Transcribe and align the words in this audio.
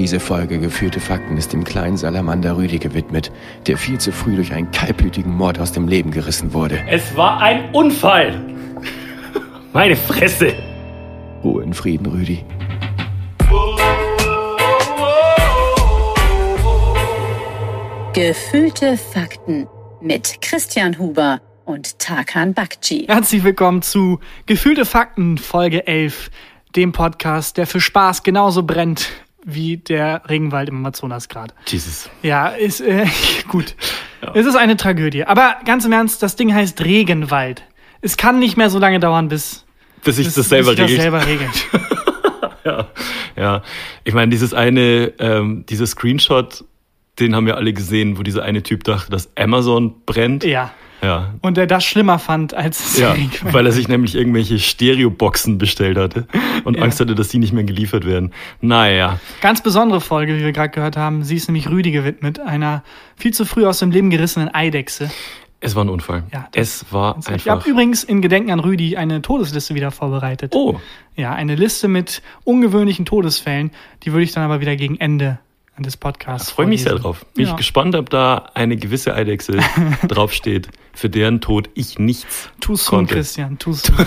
Diese 0.00 0.18
Folge 0.18 0.58
Gefühlte 0.58 0.98
Fakten 0.98 1.36
ist 1.36 1.52
dem 1.52 1.62
kleinen 1.62 1.98
Salamander 1.98 2.56
Rüdi 2.56 2.78
gewidmet, 2.78 3.30
der 3.66 3.76
viel 3.76 3.98
zu 3.98 4.12
früh 4.12 4.34
durch 4.34 4.50
einen 4.50 4.70
kaltblütigen 4.70 5.30
Mord 5.30 5.58
aus 5.58 5.72
dem 5.72 5.86
Leben 5.86 6.10
gerissen 6.10 6.54
wurde. 6.54 6.82
Es 6.88 7.14
war 7.16 7.38
ein 7.42 7.70
Unfall. 7.74 8.40
Meine 9.74 9.96
Fresse. 9.96 10.54
Ruhe 11.44 11.64
in 11.64 11.74
Frieden, 11.74 12.06
Rüdi. 12.06 12.42
Gefühlte 18.14 18.96
Fakten 18.96 19.66
mit 20.00 20.40
Christian 20.40 20.98
Huber 20.98 21.42
und 21.66 21.98
Tarkan 21.98 22.54
Bakci. 22.54 23.04
Herzlich 23.06 23.44
willkommen 23.44 23.82
zu 23.82 24.18
Gefühlte 24.46 24.86
Fakten 24.86 25.36
Folge 25.36 25.86
11, 25.86 26.30
dem 26.74 26.92
Podcast, 26.92 27.58
der 27.58 27.66
für 27.66 27.82
Spaß 27.82 28.22
genauso 28.22 28.62
brennt 28.62 29.10
wie 29.44 29.78
der 29.78 30.22
Regenwald 30.28 30.68
im 30.68 30.76
Amazonas 30.76 31.28
gerade. 31.28 31.54
Jesus. 31.66 32.10
Ja, 32.22 32.48
ist 32.48 32.80
äh, 32.80 33.06
gut. 33.48 33.74
Es 34.34 34.46
ist 34.46 34.56
eine 34.56 34.76
Tragödie. 34.76 35.24
Aber 35.24 35.56
ganz 35.64 35.84
im 35.84 35.92
Ernst, 35.92 36.22
das 36.22 36.36
Ding 36.36 36.52
heißt 36.54 36.84
Regenwald. 36.84 37.62
Es 38.02 38.16
kann 38.16 38.38
nicht 38.38 38.56
mehr 38.56 38.70
so 38.70 38.78
lange 38.78 39.00
dauern, 39.00 39.28
bis, 39.28 39.64
Bis 40.04 40.16
sich 40.16 40.32
das 40.32 40.48
selber 40.48 40.70
bis 40.70 40.80
regelt. 40.80 40.98
das 40.98 41.02
selber 41.02 41.26
regelt. 41.26 41.66
Ja, 42.62 42.88
ja. 43.36 43.62
Ich 44.04 44.12
meine, 44.12 44.30
dieses 44.30 44.52
eine, 44.52 45.14
ähm, 45.18 45.64
dieser 45.66 45.86
Screenshot, 45.86 46.62
den 47.18 47.34
haben 47.34 47.46
wir 47.46 47.56
alle 47.56 47.72
gesehen, 47.72 48.18
wo 48.18 48.22
dieser 48.22 48.42
eine 48.42 48.62
Typ 48.62 48.84
dachte, 48.84 49.10
dass 49.10 49.34
Amazon 49.36 50.02
brennt. 50.04 50.44
ja. 50.44 50.70
Ja. 51.02 51.34
Und 51.40 51.56
er 51.58 51.66
das 51.66 51.84
schlimmer 51.84 52.18
fand 52.18 52.52
als 52.54 52.98
Ja, 52.98 53.14
weil 53.52 53.64
er 53.66 53.72
sich 53.72 53.88
nämlich 53.88 54.14
irgendwelche 54.14 54.58
Stereoboxen 54.58 55.58
bestellt 55.58 55.96
hatte 55.98 56.26
und 56.64 56.76
Ja. 56.76 56.82
Angst 56.82 57.00
hatte, 57.00 57.14
dass 57.14 57.28
die 57.28 57.38
nicht 57.38 57.52
mehr 57.52 57.64
geliefert 57.64 58.04
werden. 58.04 58.32
Naja, 58.60 59.18
Ganz 59.40 59.62
besondere 59.62 60.00
Folge, 60.00 60.36
wie 60.36 60.42
wir 60.44 60.52
gerade 60.52 60.70
gehört 60.70 60.96
haben. 60.96 61.22
Sie 61.24 61.36
ist 61.36 61.48
nämlich 61.48 61.68
Rüdi 61.70 61.90
gewidmet, 61.90 62.40
einer 62.40 62.82
viel 63.16 63.32
zu 63.32 63.44
früh 63.44 63.64
aus 63.66 63.78
dem 63.78 63.90
Leben 63.90 64.10
gerissenen 64.10 64.52
Eidechse. 64.54 65.10
es 65.60 65.74
war 65.76 65.84
ein 65.84 65.88
Unfall. 65.90 66.24
Ja, 66.32 66.48
es 66.54 66.84
war 66.90 67.16
Ich 67.18 67.26
habe 67.28 67.34
einfach. 67.52 67.66
übrigens 67.66 68.02
in 68.04 68.20
Gedenken 68.22 68.50
an 68.50 68.60
Rüdi 68.60 68.96
eine 68.96 69.20
Todesliste 69.22 69.74
wieder 69.74 69.90
vorbereitet. 69.90 70.52
Oh, 70.54 70.78
Ja, 71.16 71.32
eine 71.34 71.54
Liste 71.54 71.86
mit 71.88 72.22
ungewöhnlichen 72.44 73.04
Todesfällen. 73.04 73.70
Die 74.04 74.12
würde 74.12 74.24
ich 74.24 74.32
dann 74.32 74.42
aber 74.44 74.60
wieder 74.60 74.76
gegen 74.76 74.96
Ende 74.98 75.38
des 75.82 75.96
Podcasts 75.96 76.50
freue 76.50 76.66
mich 76.66 76.82
sehr 76.82 76.94
drauf. 76.94 77.24
Bin 77.34 77.44
Ja. 77.46 77.50
ich 77.52 77.56
gespannt, 77.56 77.94
ob 77.94 78.10
da 78.10 78.50
eine 78.54 78.76
gewisse 78.76 79.14
Eidechse 79.14 79.58
draufsteht, 80.08 80.68
für 80.92 81.08
deren 81.08 81.40
Tod 81.40 81.68
ich 81.74 81.98
nichts 81.98 82.50
Tu's 82.60 82.84
soon. 82.86 83.06
Christian, 83.06 83.58
tu's 83.58 83.82
soon. 83.82 83.96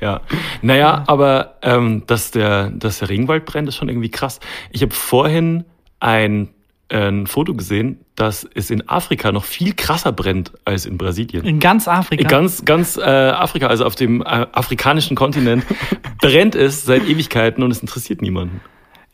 Ja, 0.00 0.20
naja, 0.62 1.04
aber 1.06 1.56
ähm, 1.62 2.02
dass, 2.06 2.30
der, 2.30 2.70
dass 2.70 2.98
der 2.98 3.08
Regenwald 3.08 3.44
brennt, 3.44 3.68
ist 3.68 3.76
schon 3.76 3.88
irgendwie 3.88 4.10
krass. 4.10 4.40
Ich 4.70 4.82
habe 4.82 4.92
vorhin 4.92 5.64
ein, 6.00 6.48
äh, 6.88 7.08
ein 7.08 7.26
Foto 7.26 7.54
gesehen, 7.54 8.00
dass 8.16 8.46
es 8.54 8.70
in 8.70 8.86
Afrika 8.88 9.32
noch 9.32 9.44
viel 9.44 9.74
krasser 9.74 10.12
brennt 10.12 10.52
als 10.64 10.84
in 10.86 10.98
Brasilien. 10.98 11.44
In 11.44 11.58
ganz 11.60 11.88
Afrika. 11.88 12.22
In 12.22 12.28
ganz, 12.28 12.64
ganz 12.64 12.96
äh, 12.96 13.02
Afrika, 13.02 13.66
also 13.68 13.84
auf 13.84 13.94
dem 13.94 14.20
äh, 14.22 14.24
afrikanischen 14.24 15.16
Kontinent, 15.16 15.64
brennt 16.20 16.54
es 16.54 16.84
seit 16.84 17.06
Ewigkeiten 17.08 17.62
und 17.62 17.70
es 17.70 17.80
interessiert 17.80 18.20
niemanden. 18.22 18.60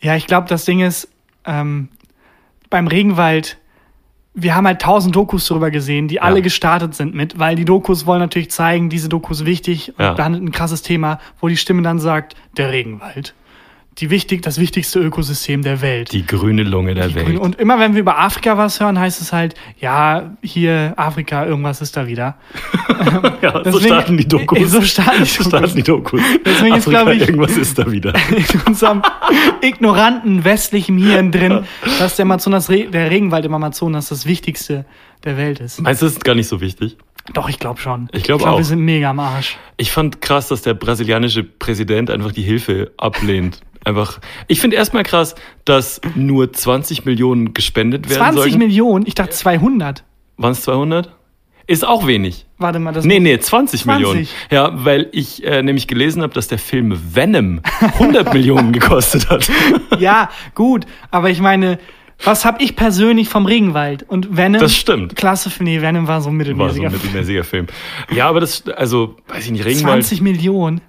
Ja, 0.01 0.17
ich 0.17 0.27
glaube, 0.27 0.49
das 0.49 0.65
Ding 0.65 0.81
ist, 0.81 1.09
ähm, 1.45 1.89
beim 2.69 2.87
Regenwald, 2.87 3.59
wir 4.35 4.55
haben 4.55 4.67
halt 4.67 4.81
tausend 4.81 5.15
Dokus 5.17 5.47
darüber 5.47 5.71
gesehen, 5.71 6.07
die 6.09 6.21
alle 6.21 6.41
gestartet 6.43 6.95
sind 6.95 7.15
mit, 7.15 7.39
weil 7.39 7.57
die 7.57 7.65
Dokus 7.65 8.07
wollen 8.07 8.21
natürlich 8.21 8.51
zeigen, 8.51 8.89
diese 8.89 9.09
Doku 9.09 9.33
ist 9.33 9.45
wichtig 9.45 9.91
und 9.99 10.05
Ja. 10.05 10.13
behandelt 10.15 10.45
ein 10.45 10.53
krasses 10.53 10.83
Thema, 10.83 11.19
wo 11.41 11.49
die 11.49 11.57
Stimme 11.57 11.83
dann 11.83 11.99
sagt, 11.99 12.37
der 12.57 12.71
Regenwald. 12.71 13.35
Die 14.01 14.09
wichtig, 14.09 14.41
das 14.43 14.59
wichtigste 14.59 14.99
Ökosystem 14.99 15.63
der 15.63 15.83
Welt. 15.83 16.13
Die 16.13 16.25
grüne 16.25 16.63
Lunge 16.63 16.95
der 16.95 17.15
Welt. 17.15 17.39
Und 17.39 17.57
immer 17.61 17.79
wenn 17.79 17.93
wir 17.93 18.01
über 18.01 18.19
Afrika 18.19 18.57
was 18.57 18.81
hören, 18.81 18.99
heißt 18.99 19.21
es 19.21 19.33
halt, 19.33 19.55
ja, 19.79 20.37
hier 20.43 20.95
Afrika, 20.97 21.45
irgendwas 21.45 21.83
ist 21.83 21.97
da 21.99 22.07
wieder. 22.07 22.37
ja, 23.43 23.53
so 23.53 23.59
Deswegen- 23.61 23.85
starten 23.85 24.17
die 24.17 24.27
Dokus. 24.29 24.71
So 24.71 24.81
starten 24.81 25.25
die 25.25 25.29
So 25.29 25.43
Dokus. 25.43 25.49
starten 25.49 25.77
die 25.77 25.83
Dokus. 25.83 26.21
Deswegen 26.47 26.75
ist, 26.77 26.87
Afrika, 26.89 27.03
glaub 27.03 27.15
ich- 27.15 27.21
irgendwas 27.21 27.57
ist 27.59 27.79
da 27.79 27.93
wieder. 27.93 28.15
in 28.31 28.45
unserem 28.67 29.03
ignoranten 29.61 30.45
westlichen 30.45 30.97
Hirn 30.99 31.31
drin, 31.31 31.65
dass 31.99 32.17
der, 32.17 32.25
Amazonas, 32.25 32.67
der 32.69 33.11
Regenwald 33.11 33.45
im 33.45 33.55
Amazonas 33.55 34.09
das 34.09 34.25
Wichtigste 34.27 34.87
der 35.25 35.37
Welt 35.37 35.61
ist. 35.61 35.81
Meinst 35.81 36.01
du, 36.01 36.07
das 36.07 36.15
ist 36.15 36.25
gar 36.25 36.35
nicht 36.35 36.49
so 36.49 36.61
wichtig? 36.61 36.97
Doch, 37.35 37.49
ich 37.51 37.59
glaube 37.59 37.79
schon. 37.81 38.09
Ich 38.13 38.23
glaub 38.23 38.41
glaub, 38.41 38.55
auch. 38.55 38.59
wir 38.59 38.65
sind 38.65 38.81
mega 38.81 39.11
am 39.11 39.21
Arsch. 39.21 39.59
Ich 39.77 39.93
fand 39.93 40.21
krass, 40.23 40.49
dass 40.49 40.63
der 40.63 40.73
brasilianische 40.75 41.45
Präsident 41.45 42.11
einfach 42.11 42.33
die 42.33 42.43
Hilfe 42.43 42.93
ablehnt. 42.97 43.61
Einfach. 43.85 44.21
Ich 44.47 44.61
finde 44.61 44.77
erstmal 44.77 45.03
krass, 45.03 45.35
dass 45.65 46.01
nur 46.15 46.53
20 46.53 47.05
Millionen 47.05 47.55
gespendet 47.55 48.09
werden 48.09 48.19
20 48.19 48.41
sollten. 48.43 48.59
Millionen? 48.59 49.07
Ich 49.07 49.15
dachte 49.15 49.31
200. 49.31 50.05
Waren 50.37 50.53
es 50.53 50.63
200? 50.63 51.17
Ist 51.67 51.87
auch 51.87 52.07
wenig. 52.07 52.47
Warte 52.59 52.81
mal, 52.81 52.93
das 52.93 53.05
Nee, 53.05 53.21
nee, 53.21 53.39
20, 53.39 53.83
20. 53.83 53.87
Millionen. 53.87 54.29
Ja, 54.51 54.73
weil 54.85 55.09
ich 55.13 55.45
äh, 55.45 55.63
nämlich 55.63 55.87
gelesen 55.87 56.21
habe, 56.23 56.35
dass 56.35 56.49
der 56.49 56.59
Film 56.59 56.99
Venom 57.15 57.61
100 57.81 58.35
Millionen 58.35 58.73
gekostet 58.73 59.31
hat. 59.31 59.49
Ja, 60.01 60.31
gut, 60.55 60.87
aber 61.11 61.31
ich 61.31 61.41
meine, 61.41 61.79
was 62.25 62.45
habe 62.45 62.63
ich 62.63 62.75
persönlich 62.75 63.29
vom 63.29 63.47
Regenwald? 63.47 64.03
Und 64.03 64.37
Venom? 64.37 64.61
Das 64.61 64.75
stimmt. 64.75 65.15
Klasse, 65.15 65.51
nee, 65.61 65.81
Venom 65.81 66.07
war 66.09 66.21
so 66.21 66.31
ein 66.31 66.39
War 66.39 66.45
so 66.45 66.53
mittelmäßiger 66.53 66.87
ein 66.87 66.93
mittelmäßiger 66.93 67.45
Film. 67.45 67.67
Ja, 68.15 68.29
aber 68.29 68.41
das, 68.41 68.67
also, 68.69 69.17
weiß 69.29 69.45
ich 69.45 69.51
nicht, 69.53 69.65
Regenwald 69.65 70.05
20 70.05 70.21
Millionen. 70.23 70.81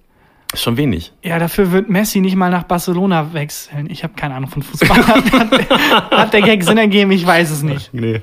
Ist 0.53 0.63
schon 0.63 0.77
wenig. 0.77 1.13
Ja, 1.23 1.39
dafür 1.39 1.71
wird 1.71 1.89
Messi 1.89 2.19
nicht 2.19 2.35
mal 2.35 2.49
nach 2.49 2.63
Barcelona 2.63 3.33
wechseln. 3.33 3.89
Ich 3.89 4.03
habe 4.03 4.13
keine 4.15 4.35
Ahnung 4.35 4.49
von 4.49 4.63
Fußball. 4.63 5.07
hat, 5.07 6.11
hat 6.11 6.33
der 6.33 6.41
Gag 6.41 6.63
Sinn 6.63 6.77
ergeben? 6.77 7.11
Ich 7.11 7.25
weiß 7.25 7.51
es 7.51 7.63
nicht. 7.63 7.93
Nee, 8.01 8.21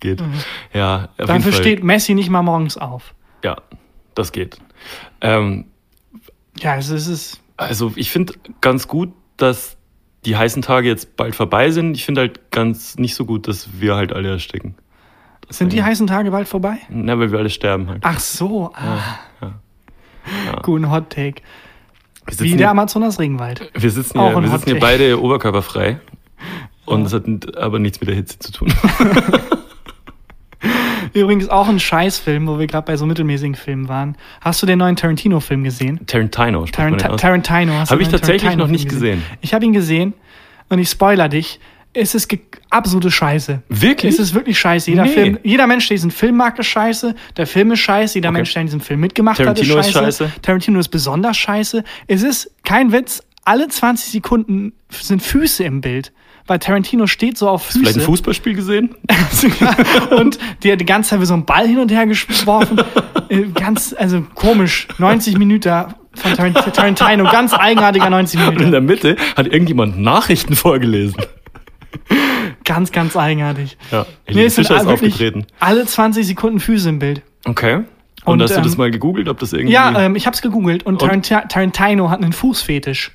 geht. 0.00 0.22
Ja, 0.72 1.04
auf 1.04 1.18
jeden 1.18 1.26
Dafür 1.26 1.52
steht 1.52 1.82
Messi 1.82 2.14
nicht 2.14 2.30
mal 2.30 2.42
morgens 2.42 2.76
auf. 2.76 3.14
Ja, 3.42 3.56
das 4.14 4.32
geht. 4.32 4.58
Ähm, 5.20 5.66
Ja, 6.58 6.76
es 6.76 6.88
ist, 6.90 7.06
es 7.06 7.08
ist 7.08 7.40
Also 7.56 7.92
ich 7.96 8.10
finde 8.10 8.34
ganz 8.60 8.86
gut, 8.86 9.12
dass 9.36 9.76
die 10.24 10.36
heißen 10.36 10.62
Tage 10.62 10.88
jetzt 10.88 11.16
bald 11.16 11.34
vorbei 11.34 11.70
sind. 11.70 11.96
Ich 11.96 12.04
finde 12.04 12.22
halt 12.22 12.50
ganz 12.50 12.96
nicht 12.96 13.14
so 13.14 13.24
gut, 13.24 13.48
dass 13.48 13.80
wir 13.80 13.94
halt 13.96 14.12
alle 14.12 14.30
ersticken. 14.30 14.74
sind 15.50 15.72
die 15.72 15.82
heißen 15.82 16.06
Tage 16.06 16.30
bald 16.30 16.48
vorbei? 16.48 16.78
Na, 16.88 17.18
weil 17.18 17.30
wir 17.32 17.38
alle 17.38 17.50
sterben 17.50 17.88
halt. 17.88 18.02
Ach 18.04 18.18
so. 18.18 18.72
Ah. 18.74 19.00
Guten 20.62 20.90
Hot 20.90 21.10
Take. 21.10 21.42
Wie 22.26 22.50
der 22.50 22.56
hier, 22.56 22.70
Amazonas 22.70 23.18
Regenwald. 23.18 23.70
wir 23.74 23.90
sitzen 23.90 24.20
hier, 24.20 24.42
wir 24.42 24.48
sitzen 24.48 24.70
hier 24.70 24.80
beide 24.80 25.20
oberkörperfrei. 25.20 26.00
Und 26.86 27.04
das 27.04 27.12
hat 27.14 27.56
aber 27.56 27.78
nichts 27.78 28.00
mit 28.00 28.08
der 28.08 28.16
Hitze 28.16 28.38
zu 28.38 28.52
tun. 28.52 28.72
Übrigens 31.12 31.48
auch 31.48 31.68
ein 31.68 31.78
Scheißfilm, 31.78 32.46
wo 32.48 32.58
wir 32.58 32.66
gerade 32.66 32.86
bei 32.86 32.96
so 32.96 33.06
mittelmäßigen 33.06 33.54
Filmen 33.54 33.88
waren. 33.88 34.16
Hast 34.40 34.60
du 34.62 34.66
den 34.66 34.78
neuen 34.78 34.96
Tarantino-Film 34.96 35.62
gesehen? 35.62 36.00
Tarantino, 36.06 36.64
Tarant? 36.64 37.20
Tarantino. 37.20 37.74
hast 37.74 37.90
du 37.90 37.94
Hab 37.94 38.00
ich 38.00 38.08
tatsächlich 38.08 38.56
noch 38.56 38.66
Tarantino-Film 38.66 38.70
nicht 38.72 38.88
gesehen. 38.88 39.22
Ich 39.40 39.54
habe 39.54 39.64
ihn 39.64 39.72
gesehen 39.72 40.14
und 40.68 40.78
ich 40.78 40.88
spoiler 40.88 41.28
dich. 41.28 41.60
Es 41.94 42.14
ist 42.14 42.28
absolute 42.70 43.10
Scheiße. 43.10 43.62
Wirklich? 43.68 44.14
Es 44.14 44.18
ist 44.18 44.34
wirklich 44.34 44.58
scheiße. 44.58 44.90
Jeder, 44.90 45.04
Nee. 45.04 45.10
Film, 45.10 45.38
jeder 45.44 45.66
Mensch, 45.68 45.86
der 45.88 45.94
diesen 45.96 46.10
Film 46.10 46.36
mag, 46.36 46.58
ist 46.58 46.66
scheiße. 46.66 47.14
Der 47.36 47.46
Film 47.46 47.70
ist 47.72 47.80
scheiße. 47.80 48.16
Jeder 48.18 48.30
Okay. 48.30 48.38
Mensch, 48.38 48.52
der 48.52 48.62
in 48.62 48.66
diesem 48.66 48.80
Film 48.80 49.00
mitgemacht 49.00 49.36
Tarantino 49.38 49.74
hat, 49.74 49.80
ist 49.82 49.86
ist 49.88 49.92
scheiße. 49.94 50.24
scheiße. 50.24 50.32
Tarantino 50.42 50.78
ist 50.80 50.88
besonders 50.88 51.36
scheiße. 51.36 51.84
Es 52.08 52.22
ist 52.22 52.50
kein 52.64 52.92
Witz. 52.92 53.22
Alle 53.44 53.68
20 53.68 54.10
Sekunden 54.10 54.72
sind 54.90 55.22
Füße 55.22 55.62
im 55.64 55.80
Bild. 55.80 56.12
Weil 56.46 56.58
Tarantino 56.58 57.06
steht 57.06 57.38
so 57.38 57.48
auf 57.48 57.64
Füße. 57.66 57.78
Vielleicht 57.78 57.96
ein 57.98 58.02
Fußballspiel 58.02 58.54
gesehen? 58.54 58.94
und 60.18 60.38
der 60.62 60.76
die 60.76 60.84
ganze 60.84 61.10
Zeit 61.10 61.20
wie 61.20 61.26
so 61.26 61.34
einen 61.34 61.44
Ball 61.46 61.66
hin 61.66 61.78
und 61.78 61.90
her 61.90 62.06
geworfen. 62.06 62.80
Äh, 63.28 63.44
ganz, 63.54 63.94
also 63.96 64.22
komisch. 64.34 64.88
90 64.98 65.38
Minuten 65.38 65.84
von 66.14 66.32
Tarant- 66.32 66.72
Tarantino. 66.74 67.24
Ganz 67.30 67.54
eigenartiger 67.54 68.10
90 68.10 68.40
Und 68.40 68.46
in 68.46 68.54
Minuten. 68.54 68.72
der 68.72 68.80
Mitte 68.80 69.16
hat 69.36 69.46
irgendjemand 69.46 69.98
Nachrichten 70.00 70.54
vorgelesen. 70.56 71.16
Ganz, 72.64 72.92
ganz 72.92 73.16
eigenartig. 73.16 73.76
Ja, 73.90 74.06
Nee, 74.30 74.44
es 74.44 74.54
sind 74.54 74.70
ist 74.70 74.86
aufgetreten. 74.86 75.46
alle 75.60 75.84
20 75.84 76.26
Sekunden 76.26 76.60
Füße 76.60 76.88
im 76.88 76.98
Bild. 76.98 77.22
Okay. 77.44 77.82
Und, 78.24 78.34
Und, 78.34 78.42
hast 78.42 78.56
du 78.56 78.62
das 78.62 78.72
ähm, 78.72 78.78
mal 78.78 78.90
gegoogelt, 78.90 79.28
ob 79.28 79.38
das 79.38 79.52
irgendwie... 79.52 79.72
Ja, 79.74 80.00
ähm, 80.00 80.16
ich 80.16 80.26
hab's 80.26 80.40
gegoogelt 80.40 80.84
und, 80.84 81.02
Und? 81.02 81.26
Tarant 81.26 81.50
Tarantino 81.50 82.08
hat 82.08 82.22
einen 82.22 82.32
Fußfetisch. 82.32 83.12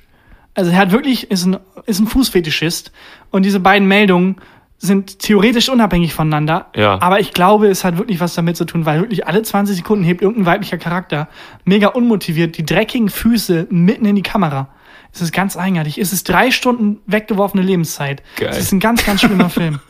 Also 0.54 0.70
er 0.70 0.78
hat 0.78 0.92
wirklich, 0.92 1.30
ist 1.30 1.46
ein, 1.46 1.56
ist 1.86 2.00
ein 2.00 2.06
Fußfetischist. 2.06 2.92
Und 3.30 3.44
diese 3.44 3.58
beiden 3.60 3.88
Meldungen 3.88 4.36
sind 4.78 5.18
theoretisch 5.18 5.68
unabhängig 5.68 6.14
voneinander. 6.14 6.66
Ja. 6.74 7.00
Aber 7.02 7.20
ich 7.20 7.32
glaube, 7.32 7.68
es 7.68 7.84
hat 7.84 7.98
wirklich 7.98 8.20
was 8.20 8.34
damit 8.34 8.56
zu 8.56 8.64
tun, 8.64 8.86
weil 8.86 9.00
wirklich 9.00 9.26
alle 9.26 9.42
20 9.42 9.76
Sekunden 9.76 10.04
hebt 10.04 10.22
irgendein 10.22 10.46
weiblicher 10.46 10.78
Charakter 10.78 11.28
mega 11.64 11.88
unmotiviert 11.88 12.56
die 12.56 12.64
dreckigen 12.64 13.10
Füße 13.10 13.66
mitten 13.70 14.06
in 14.06 14.16
die 14.16 14.22
Kamera. 14.22 14.68
Es 15.12 15.20
ist 15.20 15.32
ganz 15.32 15.56
eigenartig. 15.56 15.98
Es 15.98 16.12
ist 16.12 16.28
drei 16.28 16.50
Stunden 16.50 17.00
weggeworfene 17.06 17.62
Lebenszeit. 17.62 18.22
Geil. 18.36 18.48
Es 18.50 18.58
ist 18.58 18.72
ein 18.72 18.80
ganz, 18.80 19.04
ganz 19.04 19.20
schlimmer 19.20 19.50
Film. 19.50 19.80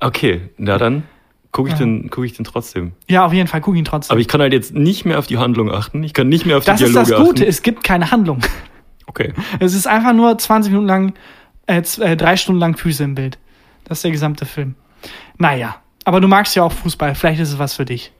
Okay, 0.00 0.50
na 0.58 0.78
dann 0.78 1.04
gucke 1.52 1.70
ich, 1.70 1.74
den, 1.74 2.10
guck 2.10 2.24
ich 2.24 2.34
den 2.34 2.44
trotzdem. 2.44 2.92
Ja, 3.08 3.24
auf 3.26 3.32
jeden 3.32 3.48
Fall, 3.48 3.60
guck 3.60 3.74
ihn 3.74 3.84
trotzdem. 3.84 4.12
Aber 4.12 4.20
ich 4.20 4.28
kann 4.28 4.40
halt 4.40 4.52
jetzt 4.52 4.74
nicht 4.74 5.04
mehr 5.04 5.18
auf 5.18 5.26
die 5.26 5.38
Handlung 5.38 5.72
achten. 5.72 6.02
Ich 6.04 6.14
kann 6.14 6.28
nicht 6.28 6.46
mehr 6.46 6.58
auf 6.58 6.64
die 6.64 6.70
das 6.70 6.80
ist 6.80 6.90
Dialoge 6.92 7.10
das 7.10 7.18
Gute, 7.18 7.42
achten. 7.42 7.50
es 7.50 7.62
gibt 7.62 7.84
keine 7.84 8.10
Handlung. 8.10 8.40
Okay. 9.06 9.32
Es 9.58 9.72
ist 9.72 9.86
einfach 9.86 10.12
nur 10.12 10.36
20 10.36 10.70
Minuten 10.70 10.86
lang, 10.86 11.14
äh, 11.66 11.82
äh, 12.00 12.14
drei 12.14 12.36
Stunden 12.36 12.60
lang 12.60 12.76
Füße 12.76 13.02
im 13.02 13.14
Bild. 13.14 13.38
Das 13.84 13.98
ist 13.98 14.04
der 14.04 14.10
gesamte 14.10 14.44
Film. 14.44 14.74
Naja, 15.38 15.76
aber 16.04 16.20
du 16.20 16.28
magst 16.28 16.54
ja 16.54 16.62
auch 16.62 16.72
Fußball, 16.72 17.14
vielleicht 17.14 17.40
ist 17.40 17.52
es 17.52 17.58
was 17.58 17.74
für 17.74 17.86
dich. 17.86 18.12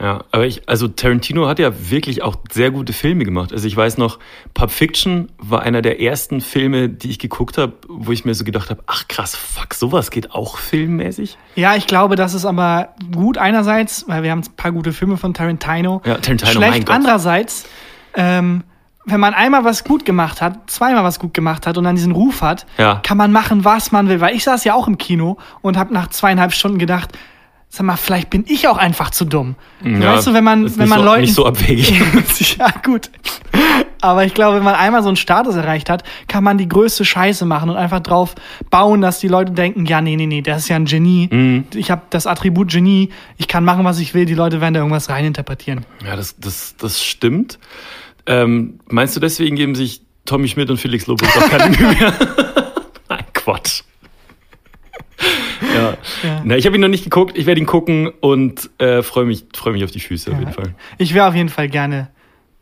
Ja, 0.00 0.24
aber 0.32 0.46
ich, 0.46 0.66
also 0.66 0.88
Tarantino 0.88 1.46
hat 1.46 1.58
ja 1.58 1.70
wirklich 1.90 2.22
auch 2.22 2.36
sehr 2.50 2.70
gute 2.70 2.92
Filme 2.94 3.24
gemacht. 3.24 3.52
Also 3.52 3.66
ich 3.66 3.76
weiß 3.76 3.98
noch, 3.98 4.18
Pulp 4.54 4.70
Fiction 4.70 5.30
war 5.38 5.60
einer 5.62 5.82
der 5.82 6.00
ersten 6.00 6.40
Filme, 6.40 6.88
die 6.88 7.10
ich 7.10 7.18
geguckt 7.18 7.58
habe, 7.58 7.74
wo 7.86 8.10
ich 8.10 8.24
mir 8.24 8.34
so 8.34 8.44
gedacht 8.44 8.70
habe, 8.70 8.82
ach 8.86 9.08
krass, 9.08 9.36
fuck, 9.36 9.74
sowas 9.74 10.10
geht 10.10 10.32
auch 10.32 10.56
filmmäßig. 10.56 11.36
Ja, 11.54 11.76
ich 11.76 11.86
glaube, 11.86 12.16
das 12.16 12.32
ist 12.32 12.46
aber 12.46 12.94
gut 13.14 13.36
einerseits, 13.36 14.06
weil 14.08 14.22
wir 14.22 14.30
haben 14.30 14.40
ein 14.40 14.56
paar 14.56 14.72
gute 14.72 14.92
Filme 14.94 15.18
von 15.18 15.34
Tarantino. 15.34 16.00
Ja, 16.06 16.14
Tarantino, 16.16 16.60
mein 16.60 16.70
Schlecht 16.72 16.86
Gott. 16.86 16.96
andererseits, 16.96 17.66
ähm, 18.14 18.64
wenn 19.04 19.20
man 19.20 19.34
einmal 19.34 19.64
was 19.64 19.84
gut 19.84 20.04
gemacht 20.04 20.40
hat, 20.40 20.70
zweimal 20.70 21.04
was 21.04 21.18
gut 21.18 21.34
gemacht 21.34 21.66
hat 21.66 21.76
und 21.78 21.84
dann 21.84 21.96
diesen 21.96 22.12
Ruf 22.12 22.42
hat, 22.42 22.64
Ja. 22.78 23.00
kann 23.02 23.16
man 23.18 23.32
machen, 23.32 23.64
was 23.64 23.92
man 23.92 24.08
will. 24.08 24.20
Weil 24.20 24.34
ich 24.34 24.44
saß 24.44 24.64
ja 24.64 24.74
auch 24.74 24.88
im 24.88 24.98
Kino 24.98 25.36
und 25.62 25.76
habe 25.76 25.92
nach 25.92 26.08
zweieinhalb 26.08 26.52
Stunden 26.52 26.78
gedacht, 26.78 27.10
sag 27.72 27.86
mal, 27.86 27.96
vielleicht 27.96 28.30
bin 28.30 28.44
ich 28.48 28.66
auch 28.66 28.76
einfach 28.76 29.10
zu 29.10 29.24
dumm. 29.24 29.54
Ja, 29.84 30.14
weißt 30.14 30.26
du, 30.26 30.34
wenn 30.34 30.42
man, 30.42 30.76
wenn 30.76 30.88
man 30.88 30.98
so, 30.98 31.04
Leuten 31.04 31.20
Nicht 31.22 31.34
so 31.34 31.46
abwegig. 31.46 31.92
ja, 32.58 32.68
gut. 32.84 33.10
Aber 34.00 34.24
ich 34.24 34.34
glaube, 34.34 34.56
wenn 34.56 34.64
man 34.64 34.74
einmal 34.74 35.02
so 35.02 35.08
einen 35.08 35.16
Status 35.16 35.54
erreicht 35.54 35.88
hat, 35.88 36.02
kann 36.26 36.42
man 36.42 36.58
die 36.58 36.68
größte 36.68 37.04
Scheiße 37.04 37.46
machen 37.46 37.70
und 37.70 37.76
einfach 37.76 38.00
drauf 38.00 38.34
bauen, 38.70 39.00
dass 39.00 39.20
die 39.20 39.28
Leute 39.28 39.52
denken, 39.52 39.86
ja, 39.86 40.00
nee, 40.00 40.16
nee, 40.16 40.26
nee, 40.26 40.42
der 40.42 40.56
ist 40.56 40.68
ja 40.68 40.76
ein 40.76 40.84
Genie. 40.84 41.28
Mhm. 41.30 41.64
Ich 41.74 41.92
habe 41.92 42.02
das 42.10 42.26
Attribut 42.26 42.72
Genie, 42.72 43.10
ich 43.36 43.46
kann 43.46 43.64
machen, 43.64 43.84
was 43.84 44.00
ich 44.00 44.14
will, 44.14 44.24
die 44.24 44.34
Leute 44.34 44.60
werden 44.60 44.74
da 44.74 44.80
irgendwas 44.80 45.08
reininterpretieren. 45.08 45.86
ja, 46.04 46.16
das, 46.16 46.36
das, 46.38 46.74
das 46.76 47.04
stimmt. 47.04 47.60
Ähm, 48.26 48.80
meinst 48.88 49.14
du, 49.14 49.20
deswegen 49.20 49.54
geben 49.54 49.76
sich 49.76 50.02
Tommy 50.24 50.48
Schmidt 50.48 50.70
und 50.70 50.78
Felix 50.78 51.06
Lobos 51.06 51.28
auch 51.36 51.48
keine 51.48 51.76
Mühe 51.76 51.94
mehr? 51.94 52.12
Nein, 53.08 53.24
Quatsch. 53.32 53.82
Ja. 55.74 55.96
Ja. 56.22 56.42
Na, 56.44 56.56
ich 56.56 56.66
habe 56.66 56.76
ihn 56.76 56.80
noch 56.80 56.88
nicht 56.88 57.04
geguckt, 57.04 57.36
ich 57.38 57.46
werde 57.46 57.60
ihn 57.60 57.66
gucken 57.66 58.08
und 58.20 58.70
äh, 58.78 59.02
freue 59.02 59.24
mich, 59.24 59.44
freu 59.54 59.72
mich 59.72 59.84
auf 59.84 59.90
die 59.90 60.00
Füße 60.00 60.30
auf 60.32 60.38
jeden 60.38 60.52
Fall. 60.52 60.74
Ich 60.98 61.14
wäre 61.14 61.26
auf 61.28 61.34
jeden 61.34 61.48
Fall 61.48 61.68
gerne 61.68 62.08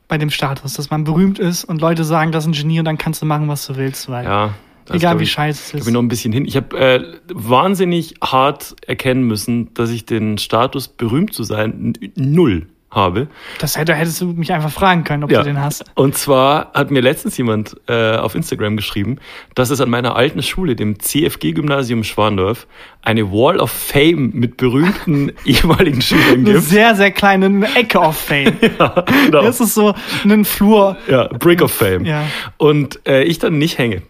bei 0.09 0.19
dem 0.19 0.31
Status, 0.31 0.75
dass 0.75 0.91
man 0.91 1.05
berühmt 1.05 1.39
ist 1.39 1.65
und 1.65 1.81
Leute 1.81 2.05
sagen, 2.05 2.33
das 2.33 2.45
ist 2.45 2.49
ein 2.49 2.53
Genie 2.53 2.79
und 2.79 2.85
dann 2.85 2.99
kannst 2.99 3.21
du 3.23 3.27
machen, 3.27 3.49
was 3.49 3.67
du 3.67 3.77
willst, 3.77 4.09
weil 4.09 4.25
Ja. 4.25 4.55
egal 4.89 4.99
glaub 4.99 5.19
wie 5.21 5.25
ich- 5.25 5.33
scheiße 5.33 5.61
es 5.63 5.69
Ich 5.75 5.81
ist. 5.81 5.85
bin 5.85 5.95
noch 5.95 6.03
ein 6.03 6.09
bisschen 6.09 6.33
hin. 6.33 6.45
Ich 6.47 6.57
habe 6.57 6.79
äh, 6.79 7.03
wahnsinnig 7.33 8.15
hart 8.23 8.75
erkennen 8.87 9.23
müssen, 9.25 9.73
dass 9.75 9.91
ich 9.91 10.07
den 10.07 10.39
Status, 10.39 10.89
berühmt 10.89 11.35
zu 11.35 11.43
sein, 11.45 11.93
null 12.17 12.67
habe. 12.91 13.29
Das 13.61 13.77
hätte, 13.77 13.95
hättest 13.95 14.21
du 14.21 14.27
mich 14.29 14.53
einfach 14.53 14.71
fragen 14.71 15.05
können, 15.05 15.23
ob 15.25 15.31
Ja. 15.31 15.41
du 15.41 15.45
den 15.45 15.61
hast. 15.61 15.85
Und 15.95 16.17
zwar 16.17 16.73
hat 16.73 16.91
mir 16.91 17.01
letztens 17.03 17.37
jemand 17.37 17.77
äh, 17.87 18.17
auf 18.17 18.35
Instagram 18.35 18.77
geschrieben, 18.77 19.19
dass 19.55 19.71
es 19.71 19.81
an 19.81 19.91
meiner 19.91 20.17
alten 20.17 20.43
Schule, 20.43 20.75
dem 20.75 20.99
CFG-Gymnasium 20.99 22.03
Schwandorf, 22.05 22.67
eine 23.03 23.31
Wall 23.31 23.59
of 23.59 23.71
Fame 23.71 24.31
mit 24.33 24.57
berühmten 24.57 25.33
ehemaligen 25.45 26.01
Schülern 26.01 26.33
Eine 26.41 26.45
gibt. 26.55 26.63
sehr, 26.65 26.95
sehr 26.95 27.11
kleine 27.11 27.69
Ecke 27.75 27.99
of 28.01 28.17
Fame. 28.17 28.55
Ja, 28.79 29.05
genau. 29.25 29.43
Das 29.43 29.61
ist 29.61 29.75
so 29.75 29.95
ein 30.25 30.45
Flur. 30.45 30.97
ja, 31.09 31.25
Brick 31.29 31.63
of 31.63 31.73
Fame. 31.73 32.05
Ja. 32.05 32.25
Und 32.57 33.01
äh, 33.07 33.23
ich 33.25 33.39
dann 33.39 33.59
nicht 33.59 33.79
hänge. 33.79 34.03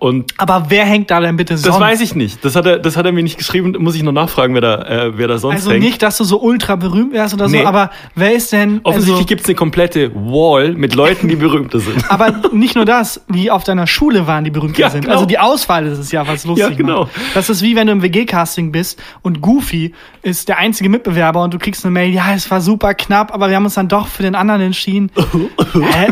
Und 0.00 0.32
Aber 0.38 0.64
wer 0.70 0.86
hängt 0.86 1.10
da 1.10 1.20
denn 1.20 1.36
bitte 1.36 1.58
sonst? 1.58 1.74
das 1.74 1.78
weiß 1.78 2.00
ich 2.00 2.14
nicht. 2.14 2.42
Das 2.42 2.56
hat 2.56 2.64
er, 2.64 2.78
das 2.78 2.96
hat 2.96 3.04
er 3.04 3.12
mir 3.12 3.22
nicht 3.22 3.36
geschrieben. 3.36 3.76
Muss 3.78 3.94
ich 3.94 4.02
noch 4.02 4.12
nachfragen, 4.12 4.54
wer 4.54 4.62
da, 4.62 4.82
äh, 4.82 5.18
wer 5.18 5.28
da 5.28 5.36
sonst 5.36 5.56
Also 5.56 5.72
hängt. 5.72 5.84
nicht, 5.84 6.02
dass 6.02 6.16
du 6.16 6.24
so 6.24 6.40
ultra 6.40 6.76
berühmt 6.76 7.12
wärst 7.12 7.34
oder 7.34 7.50
so, 7.50 7.56
Nee. 7.56 7.64
aber 7.66 7.90
wer 8.14 8.32
ist 8.32 8.50
denn. 8.50 8.80
Offensichtlich 8.82 9.14
also, 9.16 9.26
gibt's 9.26 9.44
eine 9.46 9.56
komplette 9.56 10.10
Wall 10.14 10.72
mit 10.72 10.94
Leuten, 10.94 11.28
die 11.28 11.36
berühmter 11.36 11.80
sind. 11.80 12.02
aber 12.10 12.32
nicht 12.50 12.76
nur 12.76 12.86
das, 12.86 13.20
wie 13.28 13.50
auf 13.50 13.62
deiner 13.62 13.86
Schule 13.86 14.26
waren, 14.26 14.42
die 14.44 14.50
berühmt 14.50 14.78
Ja, 14.78 14.88
sind. 14.88 15.02
genau. 15.02 15.12
Also 15.14 15.26
die 15.26 15.38
Auswahl 15.38 15.86
ist 15.86 15.98
es 15.98 16.10
ja, 16.12 16.26
was 16.26 16.46
lustig 16.46 16.70
Ja, 16.70 16.74
genau. 16.74 17.00
macht. 17.02 17.10
Das 17.34 17.50
ist 17.50 17.60
wie 17.60 17.76
wenn 17.76 17.86
du 17.86 17.92
im 17.92 18.02
WG-Casting 18.02 18.72
bist 18.72 18.98
und 19.20 19.42
Goofy 19.42 19.92
ist 20.22 20.48
der 20.48 20.56
einzige 20.56 20.88
Mitbewerber 20.88 21.42
und 21.44 21.52
du 21.52 21.58
kriegst 21.58 21.84
eine 21.84 21.92
Mail, 21.92 22.10
ja, 22.14 22.32
es 22.34 22.50
war 22.50 22.62
super 22.62 22.94
knapp, 22.94 23.34
aber 23.34 23.50
wir 23.50 23.56
haben 23.56 23.64
uns 23.66 23.74
dann 23.74 23.88
doch 23.88 24.06
für 24.08 24.22
den 24.22 24.34
anderen 24.34 24.62
entschieden. 24.62 25.10
Hä? 25.92 26.08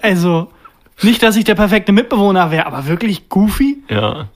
Also, 0.00 0.48
nicht, 1.02 1.22
dass 1.22 1.36
ich 1.36 1.44
der 1.44 1.54
perfekte 1.54 1.92
Mitbewohner 1.92 2.50
wäre, 2.50 2.66
aber 2.66 2.86
wirklich 2.86 3.28
Goofy? 3.28 3.78
Ja. 3.88 4.28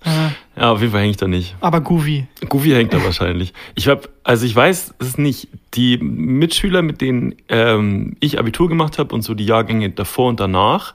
Ja, 0.57 0.71
auf 0.71 0.81
jeden 0.81 0.93
Fall 0.93 1.01
hänge 1.01 1.11
ich 1.11 1.17
da 1.17 1.27
nicht. 1.27 1.57
Aber 1.61 1.81
Goofy. 1.81 2.27
Goofy 2.49 2.71
hängt 2.71 2.93
da 2.93 3.03
wahrscheinlich. 3.03 3.53
Ich 3.75 3.89
hab, 3.89 4.09
also 4.23 4.47
ich 4.47 4.55
weiß 4.55 4.95
es 4.99 5.19
nicht. 5.19 5.49
Die 5.75 5.99
Mitschüler, 5.99 6.83
mit 6.83 7.01
denen 7.01 7.35
ähm, 7.49 8.17
ich 8.21 8.39
Abitur 8.39 8.69
gemacht 8.69 8.99
habe 8.99 9.15
und 9.15 9.23
so 9.23 9.35
die 9.35 9.47
Jahrgänge 9.47 9.91
davor 9.91 10.29
und 10.29 10.39
danach, 10.39 10.95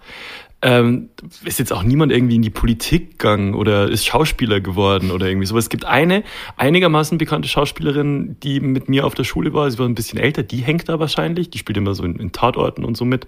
ähm, 0.61 1.09
ist 1.45 1.59
jetzt 1.59 1.71
auch 1.71 1.83
niemand 1.83 2.11
irgendwie 2.11 2.35
in 2.35 2.41
die 2.41 2.50
Politik 2.50 3.11
gegangen 3.11 3.53
oder 3.53 3.89
ist 3.89 4.06
Schauspieler 4.06 4.59
geworden 4.59 5.11
oder 5.11 5.27
irgendwie 5.27 5.47
so. 5.47 5.57
Es 5.57 5.69
gibt 5.69 5.85
eine 5.85 6.23
einigermaßen 6.57 7.17
bekannte 7.17 7.47
Schauspielerin, 7.47 8.35
die 8.44 8.59
mit 8.59 8.89
mir 8.89 9.06
auf 9.06 9.13
der 9.13 9.23
Schule 9.23 9.53
war. 9.53 9.69
Sie 9.71 9.79
war 9.79 9.88
ein 9.88 9.95
bisschen 9.95 10.19
älter, 10.19 10.44
die 10.44 10.57
hängt 10.57 10.89
da 10.89 11.00
wahrscheinlich. 11.00 11.50
Die 11.50 11.57
spielt 11.57 11.77
immer 11.77 11.95
so 11.95 12.03
in, 12.03 12.17
in 12.17 12.31
Tatorten 12.33 12.83
und 12.83 12.97
so 12.97 13.06
mit. 13.06 13.27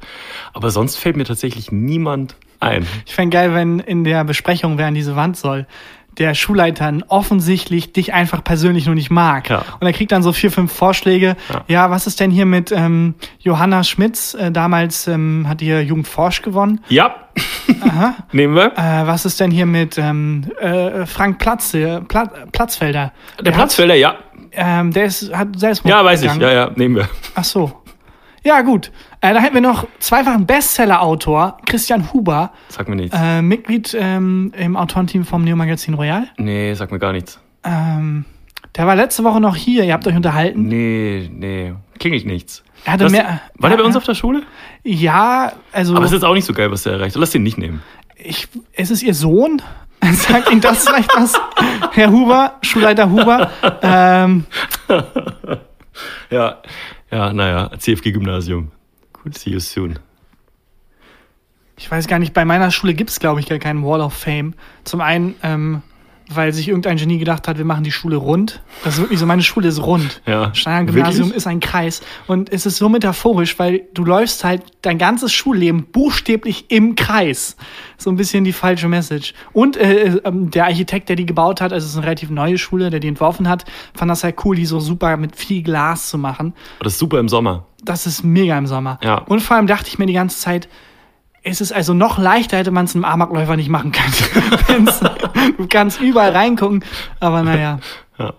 Aber 0.53 0.71
sonst 0.71 0.97
fällt 0.97 1.15
mir 1.15 1.25
tatsächlich 1.25 1.71
niemand 1.71 2.35
ein. 2.59 2.85
Ich 3.05 3.15
fände 3.15 3.35
geil, 3.35 3.53
wenn 3.53 3.79
in 3.79 4.03
der 4.03 4.23
Besprechung, 4.23 4.77
wer 4.77 4.87
an 4.87 4.93
diese 4.93 5.15
Wand 5.15 5.37
soll, 5.37 5.67
der 6.21 6.35
Schulleiter 6.35 6.93
offensichtlich 7.07 7.93
dich 7.93 8.13
einfach 8.13 8.43
persönlich 8.43 8.85
nur 8.85 8.93
nicht 8.95 9.09
mag. 9.09 9.49
Ja. 9.49 9.63
Und 9.79 9.87
er 9.87 9.93
kriegt 9.93 10.11
dann 10.11 10.21
so 10.21 10.31
vier, 10.33 10.51
fünf 10.51 10.71
Vorschläge. 10.71 11.35
Ja, 11.49 11.63
Ja. 11.67 11.89
was 11.89 12.05
ist 12.05 12.19
denn 12.19 12.29
hier 12.31 12.45
mit 12.45 12.71
ähm, 12.71 13.15
Johanna 13.39 13.83
Schmitz? 13.83 14.35
Äh, 14.35 14.51
damals 14.51 15.07
ähm, 15.07 15.45
hat 15.47 15.61
ihr 15.61 15.83
Jugend 15.83 16.07
Forsch 16.07 16.41
gewonnen. 16.43 16.81
Ja. 16.89 17.15
Nehmen 18.31 18.55
wir. 18.55 18.73
Äh, 18.77 19.07
was 19.07 19.25
ist 19.25 19.39
denn 19.39 19.51
hier 19.51 19.65
mit 19.65 19.97
ähm, 19.97 20.45
äh, 20.59 21.05
Frank 21.05 21.39
Platz, 21.39 21.73
äh, 21.73 22.01
Pla 22.01 22.25
Platzfelder? 22.51 23.11
Der 23.41 23.51
Platzfelder, 23.51 23.95
ja. 23.95 24.09
Hat, 24.09 24.17
ähm, 24.53 24.91
der 24.91 25.05
ist, 25.05 25.33
hat 25.35 25.47
Selbstmord 25.57 25.95
Ja, 25.97 26.03
weiß 26.05 26.21
ich. 26.23 26.31
begangen. 26.31 26.41
Ja, 26.41 26.51
ja, 26.67 26.71
nehmen 26.75 26.95
wir. 26.97 27.09
Ach 27.35 27.43
so. 27.43 27.80
Ja, 28.43 28.61
gut. 28.61 28.91
Äh, 29.21 29.33
da 29.33 29.39
hätten 29.39 29.53
wir 29.53 29.61
noch 29.61 29.87
zweifachen 29.99 30.45
Bestseller-Autor, 30.47 31.57
Christian 31.67 32.11
Huber, 32.11 32.51
Sag 32.69 32.87
mir 32.89 32.95
nichts. 32.95 33.15
äh, 33.19 33.41
Mitglied 33.41 33.95
ähm, 33.99 34.51
im 34.57 34.75
Autorenteam 34.75 35.25
vom 35.25 35.43
Neo 35.43 35.55
Magazin 35.55 35.93
Royal. 35.93 36.27
Nee, 36.37 36.73
sag 36.73 36.91
mir 36.91 36.97
gar 36.99 37.11
nichts. 37.13 37.39
Ähm, 37.63 38.25
der 38.75 38.87
war 38.87 38.95
letzte 38.95 39.23
Woche 39.23 39.39
noch 39.39 39.55
hier, 39.55 39.83
ihr 39.83 39.93
habt 39.93 40.07
euch 40.07 40.15
unterhalten. 40.15 40.63
Nee, 40.67 41.29
nee. 41.31 41.73
Klingelt 41.99 42.25
nichts. 42.25 42.63
Er 42.85 42.93
hatte 42.93 43.05
Was, 43.05 43.11
mehr. 43.11 43.41
war 43.59 43.69
der 43.69 43.77
bei 43.77 43.83
uns 43.83 43.95
auf 43.95 44.05
der 44.05 44.15
Schule? 44.15 44.41
Ja, 44.83 45.51
also 45.71 45.95
Aber 45.95 46.05
es 46.05 46.11
ist 46.11 46.15
jetzt 46.15 46.25
auch 46.25 46.33
nicht 46.33 46.45
so 46.45 46.53
geil, 46.53 46.71
was 46.71 46.81
der 46.83 46.93
erreicht. 46.93 47.15
Lass 47.15 47.29
den 47.29 47.43
nicht 47.43 47.59
nehmen. 47.59 47.83
ich, 48.15 48.47
ist 48.73 48.89
es 48.89 49.03
ihr 49.03 49.13
Sohn? 49.13 49.61
Sagt 50.13 50.49
Ihnen 50.51 50.61
das 50.61 50.87
vielleicht 50.87 51.15
was? 51.15 51.39
Herr 51.91 52.09
Huber, 52.09 52.55
Schulleiter 52.63 53.11
Huber. 53.11 53.51
Ähm, 53.83 54.45
Ja, 56.31 56.57
ja, 57.11 57.33
naja, 57.33 57.71
CFG-Gymnasium. 57.77 58.71
Cool, 59.23 59.33
see 59.35 59.51
you 59.51 59.59
soon. 59.59 59.99
ich 61.77 61.89
weiß 61.89 62.07
gar 62.07 62.19
nicht, 62.19 62.33
bei 62.33 62.45
meiner 62.45 62.69
Schule 62.71 62.93
gibt 62.93 63.09
es, 63.09 63.19
glaube 63.19 63.39
ich, 63.39 63.47
gar 63.47 63.57
keinen 63.57 63.83
Wall 63.83 64.01
of 64.01 64.13
Fame. 64.13 64.53
Zum 64.83 65.01
einen, 65.01 65.35
ähm, 65.41 65.81
weil 66.35 66.53
sich 66.53 66.67
irgendein 66.67 66.97
Genie 66.97 67.17
gedacht 67.17 67.47
hat, 67.47 67.57
wir 67.57 67.65
machen 67.65 67.83
die 67.83 67.91
Schule 67.91 68.15
rund. 68.15 68.61
Das 68.83 68.95
ist 68.95 69.01
wirklich 69.01 69.19
so, 69.19 69.25
meine 69.25 69.43
Schule 69.43 69.67
ist 69.67 69.81
rund. 69.81 70.21
Ja, 70.25 70.53
Steiner 70.53 70.85
Gymnasium 70.85 71.27
wirklich? 71.27 71.37
ist 71.37 71.47
ein 71.47 71.59
Kreis. 71.59 72.01
Und 72.27 72.51
es 72.51 72.65
ist 72.65 72.77
so 72.77 72.89
metaphorisch, 72.89 73.57
weil 73.59 73.83
du 73.93 74.03
läufst 74.05 74.43
halt 74.43 74.63
dein 74.81 74.97
ganzes 74.97 75.33
Schulleben 75.33 75.85
buchstäblich 75.85 76.65
im 76.69 76.95
Kreis. 76.95 77.55
So 77.97 78.09
ein 78.09 78.15
bisschen 78.15 78.43
die 78.43 78.53
falsche 78.53 78.87
Message. 78.87 79.33
Und 79.53 79.77
äh, 79.77 80.19
ähm, 80.23 80.51
der 80.51 80.65
Architekt, 80.65 81.09
der 81.09 81.15
die 81.15 81.25
gebaut 81.25 81.61
hat, 81.61 81.73
also 81.73 81.85
es 81.85 81.91
ist 81.91 81.97
eine 81.97 82.05
relativ 82.05 82.29
neue 82.29 82.57
Schule, 82.57 82.89
der 82.89 82.99
die 82.99 83.07
entworfen 83.07 83.47
hat, 83.47 83.65
fand 83.93 84.09
das 84.09 84.23
halt 84.23 84.35
cool, 84.45 84.55
die 84.55 84.65
so 84.65 84.79
super 84.79 85.17
mit 85.17 85.35
viel 85.35 85.63
Glas 85.63 86.09
zu 86.09 86.17
machen. 86.17 86.53
Das 86.79 86.93
ist 86.93 86.99
super 86.99 87.19
im 87.19 87.29
Sommer. 87.29 87.65
Das 87.83 88.05
ist 88.05 88.23
mega 88.23 88.57
im 88.57 88.67
Sommer. 88.67 88.99
Ja. 89.03 89.19
Und 89.19 89.41
vor 89.41 89.57
allem 89.57 89.67
dachte 89.67 89.87
ich 89.87 89.97
mir 89.97 90.05
die 90.05 90.13
ganze 90.13 90.37
Zeit, 90.37 90.69
es 91.43 91.59
ist 91.59 91.71
also 91.71 91.93
noch 91.93 92.19
leichter, 92.19 92.57
hätte 92.57 92.71
man 92.71 92.85
es 92.85 92.93
einem 92.93 93.05
Amokläufer 93.05 93.55
nicht 93.55 93.69
machen 93.69 93.91
können. 93.91 94.87
Du 95.57 95.67
kannst 95.67 96.01
überall 96.01 96.31
reingucken, 96.31 96.83
aber 97.19 97.43
naja. 97.43 97.79
Ja. 98.19 98.33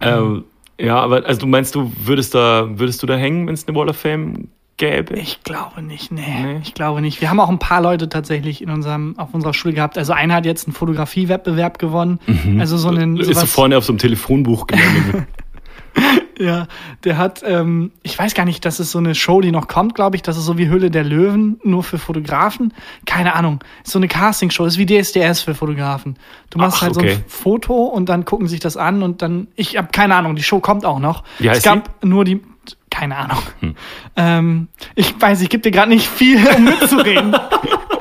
Ähm, 0.00 0.44
ja, 0.78 0.96
aber 0.96 1.24
also 1.24 1.40
du 1.40 1.46
meinst, 1.46 1.74
du 1.74 1.92
würdest 1.98 2.34
da, 2.34 2.66
würdest 2.68 3.02
du 3.02 3.06
da 3.06 3.14
hängen, 3.14 3.46
wenn 3.46 3.54
es 3.54 3.66
eine 3.66 3.76
Wall 3.76 3.88
of 3.88 3.96
Fame 3.96 4.48
gäbe? 4.76 5.14
Ich 5.14 5.44
glaube 5.44 5.82
nicht, 5.82 6.10
nee, 6.10 6.22
Nee. 6.42 6.60
Ich 6.62 6.74
glaube 6.74 7.00
nicht. 7.00 7.20
Wir 7.20 7.30
haben 7.30 7.38
auch 7.38 7.48
ein 7.48 7.60
paar 7.60 7.80
Leute 7.80 8.08
tatsächlich 8.08 8.60
in 8.60 8.70
unserem, 8.70 9.16
auf 9.18 9.32
unserer 9.32 9.54
Schule 9.54 9.74
gehabt. 9.74 9.96
Also 9.96 10.12
einer 10.12 10.34
hat 10.34 10.46
jetzt 10.46 10.66
einen 10.66 10.74
Fotografiewettbewerb 10.74 11.78
gewonnen. 11.78 12.18
Also 12.58 12.76
so 12.76 12.88
einen. 12.88 13.16
ist 13.16 13.38
so 13.38 13.46
vorne 13.46 13.78
auf 13.78 13.84
so 13.84 13.92
einem 13.92 13.98
Telefonbuch 13.98 14.66
gelandet. 14.66 15.26
Ja, 16.38 16.66
der 17.04 17.16
hat, 17.16 17.42
ähm, 17.46 17.92
ich 18.02 18.18
weiß 18.18 18.34
gar 18.34 18.44
nicht, 18.44 18.64
das 18.64 18.80
ist 18.80 18.90
so 18.90 18.98
eine 18.98 19.14
Show, 19.14 19.40
die 19.40 19.52
noch 19.52 19.68
kommt, 19.68 19.94
glaube 19.94 20.16
ich. 20.16 20.22
Das 20.22 20.36
ist 20.36 20.44
so 20.44 20.58
wie 20.58 20.68
Hülle 20.68 20.90
der 20.90 21.04
Löwen, 21.04 21.60
nur 21.62 21.84
für 21.84 21.98
Fotografen. 21.98 22.74
Keine 23.06 23.34
Ahnung. 23.34 23.62
Ist 23.84 23.92
so 23.92 24.00
eine 24.00 24.08
Castingshow, 24.08 24.64
ist 24.64 24.76
wie 24.76 24.86
DSDS 24.86 25.42
für 25.42 25.54
Fotografen. 25.54 26.16
Du 26.50 26.58
machst 26.58 26.78
Ach, 26.78 26.82
halt 26.82 26.94
so 26.94 27.00
okay. 27.00 27.12
ein 27.12 27.24
Foto 27.28 27.84
und 27.84 28.08
dann 28.08 28.24
gucken 28.24 28.48
sich 28.48 28.58
das 28.58 28.76
an 28.76 29.02
und 29.02 29.22
dann, 29.22 29.46
ich 29.54 29.76
habe 29.76 29.88
keine 29.92 30.16
Ahnung, 30.16 30.34
die 30.34 30.42
Show 30.42 30.58
kommt 30.58 30.84
auch 30.84 30.98
noch. 30.98 31.22
Wie 31.38 31.48
heißt 31.48 31.58
es 31.58 31.64
gab 31.64 32.04
nur 32.04 32.24
die, 32.24 32.40
keine 32.90 33.16
Ahnung. 33.16 33.42
Ähm, 34.16 34.68
ich 34.94 35.14
weiß, 35.20 35.40
ich 35.40 35.48
gebe 35.50 35.62
dir 35.62 35.70
gerade 35.70 35.90
nicht 35.90 36.08
viel, 36.08 36.38
um 36.56 36.64
mitzureden. 36.64 37.36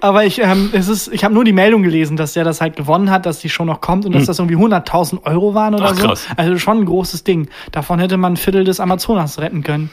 Aber 0.00 0.24
ich, 0.24 0.40
ähm, 0.40 0.70
es 0.72 0.88
ist, 0.88 1.08
ich 1.12 1.24
habe 1.24 1.34
nur 1.34 1.44
die 1.44 1.52
Meldung 1.52 1.82
gelesen, 1.82 2.16
dass 2.16 2.32
der 2.32 2.44
das 2.44 2.60
halt 2.60 2.76
gewonnen 2.76 3.10
hat, 3.10 3.26
dass 3.26 3.40
die 3.40 3.48
Show 3.50 3.64
noch 3.64 3.80
kommt 3.80 4.06
und 4.06 4.14
dass 4.14 4.24
das 4.26 4.38
irgendwie 4.38 4.56
100.000 4.56 5.24
Euro 5.24 5.54
waren 5.54 5.74
oder 5.74 5.90
Hm. 5.90 5.94
Ach, 5.94 6.00
so. 6.00 6.06
krass. 6.08 6.26
Also 6.36 6.58
schon 6.58 6.78
ein 6.78 6.84
großes 6.86 7.24
Ding. 7.24 7.48
Davon 7.72 7.98
hätte 7.98 8.16
man 8.16 8.32
ein 8.34 8.36
Viertel 8.36 8.64
des 8.64 8.80
Amazonas 8.80 9.38
retten 9.38 9.62
können, 9.62 9.90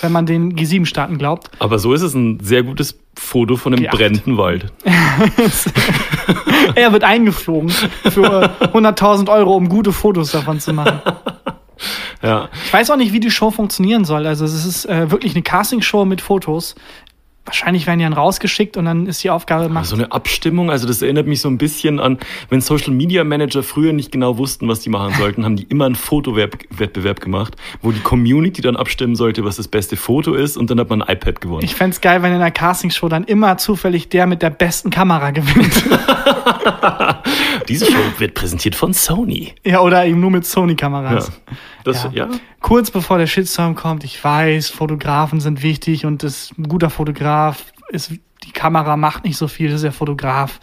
wenn 0.00 0.10
man 0.12 0.26
den 0.26 0.54
G7-Staaten 0.56 1.18
glaubt. 1.18 1.50
Aber 1.60 1.78
so 1.78 1.92
ist 1.92 2.02
es 2.02 2.14
ein 2.14 2.40
sehr 2.42 2.62
gutes 2.64 2.98
Foto 3.16 3.56
von 3.56 3.74
einem 3.74 3.84
G8. 3.84 3.90
brennenden 3.90 4.36
Wald. 4.36 4.72
Er 6.74 6.92
wird 6.92 7.04
eingeflogen 7.04 7.68
für 7.68 8.50
100.000 8.72 9.30
Euro, 9.30 9.54
um 9.54 9.68
gute 9.68 9.92
Fotos 9.92 10.32
davon 10.32 10.58
zu 10.60 10.72
machen. 10.72 11.00
Ja. 12.22 12.48
Ich 12.64 12.72
weiß 12.72 12.90
auch 12.90 12.96
nicht, 12.96 13.12
wie 13.12 13.20
die 13.20 13.30
Show 13.30 13.50
funktionieren 13.50 14.04
soll. 14.04 14.26
Also 14.26 14.44
es 14.46 14.64
ist 14.64 14.86
äh, 14.86 15.10
wirklich 15.10 15.34
eine 15.34 15.42
Castingshow 15.42 16.04
mit 16.06 16.20
Fotos. 16.22 16.74
Wahrscheinlich 17.46 17.86
werden 17.86 17.98
die 17.98 18.04
dann 18.04 18.14
rausgeschickt 18.14 18.78
und 18.78 18.86
dann 18.86 19.06
ist 19.06 19.22
die 19.22 19.28
Aufgabe 19.28 19.64
gemacht. 19.64 19.84
So 19.84 19.96
eine 19.96 20.10
Abstimmung, 20.12 20.70
also 20.70 20.86
das 20.86 21.02
erinnert 21.02 21.26
mich 21.26 21.42
so 21.42 21.48
ein 21.48 21.58
bisschen 21.58 22.00
an, 22.00 22.18
wenn 22.48 22.62
Social 22.62 22.94
Media 22.94 23.22
Manager 23.22 23.62
früher 23.62 23.92
nicht 23.92 24.10
genau 24.10 24.38
wussten, 24.38 24.66
was 24.66 24.80
die 24.80 24.88
machen 24.88 25.14
sollten, 25.18 25.44
haben 25.44 25.56
die 25.56 25.64
immer 25.64 25.84
einen 25.84 25.94
Fotowettbewerb 25.94 27.20
gemacht, 27.20 27.56
wo 27.82 27.92
die 27.92 28.00
Community 28.00 28.62
dann 28.62 28.76
abstimmen 28.76 29.14
sollte, 29.14 29.44
was 29.44 29.56
das 29.56 29.68
beste 29.68 29.96
Foto 29.96 30.32
ist 30.32 30.56
und 30.56 30.70
dann 30.70 30.80
hat 30.80 30.88
man 30.88 31.02
ein 31.02 31.14
iPad 31.14 31.42
gewonnen. 31.42 31.64
Ich 31.64 31.74
fänd's 31.74 32.00
geil, 32.00 32.22
wenn 32.22 32.30
in 32.32 32.40
einer 32.40 32.50
Castingshow 32.50 33.08
dann 33.08 33.24
immer 33.24 33.58
zufällig 33.58 34.08
der 34.08 34.26
mit 34.26 34.40
der 34.40 34.50
besten 34.50 34.88
Kamera 34.88 35.30
gewinnt. 35.30 35.84
Diese 37.68 37.86
Show 37.86 37.98
wird 38.18 38.34
präsentiert 38.34 38.74
von 38.74 38.92
Sony. 38.92 39.54
ja, 39.64 39.80
oder 39.80 40.04
eben 40.06 40.20
nur 40.20 40.30
mit 40.30 40.44
Ja. 40.44 40.50
Sony-Kameras. 40.50 41.32
Das, 41.84 42.04
Ja. 42.04 42.10
ja. 42.12 42.28
Kurz 42.60 42.90
bevor 42.90 43.18
der 43.18 43.26
Shitstorm 43.26 43.74
kommt, 43.74 44.04
ich 44.04 44.22
weiß, 44.22 44.70
Fotografen 44.70 45.40
sind 45.40 45.62
wichtig 45.62 46.06
und 46.06 46.22
das, 46.22 46.50
ein 46.58 46.68
guter 46.68 46.90
Fotograf 46.90 47.72
ist, 47.88 48.12
die 48.44 48.52
Kamera 48.52 48.96
macht 48.96 49.24
nicht 49.24 49.36
so 49.36 49.48
viel, 49.48 49.68
das 49.68 49.76
ist 49.76 49.84
der 49.84 49.92
Fotograf. 49.92 50.60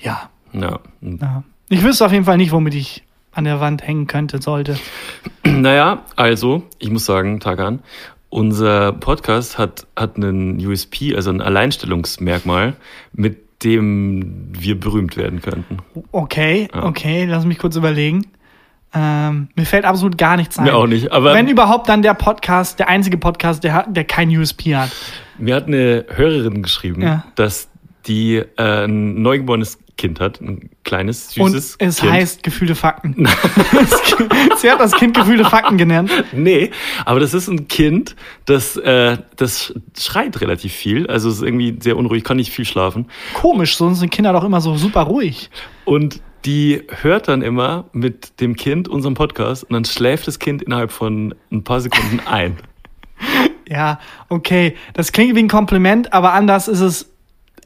Ja, 0.00 0.30
ja. 0.52 0.78
ja. 1.00 1.42
Ich 1.68 1.82
wüsste 1.82 2.04
auf 2.06 2.12
jeden 2.12 2.24
Fall 2.24 2.36
nicht, 2.36 2.52
womit 2.52 2.74
ich 2.74 3.04
an 3.32 3.44
der 3.44 3.60
Wand 3.60 3.86
hängen 3.86 4.06
könnte, 4.06 4.40
sollte. 4.42 4.78
Naja, 5.44 6.04
also, 6.16 6.62
ich 6.78 6.90
muss 6.90 7.04
sagen, 7.06 7.40
Tagan, 7.40 7.80
unser 8.28 8.92
Podcast 8.92 9.58
hat, 9.58 9.86
hat 9.96 10.16
einen 10.16 10.64
USP, 10.64 11.14
also 11.16 11.30
ein 11.30 11.40
Alleinstellungsmerkmal, 11.40 12.76
mit 13.12 13.38
dem 13.62 14.48
wir 14.52 14.78
berühmt 14.78 15.16
werden 15.16 15.40
könnten. 15.42 15.78
Okay, 16.12 16.68
okay, 16.72 17.24
lass 17.26 17.44
mich 17.44 17.58
kurz 17.58 17.76
überlegen. 17.76 18.26
Ähm, 18.92 19.48
mir 19.54 19.66
fällt 19.66 19.84
absolut 19.84 20.18
gar 20.18 20.36
nichts 20.36 20.58
ein. 20.58 20.64
Mir 20.64 20.74
auch 20.74 20.86
nicht, 20.88 21.12
aber 21.12 21.32
Wenn 21.34 21.46
überhaupt 21.46 21.88
dann 21.88 22.02
der 22.02 22.14
Podcast, 22.14 22.80
der 22.80 22.88
einzige 22.88 23.18
Podcast, 23.18 23.62
der, 23.62 23.72
hat- 23.74 23.96
der 23.96 24.04
kein 24.04 24.28
USP 24.36 24.74
hat. 24.74 24.90
mir 25.38 25.54
hat 25.54 25.68
eine 25.68 26.06
Hörerin 26.08 26.62
geschrieben, 26.62 27.02
Ja. 27.02 27.24
dass 27.36 27.69
die 28.06 28.36
äh, 28.36 28.84
ein 28.84 29.22
neugeborenes 29.22 29.78
Kind 29.96 30.18
hat, 30.18 30.40
ein 30.40 30.70
kleines, 30.82 31.36
Und 31.36 31.52
süßes 31.52 31.76
es 31.78 31.98
Kind. 31.98 32.12
heißt 32.12 32.42
gefühlte 32.42 32.74
Fakten. 32.74 33.28
Sie 34.56 34.70
hat 34.70 34.80
das 34.80 34.92
Kind 34.92 35.14
gefühlte 35.14 35.44
Fakten 35.44 35.76
genannt. 35.76 36.10
Nee, 36.32 36.70
aber 37.04 37.20
das 37.20 37.34
ist 37.34 37.48
ein 37.48 37.68
Kind, 37.68 38.16
das, 38.46 38.76
äh, 38.76 39.18
das 39.36 39.74
schreit 39.98 40.40
relativ 40.40 40.72
viel. 40.72 41.06
Also 41.06 41.28
es 41.28 41.36
ist 41.36 41.42
irgendwie 41.42 41.76
sehr 41.80 41.98
unruhig, 41.98 42.24
kann 42.24 42.38
nicht 42.38 42.50
viel 42.50 42.64
schlafen. 42.64 43.08
Komisch, 43.34 43.76
sonst 43.76 44.00
sind 44.00 44.10
Kinder 44.10 44.32
doch 44.32 44.44
immer 44.44 44.62
so 44.62 44.74
super 44.76 45.02
ruhig. 45.02 45.50
Und 45.84 46.22
die 46.46 46.82
hört 47.02 47.28
dann 47.28 47.42
immer 47.42 47.84
mit 47.92 48.40
dem 48.40 48.56
Kind 48.56 48.88
unseren 48.88 49.12
Podcast 49.12 49.64
und 49.64 49.74
dann 49.74 49.84
schläft 49.84 50.26
das 50.26 50.38
Kind 50.38 50.62
innerhalb 50.62 50.92
von 50.92 51.34
ein 51.52 51.62
paar 51.62 51.80
Sekunden 51.80 52.20
ein. 52.26 52.56
Ja, 53.68 54.00
okay. 54.28 54.74
Das 54.94 55.12
klingt 55.12 55.36
wie 55.36 55.38
ein 55.38 55.46
Kompliment, 55.46 56.12
aber 56.12 56.32
anders 56.32 56.66
ist 56.66 56.80
es 56.80 57.09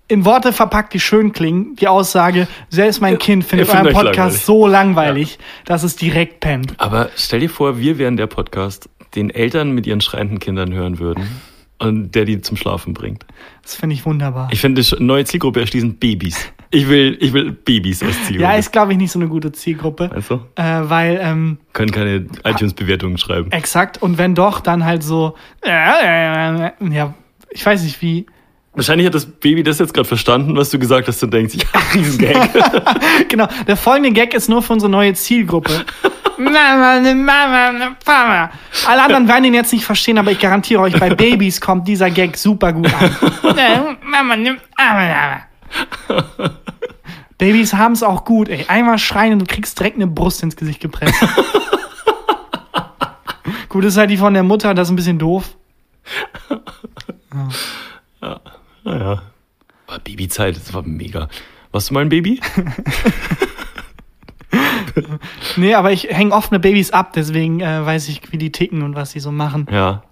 in 0.08 0.24
Worte 0.24 0.52
verpackt, 0.52 0.92
die 0.94 1.00
schön 1.00 1.32
klingen. 1.32 1.76
Die 1.76 1.88
Aussage, 1.88 2.46
selbst 2.68 3.00
mein 3.00 3.18
Kind 3.18 3.44
findet 3.44 3.68
findet 3.68 3.94
euren 3.94 4.06
Podcast 4.06 4.16
langweilig. 4.16 4.44
so 4.44 4.66
langweilig, 4.66 5.38
dass 5.64 5.82
es 5.82 5.96
direkt 5.96 6.40
pennt. 6.40 6.74
Aber 6.78 7.10
stell 7.16 7.40
dir 7.40 7.50
vor, 7.50 7.78
wir 7.78 7.98
wären 7.98 8.16
der 8.16 8.26
Podcast, 8.26 8.88
den 9.14 9.30
Eltern 9.30 9.72
mit 9.72 9.86
ihren 9.86 10.00
schreienden 10.00 10.40
Kindern 10.40 10.72
hören 10.72 10.98
würden 10.98 11.40
und 11.78 12.14
der 12.14 12.24
die 12.24 12.40
zum 12.40 12.56
Schlafen 12.56 12.92
bringt. 12.94 13.24
Das 13.62 13.76
finde 13.76 13.94
ich 13.94 14.04
wunderbar. 14.04 14.48
Ich 14.52 14.60
finde, 14.60 14.82
die 14.82 15.02
neue 15.02 15.24
Zielgruppe 15.24 15.60
erschließen 15.60 15.94
Babys. 15.94 16.52
Ich 16.70 16.88
will, 16.88 17.16
ich 17.20 17.32
will 17.32 17.52
Babys 17.52 18.02
als 18.02 18.16
Zielgruppe. 18.24 18.42
ja, 18.42 18.58
ist, 18.58 18.72
glaube 18.72 18.92
ich, 18.92 18.98
nicht 18.98 19.12
so 19.12 19.18
eine 19.18 19.28
gute 19.28 19.52
Zielgruppe. 19.52 20.10
weißt 20.12 20.30
du? 20.30 20.34
Äh, 20.56 20.80
weil, 20.90 21.18
ähm, 21.22 21.58
Können 21.72 21.92
keine 21.92 22.26
iTunes-Bewertungen 22.44 23.16
schreiben. 23.16 23.50
exakt, 23.52 24.02
und 24.02 24.18
wenn 24.18 24.34
doch, 24.34 24.60
dann 24.60 24.84
halt 24.84 25.02
so, 25.02 25.34
äh, 25.64 25.70
äh, 25.70 26.72
ja, 26.90 27.14
ich 27.50 27.64
weiß 27.64 27.82
nicht 27.84 28.02
wie. 28.02 28.26
Wahrscheinlich 28.74 29.06
hat 29.06 29.14
das 29.14 29.26
Baby 29.26 29.62
das 29.62 29.78
jetzt 29.78 29.94
gerade 29.94 30.08
verstanden, 30.08 30.56
was 30.56 30.70
du 30.70 30.78
gesagt 30.78 31.06
hast 31.06 31.22
und 31.22 31.32
denkt 31.32 31.52
sich, 31.52 31.62
ja, 31.62 31.80
diesen 31.94 32.18
Gag. 32.18 32.36
Genau, 33.28 33.46
der 33.66 33.76
folgende 33.76 34.10
Gag 34.10 34.34
ist 34.34 34.48
nur 34.48 34.62
für 34.62 34.72
unsere 34.72 34.90
neue 34.90 35.14
Zielgruppe. 35.14 35.84
Mama, 36.38 36.98
ne 36.98 37.14
Mama, 37.14 37.70
ne 37.72 37.96
Papa. 38.04 38.50
Alle 38.86 39.02
anderen 39.04 39.28
werden 39.28 39.44
ihn 39.44 39.54
jetzt 39.54 39.72
nicht 39.72 39.84
verstehen, 39.84 40.18
aber 40.18 40.32
ich 40.32 40.40
garantiere 40.40 40.80
euch, 40.80 40.98
bei 40.98 41.10
Babys 41.14 41.60
kommt 41.60 41.86
dieser 41.86 42.10
Gag 42.10 42.36
super 42.36 42.72
gut 42.72 42.92
an. 42.92 43.16
Mama, 44.02 44.36
ne 44.36 44.56
Mama. 44.76 45.42
Babys 47.38 47.74
haben 47.74 47.92
es 47.92 48.02
auch 48.02 48.24
gut, 48.24 48.48
ey. 48.48 48.64
Einmal 48.68 48.98
schreien 48.98 49.34
und 49.34 49.40
du 49.40 49.46
kriegst 49.46 49.78
direkt 49.78 49.96
eine 49.96 50.06
Brust 50.06 50.42
ins 50.42 50.56
Gesicht 50.56 50.80
gepresst. 50.80 51.14
gut, 53.68 53.84
ist 53.84 53.96
halt 53.96 54.10
die 54.10 54.16
von 54.16 54.34
der 54.34 54.42
Mutter, 54.42 54.74
das 54.74 54.88
ist 54.88 54.92
ein 54.92 54.96
bisschen 54.96 55.18
doof. 55.18 55.56
Naja. 58.84 59.22
War 59.86 59.98
Babyzeit, 59.98 60.56
das 60.56 60.72
war 60.72 60.82
mega. 60.82 61.28
Warst 61.72 61.90
du 61.90 61.94
mal 61.94 62.00
ein 62.00 62.08
Baby? 62.08 62.40
Nee, 65.56 65.74
aber 65.74 65.92
ich 65.92 66.04
hänge 66.04 66.32
offene 66.32 66.60
Babys 66.60 66.90
ab, 66.90 67.12
deswegen 67.14 67.60
äh, 67.60 67.84
weiß 67.84 68.08
ich, 68.08 68.32
wie 68.32 68.38
die 68.38 68.52
ticken 68.52 68.82
und 68.82 68.94
was 68.94 69.10
sie 69.12 69.20
so 69.20 69.32
machen. 69.32 69.66
Ja. 69.70 70.02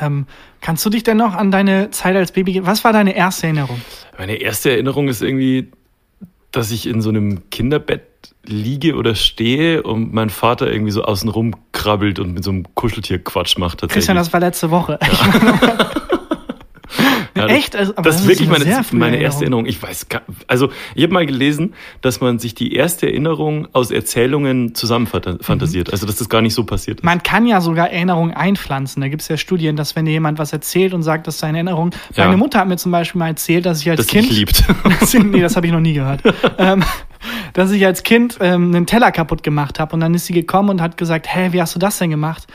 Ähm, 0.00 0.26
kannst 0.60 0.84
du 0.84 0.90
dich 0.90 1.02
denn 1.02 1.16
noch 1.16 1.34
an 1.34 1.50
deine 1.50 1.90
Zeit 1.90 2.16
als 2.16 2.32
Baby, 2.32 2.66
was 2.66 2.84
war 2.84 2.92
deine 2.92 3.16
erste 3.16 3.46
Erinnerung? 3.46 3.80
Meine 4.18 4.36
erste 4.36 4.70
Erinnerung 4.70 5.08
ist 5.08 5.22
irgendwie, 5.22 5.70
dass 6.52 6.70
ich 6.70 6.86
in 6.86 7.00
so 7.00 7.08
einem 7.08 7.48
Kinderbett 7.50 8.02
liege 8.44 8.94
oder 8.96 9.14
stehe 9.14 9.82
und 9.82 10.12
mein 10.12 10.30
Vater 10.30 10.70
irgendwie 10.70 10.92
so 10.92 11.02
außen 11.02 11.28
rum 11.28 11.54
krabbelt 11.72 12.18
und 12.18 12.32
mit 12.34 12.44
so 12.44 12.50
einem 12.50 12.74
Kuscheltier 12.74 13.22
Quatsch 13.22 13.58
macht 13.58 13.80
tatsächlich. 13.80 14.06
Christian, 14.06 14.16
das 14.16 14.32
war 14.32 14.40
letzte 14.40 14.70
Woche. 14.70 14.98
Ja, 15.02 15.90
Echt? 17.50 17.76
Also, 17.76 17.92
das, 17.92 18.04
das 18.04 18.20
ist 18.20 18.28
wirklich 18.28 18.48
eine 18.50 18.64
meine, 18.64 18.84
meine 18.92 19.16
erste 19.16 19.44
Erinnerung. 19.44 19.66
Ich 19.66 19.82
weiß 19.82 20.08
gar, 20.08 20.22
also 20.46 20.70
ich 20.94 21.02
habe 21.02 21.12
mal 21.12 21.26
gelesen, 21.26 21.74
dass 22.00 22.20
man 22.20 22.38
sich 22.38 22.54
die 22.54 22.74
erste 22.74 23.06
Erinnerung 23.06 23.68
aus 23.72 23.90
Erzählungen 23.90 24.74
zusammenfantasiert. 24.74 25.92
Also 25.92 26.06
dass 26.06 26.16
das 26.16 26.28
gar 26.28 26.42
nicht 26.42 26.54
so 26.54 26.64
passiert 26.64 27.00
ist. 27.00 27.04
Man 27.04 27.22
kann 27.22 27.46
ja 27.46 27.60
sogar 27.60 27.90
Erinnerungen 27.90 28.34
einpflanzen. 28.34 29.00
Da 29.00 29.08
gibt 29.08 29.22
es 29.22 29.28
ja 29.28 29.36
Studien, 29.36 29.76
dass 29.76 29.96
wenn 29.96 30.04
dir 30.04 30.12
jemand 30.12 30.38
was 30.38 30.52
erzählt 30.52 30.94
und 30.94 31.02
sagt, 31.02 31.26
das 31.26 31.36
ist 31.36 31.40
seine 31.40 31.58
Erinnerung. 31.58 31.90
Ja. 32.14 32.24
Meine 32.24 32.36
Mutter 32.36 32.60
hat 32.60 32.68
mir 32.68 32.76
zum 32.76 32.92
Beispiel 32.92 33.18
mal 33.18 33.28
erzählt, 33.28 33.66
dass 33.66 33.80
ich 33.80 33.90
als 33.90 33.98
dass 33.98 34.06
Kind. 34.06 34.30
dich 34.30 34.38
liebt. 34.38 34.64
nee, 35.24 35.40
das 35.40 35.56
habe 35.56 35.66
ich 35.66 35.72
noch 35.72 35.80
nie 35.80 35.94
gehört. 35.94 36.22
ähm, 36.58 36.82
dass 37.52 37.70
ich 37.70 37.84
als 37.84 38.02
Kind 38.02 38.38
ähm, 38.40 38.74
einen 38.74 38.86
Teller 38.86 39.12
kaputt 39.12 39.42
gemacht 39.42 39.80
habe 39.80 39.94
und 39.94 40.00
dann 40.00 40.14
ist 40.14 40.26
sie 40.26 40.34
gekommen 40.34 40.70
und 40.70 40.80
hat 40.80 40.96
gesagt, 40.96 41.26
hä, 41.34 41.48
wie 41.52 41.60
hast 41.60 41.74
du 41.74 41.78
das 41.78 41.98
denn 41.98 42.10
gemacht? 42.10 42.46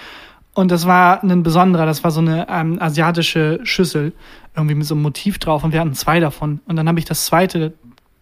Und 0.54 0.70
das 0.70 0.86
war 0.86 1.24
ein 1.24 1.44
besonderer, 1.44 1.86
das 1.86 2.04
war 2.04 2.12
so 2.12 2.20
eine 2.20 2.48
ähm, 2.50 2.78
asiatische 2.82 3.62
Schüssel, 3.64 4.14
irgendwie 4.56 4.76
mit 4.76 4.86
so 4.86 4.96
einem 4.96 5.04
Motiv 5.04 5.40
drauf 5.40 5.64
und 5.64 5.74
wir 5.74 5.80
hatten 5.80 5.94
zwei 5.94 6.20
davon. 6.20 6.60
Und 6.66 6.76
dann 6.76 6.88
habe 6.88 7.00
ich 7.00 7.06
das 7.06 7.26
zweite 7.26 7.74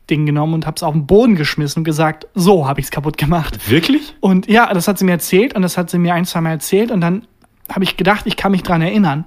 Ding 0.09 0.25
genommen 0.25 0.53
und 0.53 0.65
habe 0.65 0.75
es 0.75 0.83
auf 0.83 0.93
den 0.93 1.05
Boden 1.05 1.35
geschmissen 1.35 1.81
und 1.81 1.83
gesagt, 1.83 2.27
so 2.33 2.67
habe 2.67 2.79
ich 2.79 2.87
es 2.87 2.91
kaputt 2.91 3.17
gemacht. 3.17 3.69
Wirklich? 3.69 4.15
Und 4.19 4.47
ja, 4.47 4.73
das 4.73 4.87
hat 4.87 4.97
sie 4.97 5.05
mir 5.05 5.11
erzählt 5.13 5.55
und 5.55 5.61
das 5.61 5.77
hat 5.77 5.89
sie 5.89 5.97
mir 5.97 6.13
ein, 6.13 6.25
zwei 6.25 6.41
Mal 6.41 6.51
erzählt 6.51 6.91
und 6.91 7.01
dann 7.01 7.27
habe 7.71 7.83
ich 7.83 7.97
gedacht, 7.97 8.25
ich 8.25 8.35
kann 8.35 8.51
mich 8.51 8.63
dran 8.63 8.81
erinnern. 8.81 9.25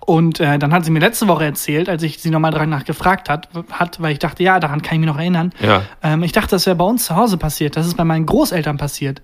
Und 0.00 0.40
äh, 0.40 0.58
dann 0.58 0.72
hat 0.72 0.84
sie 0.84 0.90
mir 0.90 1.00
letzte 1.00 1.28
Woche 1.28 1.44
erzählt, 1.44 1.88
als 1.88 2.02
ich 2.02 2.20
sie 2.20 2.30
nochmal 2.30 2.52
dran 2.52 2.68
nachgefragt 2.68 3.28
hat, 3.28 3.48
hat, 3.70 4.00
weil 4.00 4.12
ich 4.12 4.18
dachte, 4.18 4.42
ja, 4.42 4.60
daran 4.60 4.82
kann 4.82 4.94
ich 4.94 5.00
mich 5.00 5.08
noch 5.08 5.18
erinnern. 5.18 5.52
Ja. 5.60 5.82
Ähm, 6.02 6.22
ich 6.22 6.32
dachte, 6.32 6.50
das 6.50 6.66
wäre 6.66 6.76
bei 6.76 6.84
uns 6.84 7.04
zu 7.04 7.16
Hause 7.16 7.36
passiert. 7.36 7.76
Das 7.76 7.86
ist 7.86 7.96
bei 7.96 8.04
meinen 8.04 8.26
Großeltern 8.26 8.76
passiert. 8.76 9.20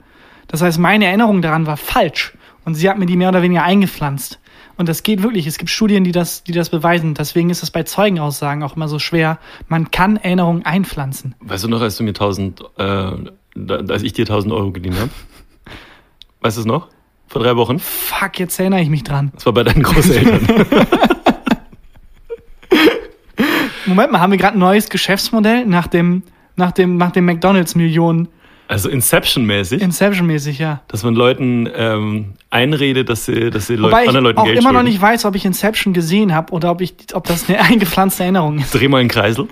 Das 0.49 0.63
heißt, 0.63 0.79
meine 0.79 1.07
Erinnerung 1.07 1.43
daran 1.43 1.67
war 1.67 1.77
falsch. 1.77 2.35
Und 2.65 2.75
sie 2.75 2.91
hat 2.91 2.99
mir 2.99 3.07
die 3.07 3.17
mehr 3.17 3.29
oder 3.29 3.43
weniger 3.43 3.63
eingepflanzt. 3.63 4.41
Und 4.77 4.89
das 4.89 5.03
geht 5.03 5.23
wirklich. 5.23 5.47
Es 5.47 5.59
gibt 5.59 5.71
Studien, 5.71 6.05
die 6.05 6.13
das, 6.13 6.45
die 6.45 6.53
das 6.53 6.69
beweisen. 6.71 7.15
Deswegen 7.15 7.51
ist 7.51 7.63
es 7.63 7.71
bei 7.71 7.83
Zeugenaussagen 7.83 8.63
auch 8.63 8.77
immer 8.77 8.89
so 8.89 8.99
schwer. 8.99 9.39
Man 9.69 9.91
kann 9.91 10.17
Erinnerungen 10.17 10.65
einpflanzen. 10.65 11.35
Weißt 11.41 11.65
du 11.65 11.69
noch, 11.69 11.81
als 11.81 11.97
du 11.97 12.05
mir 12.05 12.11
1000, 12.11 12.63
äh, 12.77 12.83
als 12.85 14.03
ich 14.03 14.13
dir 14.13 14.25
1000 14.25 14.53
Euro 14.53 14.73
geliehen 14.73 14.99
habe? 14.99 15.11
Weißt 16.41 16.57
du 16.59 16.61
es 16.61 16.67
noch? 16.67 16.89
Vor 17.29 17.43
drei 17.43 17.57
Wochen? 17.57 17.79
Fuck, 17.79 18.39
jetzt 18.39 18.59
erinnere 18.61 18.83
ich 18.83 18.89
mich 18.89 19.03
dran. 19.03 19.33
Das 19.35 19.47
war 19.47 19.53
bei 19.53 19.65
deinen 19.65 19.83
Großeltern. 19.83 20.47
Moment 23.87 24.13
mal, 24.13 24.21
haben 24.21 24.31
wir 24.33 24.39
gerade 24.39 24.57
ein 24.57 24.61
neues 24.61 24.89
Geschäftsmodell 24.89 25.65
nach 25.65 25.87
dem, 25.87 26.23
nach 26.57 26.73
dem, 26.73 26.97
nach 26.99 27.13
dem 27.13 27.25
McDonalds-Millionen 27.25 28.29
Also 28.69 28.89
Inception-mäßig, 28.89 29.81
Inception-mäßig, 29.81 30.59
ja. 30.59 30.83
dass 30.89 31.05
man 31.05 31.15
Leuten 31.15 31.69
ähm, 31.73 32.33
einredet, 32.51 33.09
dass 33.09 33.27
sie, 33.27 33.51
dass 33.51 33.69
sie 33.69 33.77
Leut, 33.77 33.93
Wobei 33.93 34.03
ich 34.03 34.09
anderen 34.09 34.25
Leuten 34.25 34.39
auch 34.39 34.45
Geld 34.45 34.59
immer 34.59 34.73
noch 34.73 34.81
schulden. 34.81 34.93
nicht 34.93 35.01
weiß, 35.01 35.25
ob 35.25 35.37
ich 35.37 35.45
Inception 35.45 35.93
gesehen 35.93 36.35
habe 36.35 36.53
oder 36.53 36.73
ob, 36.73 36.81
ich, 36.81 36.95
ob 37.13 37.25
das 37.27 37.49
eine 37.49 37.61
eingepflanzte 37.71 38.25
Erinnerung 38.25 38.59
ist. 38.59 38.75
Dreh 38.75 38.89
mal 38.89 38.99
einen 38.99 39.09
Kreisel. 39.09 39.49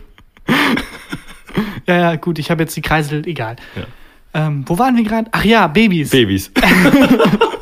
Ja, 1.86 1.96
ja, 1.98 2.16
gut, 2.16 2.38
ich 2.38 2.50
habe 2.50 2.62
jetzt 2.62 2.76
die 2.76 2.82
Kreisel, 2.82 3.26
egal. 3.28 3.56
Ja. 3.76 4.46
Ähm, 4.46 4.64
wo 4.66 4.78
waren 4.78 4.96
wir 4.96 5.04
gerade? 5.04 5.28
Ach 5.32 5.44
ja, 5.44 5.66
Babys. 5.66 6.10
Babys. 6.10 6.50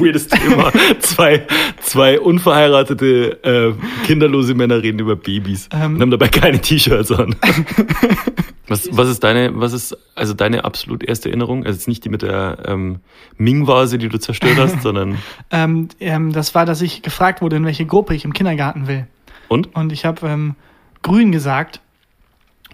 Weirdes 0.00 0.28
Thema. 0.28 0.72
Zwei, 1.00 1.46
zwei 1.80 2.20
unverheiratete, 2.20 3.42
äh, 3.44 4.06
kinderlose 4.06 4.54
Männer 4.54 4.82
reden 4.82 4.98
über 4.98 5.16
Babys 5.16 5.68
Ähm. 5.72 5.94
und 5.94 6.00
haben 6.02 6.10
dabei 6.10 6.28
keine 6.28 6.60
T-Shirts 6.60 7.12
an. 7.12 7.34
was, 8.68 8.88
was 8.96 9.08
ist 9.08 9.22
deine, 9.24 9.52
was 9.54 9.72
ist 9.72 9.96
also 10.14 10.34
deine 10.34 10.64
absolut 10.64 11.04
erste 11.04 11.28
Erinnerung? 11.28 11.64
Also 11.64 11.76
jetzt 11.76 11.88
nicht 11.88 12.04
die 12.04 12.08
mit 12.08 12.22
der 12.22 12.58
ähm, 12.66 13.00
Ming-Vase, 13.38 13.98
die 13.98 14.08
du 14.08 14.18
zerstört 14.18 14.58
hast, 14.58 14.82
sondern 14.82 15.18
Ähm, 15.50 15.88
ähm, 16.00 16.32
das 16.32 16.54
war, 16.54 16.66
dass 16.66 16.82
ich 16.82 17.02
gefragt 17.02 17.40
wurde, 17.42 17.56
in 17.56 17.64
welche 17.64 17.86
Gruppe 17.86 18.14
ich 18.14 18.24
im 18.24 18.32
Kindergarten 18.32 18.86
will. 18.88 19.06
und? 19.48 19.74
Und 19.74 19.92
ich 19.92 20.04
habe 20.04 20.26
ähm, 20.28 20.54
grün 21.02 21.32
gesagt. 21.32 21.80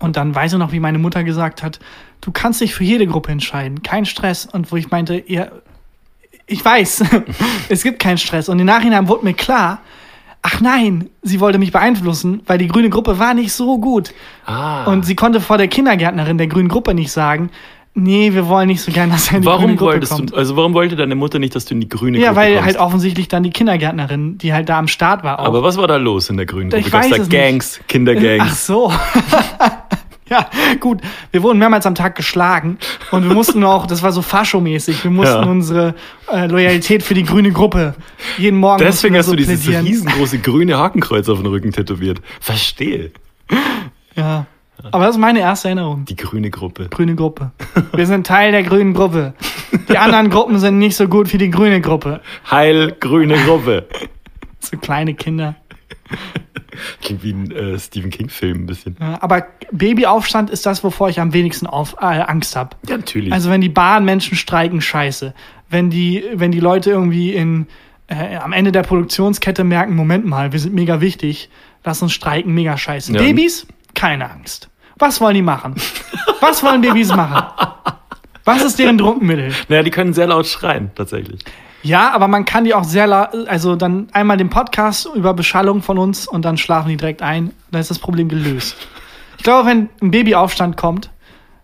Und 0.00 0.16
dann 0.16 0.34
weiß 0.34 0.54
ich 0.54 0.58
noch, 0.58 0.72
wie 0.72 0.80
meine 0.80 0.98
Mutter 0.98 1.22
gesagt 1.22 1.62
hat, 1.62 1.78
du 2.22 2.32
kannst 2.32 2.60
dich 2.60 2.74
für 2.74 2.82
jede 2.82 3.06
Gruppe 3.06 3.30
entscheiden, 3.30 3.82
kein 3.84 4.04
Stress. 4.04 4.46
Und 4.46 4.72
wo 4.72 4.76
ich 4.76 4.90
meinte, 4.90 5.22
ja, 5.28 5.48
ich 6.52 6.64
weiß, 6.64 7.04
es 7.68 7.82
gibt 7.82 7.98
keinen 7.98 8.18
Stress. 8.18 8.48
Und 8.48 8.58
im 8.58 8.66
Nachhinein 8.66 9.08
wurde 9.08 9.24
mir 9.24 9.34
klar, 9.34 9.80
ach 10.42 10.60
nein, 10.60 11.08
sie 11.22 11.40
wollte 11.40 11.58
mich 11.58 11.72
beeinflussen, 11.72 12.42
weil 12.46 12.58
die 12.58 12.68
grüne 12.68 12.90
Gruppe 12.90 13.18
war 13.18 13.34
nicht 13.34 13.52
so 13.52 13.78
gut. 13.78 14.12
Ah. 14.46 14.84
Und 14.84 15.04
sie 15.06 15.14
konnte 15.14 15.40
vor 15.40 15.58
der 15.58 15.68
Kindergärtnerin 15.68 16.38
der 16.38 16.46
grünen 16.48 16.68
Gruppe 16.68 16.94
nicht 16.94 17.10
sagen, 17.12 17.50
nee, 17.94 18.32
wir 18.32 18.48
wollen 18.48 18.68
nicht 18.68 18.80
so 18.80 18.90
gern, 18.90 19.10
dass 19.10 19.28
er 19.28 19.36
in 19.36 19.42
die 19.42 19.46
grüne 19.46 19.58
warum 19.58 19.76
Gruppe 19.76 19.92
wolltest 19.92 20.12
kommt. 20.12 20.32
du, 20.32 20.36
also 20.36 20.56
warum 20.56 20.72
wollte 20.74 20.96
deine 20.96 21.14
Mutter 21.14 21.38
nicht, 21.38 21.54
dass 21.54 21.64
du 21.66 21.74
in 21.74 21.80
die 21.80 21.88
grüne 21.88 22.18
Ja, 22.18 22.28
Gruppe 22.28 22.40
weil 22.40 22.52
kommst? 22.54 22.66
halt 22.66 22.76
offensichtlich 22.78 23.28
dann 23.28 23.42
die 23.42 23.50
Kindergärtnerin, 23.50 24.38
die 24.38 24.52
halt 24.52 24.68
da 24.68 24.78
am 24.78 24.88
Start 24.88 25.22
war, 25.24 25.38
auch. 25.40 25.44
Aber 25.44 25.62
was 25.62 25.76
war 25.76 25.86
da 25.86 25.96
los 25.96 26.28
in 26.30 26.36
der 26.38 26.46
grünen 26.46 26.70
Gruppe? 26.70 26.80
Ich 26.86 26.92
weiß 26.92 27.08
da 27.10 27.16
es 27.16 27.28
nicht. 27.28 27.30
Gangs, 27.30 27.78
Ach 27.82 27.86
Kindergangs? 27.88 28.66
so. 28.66 28.92
ja, 30.32 30.50
gut. 30.80 31.00
Wir 31.30 31.42
wurden 31.42 31.58
mehrmals 31.58 31.86
am 31.86 31.94
Tag 31.94 32.16
geschlagen 32.16 32.78
und 33.10 33.26
wir 33.28 33.34
mussten 33.34 33.62
auch, 33.64 33.86
das 33.86 34.02
war 34.02 34.12
so 34.12 34.22
faschomäßig, 34.22 35.04
wir 35.04 35.10
mussten 35.10 35.42
Ja. 35.42 35.48
unsere 35.48 35.94
äh, 36.32 36.46
Loyalität 36.46 37.02
für 37.02 37.14
die 37.14 37.24
grüne 37.24 37.52
Gruppe 37.52 37.94
jeden 38.38 38.58
Morgen 38.58 38.78
Deswegen 38.82 39.16
hast 39.16 39.26
mussten 39.26 39.36
du 39.36 39.42
dieses 39.44 39.60
so 39.64 39.70
plädieren. 39.70 39.86
riesengroße 39.86 40.38
grüne 40.38 40.78
Hakenkreuz 40.78 41.28
auf 41.28 41.38
den 41.38 41.46
Rücken 41.46 41.72
tätowiert. 41.72 42.20
Verstehe. 42.40 43.12
Ja. 44.16 44.46
Aber 44.90 45.06
das 45.06 45.14
ist 45.14 45.20
meine 45.20 45.38
erste 45.40 45.68
Erinnerung. 45.68 46.04
Die 46.06 46.16
grüne 46.16 46.50
Gruppe. 46.50 46.88
Grüne 46.88 47.14
Gruppe. 47.14 47.52
Wir 47.94 48.06
sind 48.06 48.26
Teil 48.26 48.50
der 48.50 48.64
grünen 48.64 48.94
Gruppe. 48.94 49.34
Die 49.88 49.96
anderen 49.98 50.28
Gruppen 50.28 50.58
sind 50.58 50.78
nicht 50.78 50.96
so 50.96 51.06
gut 51.06 51.32
wie 51.32 51.38
die 51.38 51.50
grüne 51.50 51.80
Gruppe. 51.80 52.20
Heil 52.50 52.96
grüne 52.98 53.36
Gruppe. 53.44 53.86
So 54.58 54.76
kleine 54.78 55.14
Kinder. 55.14 55.54
Klingt 57.02 57.22
wie 57.22 57.32
ein 57.32 57.50
äh, 57.50 57.78
Stephen 57.78 58.10
King-Film 58.10 58.62
ein 58.62 58.66
bisschen. 58.66 58.96
Ja, 59.00 59.18
aber 59.20 59.46
Babyaufstand 59.72 60.50
ist 60.50 60.64
das, 60.66 60.82
wovor 60.82 61.08
ich 61.08 61.20
am 61.20 61.32
wenigsten 61.32 61.66
auf, 61.66 61.96
äh, 62.00 62.04
Angst 62.04 62.56
habe. 62.56 62.76
Ja, 62.88 62.96
natürlich. 62.96 63.32
Also 63.32 63.50
wenn 63.50 63.60
die 63.60 63.68
Bahnmenschen 63.68 64.36
streiken, 64.36 64.80
scheiße. 64.80 65.34
Wenn 65.68 65.90
die, 65.90 66.24
wenn 66.34 66.50
die 66.50 66.60
Leute 66.60 66.90
irgendwie 66.90 67.32
in, 67.32 67.66
äh, 68.06 68.36
am 68.36 68.52
Ende 68.52 68.72
der 68.72 68.82
Produktionskette 68.82 69.64
merken, 69.64 69.94
Moment 69.94 70.24
mal, 70.24 70.52
wir 70.52 70.60
sind 70.60 70.74
mega 70.74 71.00
wichtig, 71.00 71.50
lass 71.84 72.02
uns 72.02 72.12
streiken, 72.12 72.54
mega 72.54 72.76
scheiße. 72.76 73.12
Ja. 73.12 73.20
Babys, 73.20 73.66
keine 73.94 74.30
Angst. 74.30 74.70
Was 74.98 75.20
wollen 75.20 75.34
die 75.34 75.42
machen? 75.42 75.74
Was 76.40 76.62
wollen 76.62 76.80
Babys 76.80 77.08
machen? 77.08 77.44
Was 78.44 78.62
ist 78.62 78.78
deren 78.78 78.98
Druckmittel? 78.98 79.52
naja, 79.68 79.82
die 79.82 79.90
können 79.90 80.12
sehr 80.12 80.26
laut 80.26 80.46
schreien, 80.46 80.90
tatsächlich. 80.94 81.40
Ja, 81.82 82.12
aber 82.12 82.28
man 82.28 82.44
kann 82.44 82.64
die 82.64 82.74
auch 82.74 82.84
sehr, 82.84 83.06
la 83.06 83.24
also 83.46 83.76
dann 83.76 84.08
einmal 84.12 84.36
den 84.36 84.50
Podcast 84.50 85.08
über 85.14 85.34
Beschallung 85.34 85.82
von 85.82 85.98
uns 85.98 86.28
und 86.28 86.44
dann 86.44 86.56
schlafen 86.56 86.88
die 86.88 86.96
direkt 86.96 87.22
ein. 87.22 87.52
Dann 87.70 87.80
ist 87.80 87.90
das 87.90 87.98
Problem 87.98 88.28
gelöst. 88.28 88.76
Ich 89.38 89.42
glaube, 89.42 89.68
wenn 89.68 89.88
ein 90.00 90.12
Babyaufstand 90.12 90.76
kommt, 90.76 91.10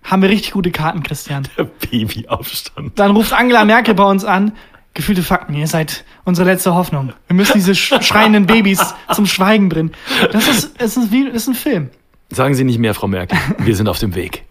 haben 0.02 0.22
wir 0.22 0.28
richtig 0.28 0.52
gute 0.52 0.70
Karten, 0.70 1.02
Christian. 1.02 1.46
Der 1.56 1.64
Babyaufstand. 1.64 2.98
Dann 2.98 3.12
ruft 3.12 3.32
Angela 3.32 3.64
Merkel 3.64 3.94
bei 3.94 4.04
uns 4.04 4.24
an. 4.24 4.52
Gefühlte 4.94 5.22
Fakten, 5.22 5.54
ihr 5.54 5.68
seid 5.68 6.04
unsere 6.24 6.48
letzte 6.48 6.74
Hoffnung. 6.74 7.12
Wir 7.28 7.36
müssen 7.36 7.52
diese 7.54 7.74
sch 7.74 7.94
schreienden 8.02 8.46
Babys 8.46 8.94
zum 9.12 9.26
Schweigen 9.26 9.68
bringen. 9.68 9.92
Das 10.32 10.48
ist, 10.48 10.74
es 10.78 10.96
ist, 10.96 11.12
wie, 11.12 11.26
das 11.26 11.42
ist 11.42 11.48
ein 11.48 11.54
Film. 11.54 11.90
Sagen 12.30 12.54
Sie 12.54 12.64
nicht 12.64 12.78
mehr, 12.78 12.94
Frau 12.94 13.06
Merkel. 13.06 13.38
Wir 13.58 13.76
sind 13.76 13.88
auf 13.88 13.98
dem 14.00 14.14
Weg. 14.14 14.44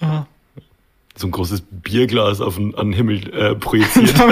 Ja. 0.00 0.26
So 1.16 1.26
ein 1.26 1.30
großes 1.30 1.62
Bierglas 1.70 2.40
auf 2.40 2.56
den, 2.56 2.74
an 2.74 2.88
den 2.88 2.92
Himmel 2.92 3.32
äh, 3.32 3.54
projiziert. 3.54 4.14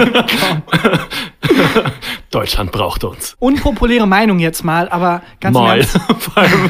Deutschland 2.31 2.71
braucht 2.71 3.03
uns. 3.03 3.35
Unpopuläre 3.39 4.07
Meinung 4.07 4.39
jetzt 4.39 4.63
mal, 4.63 4.89
aber 4.89 5.21
ganz 5.39 5.55
im, 5.55 5.63
Mal. 5.63 5.79
Ernst, 5.79 5.99
Vor 6.19 6.37
allem. 6.37 6.69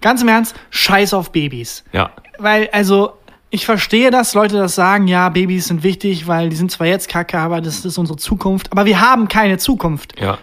ganz 0.00 0.22
im 0.22 0.28
Ernst, 0.28 0.54
scheiß 0.70 1.14
auf 1.14 1.32
Babys. 1.32 1.84
Ja. 1.92 2.10
Weil, 2.38 2.68
also, 2.72 3.17
ich 3.50 3.64
verstehe, 3.64 4.10
dass 4.10 4.34
Leute 4.34 4.56
das 4.56 4.74
sagen, 4.74 5.08
ja, 5.08 5.30
Babys 5.30 5.68
sind 5.68 5.82
wichtig, 5.82 6.26
weil 6.26 6.50
die 6.50 6.56
sind 6.56 6.70
zwar 6.70 6.86
jetzt 6.86 7.08
kacke, 7.08 7.38
aber 7.38 7.62
das 7.62 7.84
ist 7.84 7.96
unsere 7.96 8.18
Zukunft. 8.18 8.70
Aber 8.72 8.84
wir 8.84 9.00
haben 9.00 9.28
keine 9.28 9.56
Zukunft. 9.56 10.20
Ja. 10.20 10.38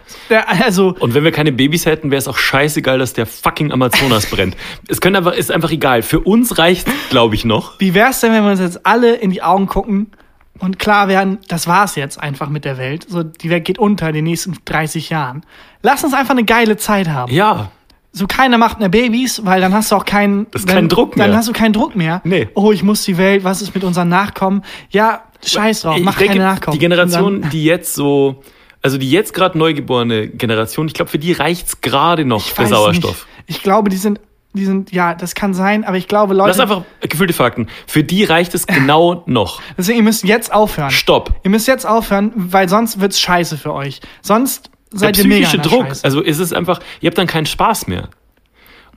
Also, 0.46 0.96
Und 0.98 1.14
wenn 1.14 1.22
wir 1.22 1.30
keine 1.30 1.52
Babys 1.52 1.86
hätten, 1.86 2.10
wäre 2.10 2.18
es 2.18 2.26
auch 2.26 2.36
scheißegal, 2.36 2.98
dass 2.98 3.12
der 3.12 3.26
fucking 3.26 3.70
Amazonas 3.70 4.26
brennt. 4.30 4.56
Es 4.88 5.00
könnte 5.00 5.18
einfach, 5.18 5.34
ist 5.34 5.52
einfach 5.52 5.70
egal. 5.70 6.02
Für 6.02 6.20
uns 6.20 6.58
reicht, 6.58 6.88
glaube 7.10 7.36
ich, 7.36 7.44
noch. 7.44 7.78
Wie 7.78 7.94
wär's 7.94 8.20
denn, 8.20 8.32
wenn 8.32 8.42
wir 8.42 8.50
uns 8.50 8.60
jetzt 8.60 8.84
alle 8.84 9.14
in 9.14 9.30
die 9.30 9.42
Augen 9.42 9.66
gucken 9.66 10.10
und 10.58 10.80
klar 10.80 11.06
werden, 11.06 11.38
das 11.46 11.68
war's 11.68 11.94
jetzt 11.94 12.20
einfach 12.20 12.48
mit 12.48 12.64
der 12.64 12.76
Welt. 12.76 13.06
So, 13.08 13.22
die 13.22 13.50
Welt 13.50 13.64
geht 13.64 13.78
unter 13.78 14.08
in 14.08 14.14
den 14.14 14.24
nächsten 14.24 14.56
30 14.64 15.10
Jahren. 15.10 15.44
Lass 15.82 16.02
uns 16.02 16.12
einfach 16.12 16.32
eine 16.32 16.44
geile 16.44 16.76
Zeit 16.76 17.08
haben. 17.08 17.32
Ja. 17.32 17.70
So 18.16 18.26
keiner 18.26 18.56
macht 18.56 18.78
mehr 18.80 18.88
Babys, 18.88 19.42
weil 19.44 19.60
dann 19.60 19.74
hast 19.74 19.92
du 19.92 19.96
auch 19.96 20.04
keinen, 20.06 20.46
Das 20.50 20.62
ist 20.62 20.68
dann, 20.70 20.76
kein 20.76 20.88
Druck 20.88 21.16
mehr. 21.16 21.26
Dann 21.28 21.36
hast 21.36 21.48
du 21.48 21.52
keinen 21.52 21.74
Druck 21.74 21.94
mehr. 21.94 22.22
Nee. 22.24 22.48
Oh, 22.54 22.72
ich 22.72 22.82
muss 22.82 23.02
die 23.04 23.18
Welt, 23.18 23.44
was 23.44 23.60
ist 23.60 23.74
mit 23.74 23.84
unseren 23.84 24.08
Nachkommen? 24.08 24.62
Ja, 24.88 25.24
scheiß 25.44 25.82
drauf, 25.82 25.98
mach 26.00 26.16
denke, 26.16 26.34
keine 26.38 26.44
Nachkommen. 26.44 26.72
die 26.72 26.78
Generation, 26.78 27.42
dann- 27.42 27.50
die 27.50 27.64
jetzt 27.64 27.94
so, 27.94 28.42
also 28.80 28.96
die 28.96 29.10
jetzt 29.10 29.34
gerade 29.34 29.58
neugeborene 29.58 30.28
Generation, 30.28 30.86
ich 30.86 30.94
glaube, 30.94 31.10
für 31.10 31.18
die 31.18 31.32
reicht's 31.32 31.82
gerade 31.82 32.24
noch 32.24 32.56
weiß 32.56 32.70
Sauerstoff. 32.70 33.26
Nicht. 33.46 33.58
Ich 33.58 33.62
glaube, 33.62 33.90
die 33.90 33.98
sind, 33.98 34.18
die 34.54 34.64
sind, 34.64 34.92
ja, 34.92 35.14
das 35.14 35.34
kann 35.34 35.52
sein, 35.52 35.84
aber 35.84 35.98
ich 35.98 36.08
glaube, 36.08 36.32
Leute, 36.32 36.48
Lass 36.48 36.60
einfach 36.60 36.84
gefühlte 37.06 37.34
Fakten. 37.34 37.66
Für 37.86 38.02
die 38.02 38.24
reicht 38.24 38.54
es 38.54 38.66
genau 38.66 39.24
noch. 39.26 39.60
deswegen, 39.76 39.98
ihr 39.98 40.04
müsst 40.04 40.24
jetzt 40.24 40.50
aufhören. 40.54 40.90
Stopp. 40.90 41.34
Ihr 41.44 41.50
müsst 41.50 41.68
jetzt 41.68 41.86
aufhören, 41.86 42.32
weil 42.34 42.66
sonst 42.70 42.98
wird's 42.98 43.20
scheiße 43.20 43.58
für 43.58 43.74
euch. 43.74 44.00
Sonst 44.22 44.70
seid 44.90 45.16
mega 45.18 45.46
psychische 45.46 45.58
der 45.58 45.66
Druck. 45.70 45.86
Scheiße. 45.88 46.04
Also 46.04 46.20
ist 46.20 46.38
es 46.38 46.52
einfach, 46.52 46.80
ihr 47.00 47.08
habt 47.08 47.18
dann 47.18 47.26
keinen 47.26 47.46
Spaß 47.46 47.86
mehr. 47.86 48.08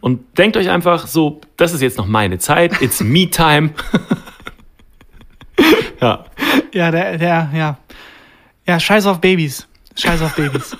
Und 0.01 0.37
denkt 0.37 0.55
euch 0.55 0.69
einfach 0.69 1.07
so, 1.07 1.41
das 1.57 1.73
ist 1.73 1.81
jetzt 1.81 1.97
noch 1.97 2.07
meine 2.07 2.37
Zeit, 2.37 2.81
it's 2.81 3.01
me 3.01 3.29
time. 3.29 3.71
ja. 6.01 6.25
Ja, 6.73 6.91
der, 6.91 7.17
der, 7.17 7.49
ja. 7.53 7.77
Ja, 8.65 8.79
scheiß 8.79 9.07
auf 9.07 9.19
Babys. 9.19 9.67
Scheiß 9.95 10.21
auf 10.21 10.35
Babys. 10.35 10.77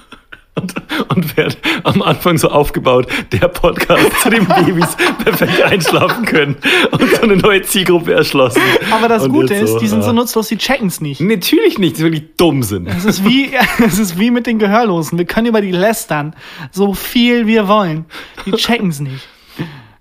Und, 0.61 0.73
und 1.09 1.37
wird 1.37 1.57
am 1.83 2.01
Anfang 2.01 2.37
so 2.37 2.49
aufgebaut, 2.49 3.07
der 3.31 3.47
Podcast, 3.47 4.11
zu 4.21 4.29
dem 4.29 4.45
Babys 4.45 4.95
perfekt 5.23 5.61
einschlafen 5.61 6.25
können 6.25 6.55
und 6.91 7.09
so 7.15 7.21
eine 7.21 7.37
neue 7.37 7.61
Zielgruppe 7.61 8.13
erschlossen. 8.13 8.61
Aber 8.91 9.07
das 9.07 9.23
Und 9.23 9.31
Gute 9.33 9.53
ist, 9.55 9.77
die 9.77 9.87
sind 9.87 10.03
so 10.03 10.11
nutzlos, 10.11 10.47
die 10.49 10.57
checken's 10.57 11.01
nicht. 11.01 11.21
Natürlich 11.21 11.77
nicht, 11.77 11.97
die 11.97 12.03
wirklich 12.03 12.23
dumm 12.37 12.63
sind. 12.63 12.87
Es 12.87 13.05
ist 13.05 13.23
wie, 13.25 13.51
es 13.85 13.99
ist 13.99 14.19
wie 14.19 14.31
mit 14.31 14.47
den 14.47 14.59
Gehörlosen. 14.59 15.17
Wir 15.17 15.25
können 15.25 15.47
über 15.47 15.61
die 15.61 15.71
lästern, 15.71 16.35
so 16.71 16.93
viel 16.93 17.47
wir 17.47 17.67
wollen. 17.67 18.05
Die 18.45 18.51
checken's 18.51 18.99
nicht. 18.99 19.27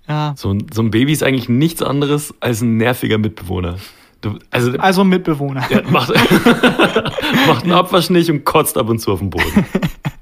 Ja. 0.07 0.33
So, 0.35 0.51
ein- 0.51 0.65
so 0.73 0.81
ein 0.81 0.89
Baby 0.91 1.11
ist 1.11 1.23
eigentlich 1.23 1.49
nichts 1.49 1.81
anderes 1.83 2.33
als 2.39 2.61
ein 2.61 2.77
nerviger 2.77 3.17
Mitbewohner. 3.19 3.75
Du, 4.21 4.37
also 4.51 4.71
Also 4.79 5.03
Mitbewohner. 5.05 5.65
der 5.69 5.83
macht, 5.89 6.11
macht 7.47 7.63
einen 7.63 7.71
Abwasch 7.71 8.09
nicht 8.09 8.29
und 8.29 8.43
kotzt 8.43 8.77
ab 8.77 8.89
und 8.89 8.99
zu 8.99 9.11
auf 9.13 9.19
den 9.19 9.29
Boden. 9.29 9.65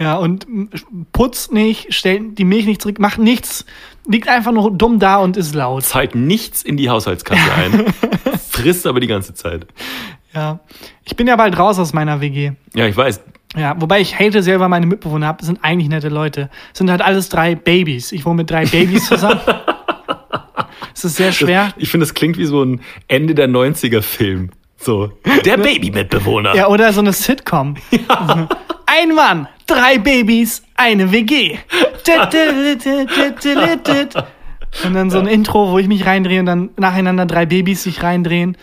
Ja, 0.00 0.16
und 0.16 0.46
putzt 1.12 1.52
nicht, 1.52 1.92
stellt 1.92 2.38
die 2.38 2.44
Milch 2.44 2.64
nicht 2.64 2.80
zurück, 2.80 2.98
macht 2.98 3.18
nichts, 3.18 3.66
liegt 4.08 4.28
einfach 4.28 4.50
nur 4.50 4.70
dumm 4.70 4.98
da 4.98 5.18
und 5.18 5.36
ist 5.36 5.54
laut. 5.54 5.84
Zahlt 5.84 6.14
nichts 6.14 6.62
in 6.62 6.78
die 6.78 6.88
Haushaltskasse 6.88 7.52
ein, 7.54 7.84
frisst 8.50 8.86
aber 8.86 9.00
die 9.00 9.06
ganze 9.06 9.34
Zeit. 9.34 9.66
Ja. 10.34 10.60
Ich 11.04 11.16
bin 11.16 11.26
ja 11.26 11.36
bald 11.36 11.58
raus 11.58 11.78
aus 11.78 11.92
meiner 11.92 12.22
WG. 12.22 12.52
Ja, 12.74 12.86
ich 12.86 12.96
weiß. 12.96 13.20
Ja, 13.56 13.74
wobei 13.78 14.00
ich 14.00 14.18
hate 14.18 14.42
selber 14.42 14.68
meine 14.68 14.86
Mitbewohner 14.86 15.26
habe, 15.26 15.44
sind 15.44 15.62
eigentlich 15.62 15.90
nette 15.90 16.08
Leute. 16.08 16.48
Sind 16.72 16.90
halt 16.90 17.02
alles 17.02 17.28
drei 17.28 17.54
Babys. 17.54 18.12
Ich 18.12 18.24
wohne 18.24 18.36
mit 18.36 18.50
drei 18.50 18.64
Babys 18.64 19.06
zusammen. 19.06 19.40
Es 20.92 21.04
ist 21.04 21.16
sehr 21.16 21.32
schwer. 21.32 21.72
Ich 21.78 21.88
finde, 21.88 22.04
das 22.04 22.12
klingt 22.12 22.36
wie 22.36 22.44
so 22.44 22.62
ein 22.62 22.82
Ende 23.08 23.34
der 23.34 23.48
90er 23.48 24.02
Film. 24.02 24.50
So, 24.76 25.12
der 25.46 25.56
Baby-Mitbewohner. 25.56 26.54
Ja, 26.54 26.68
oder 26.68 26.92
so 26.92 27.00
eine 27.00 27.12
Sitcom. 27.14 27.76
Ein 28.92 29.14
Mann, 29.14 29.46
drei 29.68 29.98
Babys, 29.98 30.64
eine 30.74 31.12
WG. 31.12 31.58
Und 34.84 34.94
dann 34.94 35.10
so 35.10 35.20
ein 35.20 35.28
Intro, 35.28 35.70
wo 35.70 35.78
ich 35.78 35.86
mich 35.86 36.06
reindrehe 36.06 36.40
und 36.40 36.46
dann 36.46 36.70
nacheinander 36.76 37.24
drei 37.24 37.46
Babys 37.46 37.84
sich 37.84 38.02
reindrehen. 38.02 38.56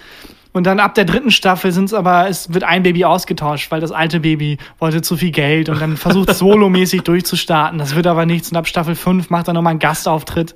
Und 0.51 0.65
dann 0.65 0.81
ab 0.81 0.95
der 0.95 1.05
dritten 1.05 1.31
Staffel 1.31 1.71
sind 1.71 1.85
es 1.85 1.93
aber, 1.93 2.27
es 2.27 2.53
wird 2.53 2.65
ein 2.65 2.83
Baby 2.83 3.05
ausgetauscht, 3.05 3.71
weil 3.71 3.79
das 3.79 3.93
alte 3.93 4.19
Baby 4.19 4.57
wollte 4.79 5.01
zu 5.01 5.15
viel 5.15 5.31
Geld 5.31 5.69
und 5.69 5.79
dann 5.79 5.95
versucht 5.95 6.33
solomäßig 6.35 7.03
durchzustarten. 7.03 7.79
Das 7.79 7.95
wird 7.95 8.05
aber 8.05 8.25
nichts. 8.25 8.51
Und 8.51 8.57
ab 8.57 8.67
Staffel 8.67 8.95
5 8.95 9.29
macht 9.29 9.47
er 9.47 9.53
nochmal 9.53 9.71
einen 9.71 9.79
Gastauftritt. 9.79 10.55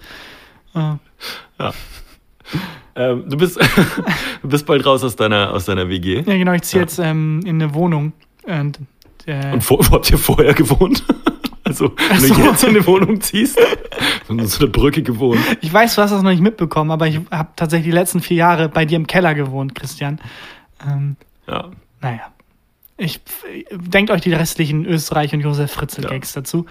Äh, 0.76 0.96
Ähm, 2.94 3.24
du, 3.26 3.38
bist, 3.38 3.58
du 4.42 4.50
bist 4.50 4.66
bald 4.66 4.86
raus 4.86 5.02
aus 5.06 5.16
deiner, 5.16 5.54
aus 5.54 5.64
deiner 5.64 5.88
WG. 5.88 6.24
Ja, 6.26 6.36
genau, 6.36 6.52
ich 6.52 6.64
ziehe 6.64 6.82
jetzt 6.82 7.00
ähm, 7.00 7.40
in 7.46 7.62
eine 7.62 7.74
Wohnung. 7.74 8.12
Und, 8.44 8.80
äh, 9.28 9.54
Und 9.54 9.62
vor, 9.64 9.80
wo 9.80 9.92
habt 9.96 10.10
ihr 10.12 10.18
vorher 10.18 10.54
gewohnt? 10.54 11.04
Also, 11.64 11.94
wenn 12.10 12.20
so. 12.20 12.34
du 12.34 12.42
jetzt 12.42 12.64
in 12.64 12.72
eine 12.72 12.86
Wohnung 12.88 13.22
ziehst, 13.22 13.58
und 14.28 14.46
so 14.48 14.60
eine 14.64 14.68
Brücke 14.72 15.04
gewohnt. 15.04 15.40
ich 15.62 15.72
weiß, 15.72 15.96
du 15.96 16.02
hast 16.02 16.10
das 16.12 16.22
noch 16.24 16.32
nicht 16.32 16.42
mitbekommen, 16.42 16.90
aber 16.92 17.08
ich 17.08 17.20
habe 17.30 17.50
tatsächlich 17.56 17.86
die 17.86 17.96
letzten 17.96 18.20
vier 18.20 18.36
Jahre 18.38 18.68
bei 18.68 18.84
dir 18.84 18.96
im 18.98 19.06
Keller 19.08 19.36
gewohnt, 19.36 19.74
Christian. 19.76 20.20
Ähm, 20.86 21.16
Ja. 21.48 21.70
naja. 22.02 22.22
Ich 22.98 23.22
denkt 23.72 24.10
euch 24.12 24.22
die 24.22 24.34
restlichen 24.34 24.86
Österreich 24.86 25.34
und 25.34 25.42
Josef 25.42 25.72
Fritzl 25.72 26.02
Gags 26.02 26.34
dazu. 26.34 26.66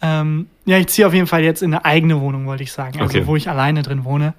Ähm, 0.00 0.46
ja, 0.64 0.78
ich 0.78 0.86
ziehe 0.86 1.06
auf 1.06 1.12
jeden 1.14 1.26
Fall 1.26 1.42
jetzt 1.42 1.62
in 1.62 1.74
eine 1.74 1.84
eigene 1.84 2.20
Wohnung, 2.20 2.46
wollte 2.46 2.62
ich 2.62 2.72
sagen. 2.72 3.00
Also 3.00 3.18
Okay. 3.18 3.26
wo 3.26 3.34
ich 3.36 3.50
alleine 3.50 3.82
drin 3.82 4.04
wohne. 4.04 4.34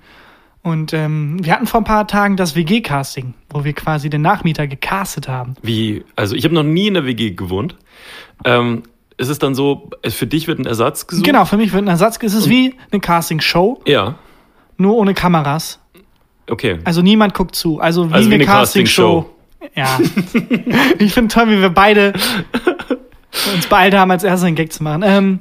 Und 0.61 0.93
ähm, 0.93 1.43
wir 1.43 1.53
hatten 1.53 1.67
vor 1.67 1.81
ein 1.81 1.85
paar 1.85 2.05
Tagen 2.07 2.35
das 2.35 2.55
WG-Casting, 2.55 3.33
wo 3.49 3.63
wir 3.63 3.73
quasi 3.73 4.09
den 4.09 4.21
Nachmieter 4.21 4.67
gecastet 4.67 5.27
haben. 5.27 5.55
Wie, 5.61 6.03
also 6.15 6.35
ich 6.35 6.43
habe 6.43 6.53
noch 6.53 6.63
nie 6.63 6.87
in 6.87 6.95
der 6.95 7.05
WG 7.05 7.31
gewohnt. 7.31 7.75
Ähm, 8.43 8.83
ist 9.17 9.29
es 9.29 9.39
dann 9.39 9.55
so, 9.55 9.89
für 10.07 10.27
dich 10.27 10.47
wird 10.47 10.59
ein 10.59 10.65
Ersatz 10.65 11.07
gesucht? 11.07 11.25
Genau, 11.25 11.45
für 11.45 11.57
mich 11.57 11.71
wird 11.73 11.83
ein 11.83 11.87
Ersatz. 11.87 12.19
Es 12.21 12.33
ist 12.33 12.49
wie 12.49 12.75
eine 12.91 12.99
Casting-Show, 12.99 13.81
Ja, 13.85 14.15
nur 14.77 14.95
ohne 14.95 15.13
Kameras. 15.13 15.79
okay. 16.49 16.79
Also 16.85 17.01
niemand 17.01 17.33
guckt 17.33 17.53
zu. 17.55 17.79
Also 17.79 18.09
wie 18.09 18.13
Also 18.13 18.29
wie 18.29 18.35
eine, 18.35 18.43
eine 18.45 18.51
Castingshow. 18.51 19.29
Ja. 19.75 19.99
ich 20.99 21.13
finde 21.13 21.33
toll, 21.33 21.49
wie 21.49 21.59
wir 21.59 21.69
beide 21.69 22.13
uns 23.53 23.67
beeilt 23.67 23.93
haben, 23.93 24.09
als 24.09 24.23
erstes 24.23 24.47
einen 24.47 24.55
Gag 24.55 24.71
zu 24.71 24.83
machen. 24.83 25.03
Ähm, 25.05 25.39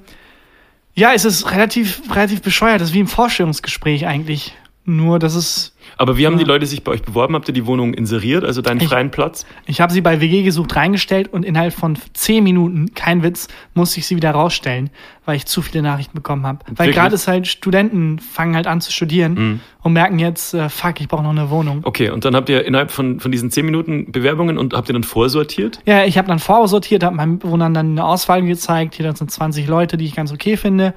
ja, 0.95 1.13
es 1.15 1.25
ist 1.25 1.51
relativ, 1.53 2.03
relativ 2.11 2.43
bescheuert. 2.43 2.81
Das 2.81 2.89
ist 2.89 2.95
wie 2.95 3.01
ein 3.01 3.07
Vorstellungsgespräch 3.07 4.07
eigentlich. 4.07 4.57
Nur, 4.89 5.19
dass 5.19 5.35
es. 5.35 5.75
Aber 5.99 6.17
wie 6.17 6.27
haben 6.27 6.39
die 6.39 6.45
Leute 6.45 6.65
sich 6.67 6.83
bei 6.83 6.93
euch 6.93 7.03
beworben? 7.03 7.35
Habt 7.35 7.47
ihr 7.49 7.55
die 7.55 7.67
Wohnung 7.67 7.93
inseriert, 7.93 8.43
also 8.45 8.63
deinen 8.63 8.81
Ich- 8.81 8.89
freien 8.89 9.11
Platz? 9.11 9.45
Ich 9.67 9.81
habe 9.83 9.93
sie 9.93 10.01
bei 10.01 10.21
WG 10.23 10.43
gesucht 10.43 10.75
reingestellt 10.77 11.31
und 11.33 11.45
innerhalb 11.45 11.75
von 11.75 11.99
zehn 12.15 12.43
Minuten, 12.43 12.95
kein 12.95 13.23
Witz, 13.23 13.49
musste 13.75 14.01
ich 14.01 14.07
sie 14.07 14.17
wieder 14.17 14.31
rausstellen, 14.31 14.89
weil 15.27 15.37
ich 15.37 15.45
zu 15.47 15.61
viele 15.61 15.83
Nachrichten 15.83 16.15
bekommen 16.15 16.47
habe. 16.47 16.61
Weil 16.75 16.93
gerade 16.93 17.15
ist 17.15 17.29
halt, 17.29 17.47
Studenten 17.49 18.19
fangen 18.19 18.55
halt 18.57 18.67
an 18.67 18.81
zu 18.81 18.91
studieren 18.93 19.61
und 19.83 19.93
merken 19.93 20.19
jetzt, 20.19 20.55
äh, 20.55 20.69
fuck, 20.71 21.01
ich 21.01 21.09
brauche 21.09 21.23
noch 21.23 21.31
eine 21.31 21.51
Wohnung. 21.51 21.81
Okay, 21.85 22.09
und 22.11 22.25
dann 22.25 22.35
habt 22.35 22.49
ihr 22.49 22.65
innerhalb 22.65 22.91
von, 22.91 23.21
von 23.21 23.31
diesen 23.31 23.51
zehn 23.51 23.67
Minuten 23.67 24.11
Bewerbungen 24.13 24.57
und 24.57 24.73
habt 24.75 24.89
ihr 24.89 24.95
dann 24.95 25.05
vorsortiert? 25.05 25.81
Ja, 25.87 26.05
ich 26.05 26.17
habe 26.17 26.29
dann 26.29 26.39
vorsortiert, 26.39 27.03
habe 27.05 27.17
meinen 27.17 27.33
Mitbewohnern 27.33 27.75
dann 27.75 27.91
eine 27.91 28.05
Auswahl 28.05 28.43
gezeigt. 28.43 28.95
Hier 28.95 29.07
das 29.07 29.19
sind 29.19 29.31
20 29.31 29.67
Leute, 29.69 29.97
die 29.99 30.07
ich 30.07 30.15
ganz 30.15 30.33
okay 30.33 30.57
finde. 30.57 30.95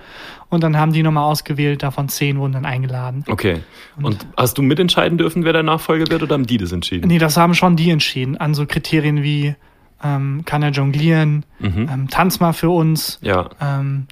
Und 0.51 0.63
dann 0.63 0.77
haben 0.77 0.91
die 0.91 1.01
nochmal 1.01 1.23
ausgewählt, 1.23 1.81
davon 1.81 2.09
10 2.09 2.37
wurden 2.37 2.51
dann 2.51 2.65
eingeladen. 2.65 3.23
Okay. 3.27 3.61
Und 4.01 4.27
hast 4.35 4.57
du 4.57 4.61
mitentscheiden 4.61 5.17
dürfen, 5.17 5.45
wer 5.45 5.53
der 5.53 5.63
Nachfolger 5.63 6.11
wird, 6.11 6.23
oder 6.23 6.33
haben 6.33 6.45
die 6.45 6.57
das 6.57 6.73
entschieden? 6.73 7.07
Nee, 7.07 7.19
das 7.19 7.37
haben 7.37 7.53
schon 7.55 7.77
die 7.77 7.89
entschieden. 7.89 8.35
An 8.35 8.53
so 8.53 8.65
Kriterien 8.65 9.23
wie, 9.23 9.55
ähm, 10.03 10.43
kann 10.45 10.61
er 10.61 10.71
jonglieren, 10.71 11.45
ähm, 11.61 12.09
tanz 12.09 12.41
mal 12.41 12.51
für 12.51 12.69
uns. 12.69 13.17
Ja. 13.21 13.49
Ähm, 13.61 14.07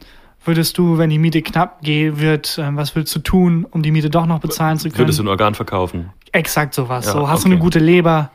würdest 0.46 0.78
du, 0.78 0.98
wenn 0.98 1.10
die 1.10 1.20
Miete 1.20 1.42
knapp 1.42 1.82
geht, 1.82 2.22
wird, 2.22 2.58
ähm, 2.58 2.78
was 2.78 2.96
willst 2.96 3.14
du 3.16 3.20
tun, 3.20 3.68
um 3.70 3.82
die 3.82 3.92
Miete 3.92 4.10
doch 4.10 4.26
noch 4.26 4.40
bezahlen 4.40 4.78
zu 4.78 4.88
können? 4.88 5.00
Würdest 5.00 5.20
du 5.20 5.24
ein 5.24 5.28
Organ 5.28 5.56
verkaufen? 5.56 6.12
Exakt 6.32 6.74
sowas. 6.74 7.06
Ja, 7.06 7.12
so, 7.12 7.28
hast 7.30 7.44
du 7.44 7.48
okay. 7.48 7.56
eine 7.56 7.62
gute 7.62 7.80
Leber? 7.80 8.32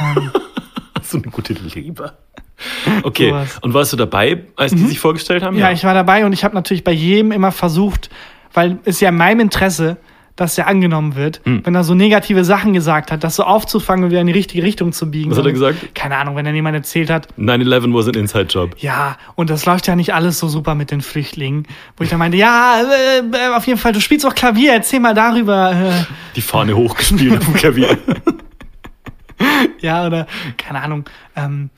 Hast 1.04 1.12
du 1.12 1.18
eine 1.18 1.30
gute 1.30 1.52
Leber? 1.52 2.14
Okay. 3.02 3.34
Und 3.62 3.74
warst 3.74 3.92
du 3.92 3.96
dabei, 3.96 4.44
als 4.56 4.70
die 4.72 4.86
sich 4.86 5.00
vorgestellt 5.00 5.42
haben? 5.42 5.58
Ja, 5.58 5.72
ich 5.72 5.82
war 5.84 5.92
dabei 5.92 6.24
und 6.24 6.32
ich 6.32 6.44
habe 6.44 6.54
natürlich 6.54 6.84
bei 6.84 6.92
jedem 6.92 7.32
immer 7.32 7.50
versucht, 7.52 8.10
weil 8.52 8.78
es 8.84 9.00
ja 9.00 9.08
in 9.08 9.16
meinem 9.16 9.40
Interesse, 9.40 9.96
dass 10.36 10.56
er 10.56 10.68
angenommen 10.68 11.16
wird, 11.16 11.40
Hm. 11.44 11.62
wenn 11.64 11.74
er 11.74 11.82
so 11.82 11.94
negative 11.94 12.44
Sachen 12.44 12.72
gesagt 12.72 13.10
hat, 13.10 13.24
das 13.24 13.34
so 13.36 13.42
aufzufangen 13.42 14.04
und 14.04 14.10
wieder 14.12 14.20
in 14.20 14.28
die 14.28 14.32
richtige 14.32 14.62
Richtung 14.62 14.92
zu 14.92 15.10
biegen. 15.10 15.32
Was 15.32 15.38
hat 15.38 15.46
er 15.46 15.52
gesagt? 15.52 15.94
Keine 15.96 16.16
Ahnung, 16.16 16.36
wenn 16.36 16.44
dann 16.44 16.54
jemand 16.54 16.76
erzählt 16.76 17.10
hat, 17.10 17.26
9-11 17.36 17.92
was 17.92 18.06
an 18.08 18.14
inside 18.14 18.46
job. 18.46 18.70
ja, 18.78 19.16
und 19.34 19.50
das 19.50 19.66
läuft 19.66 19.88
ja 19.88 19.96
nicht 19.96 20.14
alles 20.14 20.38
so 20.38 20.46
super 20.48 20.76
mit 20.76 20.92
den 20.92 21.00
Flüchtlingen. 21.02 21.66
Wo 21.96 22.04
ich 22.04 22.10
dann 22.10 22.20
meinte, 22.20 22.38
ja, 22.38 22.80
äh, 22.82 23.18
äh, 23.36 23.54
auf 23.56 23.66
jeden 23.66 23.78
Fall, 23.80 23.92
du 23.92 24.00
spielst 24.00 24.24
auch 24.26 24.34
Klavier, 24.34 24.72
erzähl 24.74 25.00
mal 25.00 25.14
darüber. 25.14 25.72
Äh, 25.72 26.04
Die 26.36 26.40
Fahne 26.40 26.76
hochgespielt 26.76 27.36
auf 27.38 27.44
dem 27.44 27.54
Klavier. 27.54 27.98
ja, 29.80 30.06
oder, 30.06 30.26
keine 30.56 30.82
Ahnung, 30.82 31.04
ähm, 31.36 31.70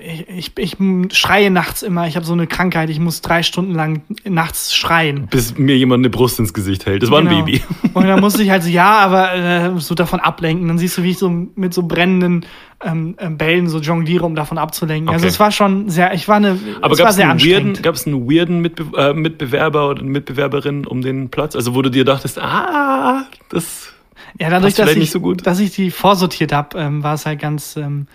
ich, 0.00 0.52
ich, 0.56 0.78
ich 0.80 1.16
schreie 1.18 1.50
nachts 1.50 1.82
immer, 1.82 2.06
ich 2.06 2.16
habe 2.16 2.24
so 2.24 2.32
eine 2.32 2.46
Krankheit, 2.46 2.88
ich 2.88 3.00
muss 3.00 3.20
drei 3.20 3.42
Stunden 3.42 3.74
lang 3.74 4.02
nachts 4.24 4.74
schreien. 4.74 5.26
Bis 5.26 5.58
mir 5.58 5.76
jemand 5.76 6.00
eine 6.02 6.08
Brust 6.10 6.38
ins 6.38 6.54
Gesicht 6.54 6.86
hält. 6.86 7.02
Das 7.02 7.10
war 7.10 7.18
ein 7.18 7.28
Genau. 7.28 7.44
Baby. 7.44 7.62
Und 7.92 8.06
dann 8.06 8.20
musste 8.20 8.42
ich 8.42 8.50
halt 8.50 8.62
so, 8.62 8.68
ja, 8.70 8.98
aber 9.00 9.34
äh, 9.34 9.70
so 9.80 9.94
davon 9.94 10.20
ablenken. 10.20 10.68
Dann 10.68 10.78
siehst 10.78 10.96
du, 10.96 11.02
wie 11.02 11.10
ich 11.10 11.18
so 11.18 11.28
mit 11.56 11.74
so 11.74 11.82
brennenden 11.82 12.46
ähm, 12.82 13.16
ähm, 13.18 13.36
Bällen 13.38 13.68
so 13.68 13.80
jongliere, 13.80 14.24
um 14.24 14.34
davon 14.36 14.56
abzulenken. 14.56 15.08
Also 15.08 15.24
Okay. 15.24 15.30
es 15.32 15.40
war 15.40 15.50
schon 15.50 15.90
sehr, 15.90 16.14
ich 16.14 16.28
war 16.28 16.36
eine, 16.36 16.58
Aber 16.80 16.92
es 16.94 16.98
war 17.00 17.06
gab 17.06 17.10
es 17.10 17.16
sehr 17.16 17.24
einen 17.24 17.32
anstrengend. 17.32 17.82
gab's 17.82 18.06
einen 18.06 18.30
weirden 18.30 18.60
Mitbe 18.60 18.96
äh, 18.96 19.12
Mitbewerber 19.14 19.90
oder 19.90 20.00
eine 20.00 20.10
Mitbewerberin 20.10 20.86
um 20.86 21.02
den 21.02 21.28
Platz? 21.28 21.56
Also 21.56 21.74
wo 21.74 21.82
du 21.82 21.90
dir 21.90 22.04
dachtest, 22.04 22.38
ah, 22.40 23.24
das 23.50 23.92
Ja, 24.38 24.50
dadurch, 24.50 24.74
dass 24.74 24.94
ich, 24.94 25.10
so 25.10 25.20
gut. 25.20 25.46
dass 25.46 25.58
ich 25.60 25.72
die 25.72 25.90
vorsortiert 25.90 26.52
habe, 26.52 26.78
ähm, 26.78 27.02
war 27.02 27.14
es 27.14 27.26
halt 27.26 27.40
ganz, 27.40 27.76
ähm, 27.76 28.06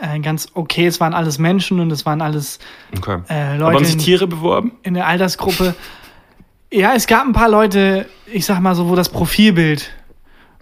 äh, 0.00 0.18
ganz 0.20 0.48
okay. 0.54 0.86
Es 0.86 1.00
waren 1.00 1.14
alles 1.14 1.38
Menschen 1.38 1.80
und 1.80 1.90
es 1.90 2.04
waren 2.04 2.20
alles 2.20 2.58
okay. 2.96 3.20
äh, 3.28 3.34
Aber 3.34 3.66
haben 3.66 3.72
Leute 3.72 3.84
sich 3.86 3.94
in, 3.94 4.00
Tiere 4.00 4.26
beworben? 4.26 4.72
in 4.82 4.94
der 4.94 5.06
Altersgruppe. 5.06 5.74
Ja, 6.70 6.94
es 6.94 7.06
gab 7.06 7.26
ein 7.26 7.32
paar 7.32 7.50
Leute, 7.50 8.06
ich 8.26 8.46
sag 8.46 8.60
mal 8.60 8.74
so, 8.74 8.88
wo 8.88 8.96
das 8.96 9.08
Profilbild, 9.08 9.90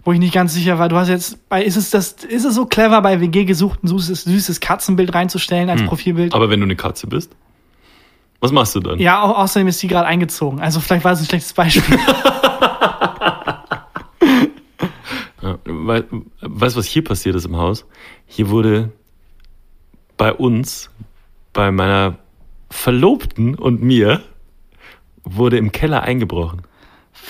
wo 0.03 0.11
ich 0.11 0.19
nicht 0.19 0.33
ganz 0.33 0.53
sicher 0.53 0.77
war, 0.79 0.89
du 0.89 0.97
hast 0.97 1.09
jetzt 1.09 1.47
bei, 1.47 1.63
ist 1.63 1.77
es 1.77 1.89
das, 1.89 2.11
ist 2.11 2.43
es 2.43 2.55
so 2.55 2.65
clever, 2.65 3.01
bei 3.01 3.21
WG 3.21 3.45
gesucht 3.45 3.83
ein 3.83 3.87
süßes, 3.87 4.23
süßes 4.23 4.59
Katzenbild 4.59 5.13
reinzustellen 5.13 5.69
als 5.69 5.83
Profilbild? 5.83 6.33
Hm. 6.33 6.37
Aber 6.37 6.49
wenn 6.49 6.59
du 6.59 6.65
eine 6.65 6.75
Katze 6.75 7.07
bist, 7.07 7.31
was 8.41 8.51
machst 8.51 8.75
du 8.75 8.79
dann? 8.79 8.99
Ja, 8.99 9.21
au 9.23 9.33
außerdem 9.33 9.67
ist 9.67 9.81
die 9.83 9.87
gerade 9.87 10.07
eingezogen. 10.07 10.59
Also 10.59 10.79
vielleicht 10.79 11.05
war 11.05 11.11
es 11.11 11.19
ein 11.19 11.25
schlechtes 11.25 11.53
Beispiel. 11.53 11.99
Weißt 15.71 16.75
du, 16.75 16.79
was 16.79 16.85
hier 16.85 17.03
passiert 17.03 17.35
ist 17.35 17.45
im 17.45 17.57
Haus? 17.57 17.85
Hier 18.25 18.49
wurde 18.49 18.91
bei 20.17 20.33
uns, 20.33 20.89
bei 21.53 21.71
meiner 21.71 22.17
Verlobten 22.69 23.55
und 23.55 23.81
mir, 23.81 24.21
wurde 25.23 25.57
im 25.57 25.71
Keller 25.71 26.03
eingebrochen. 26.03 26.63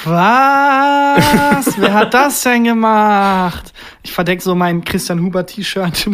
Was? 0.04 1.77
Wer 1.77 1.93
hat 1.93 2.13
das 2.13 2.41
denn 2.43 2.63
gemacht? 2.63 3.73
Ich 4.04 4.12
verdecke 4.12 4.41
so 4.41 4.56
mein 4.56 4.84
Christian 4.84 5.21
Huber 5.21 5.45
T-Shirt. 5.45 6.10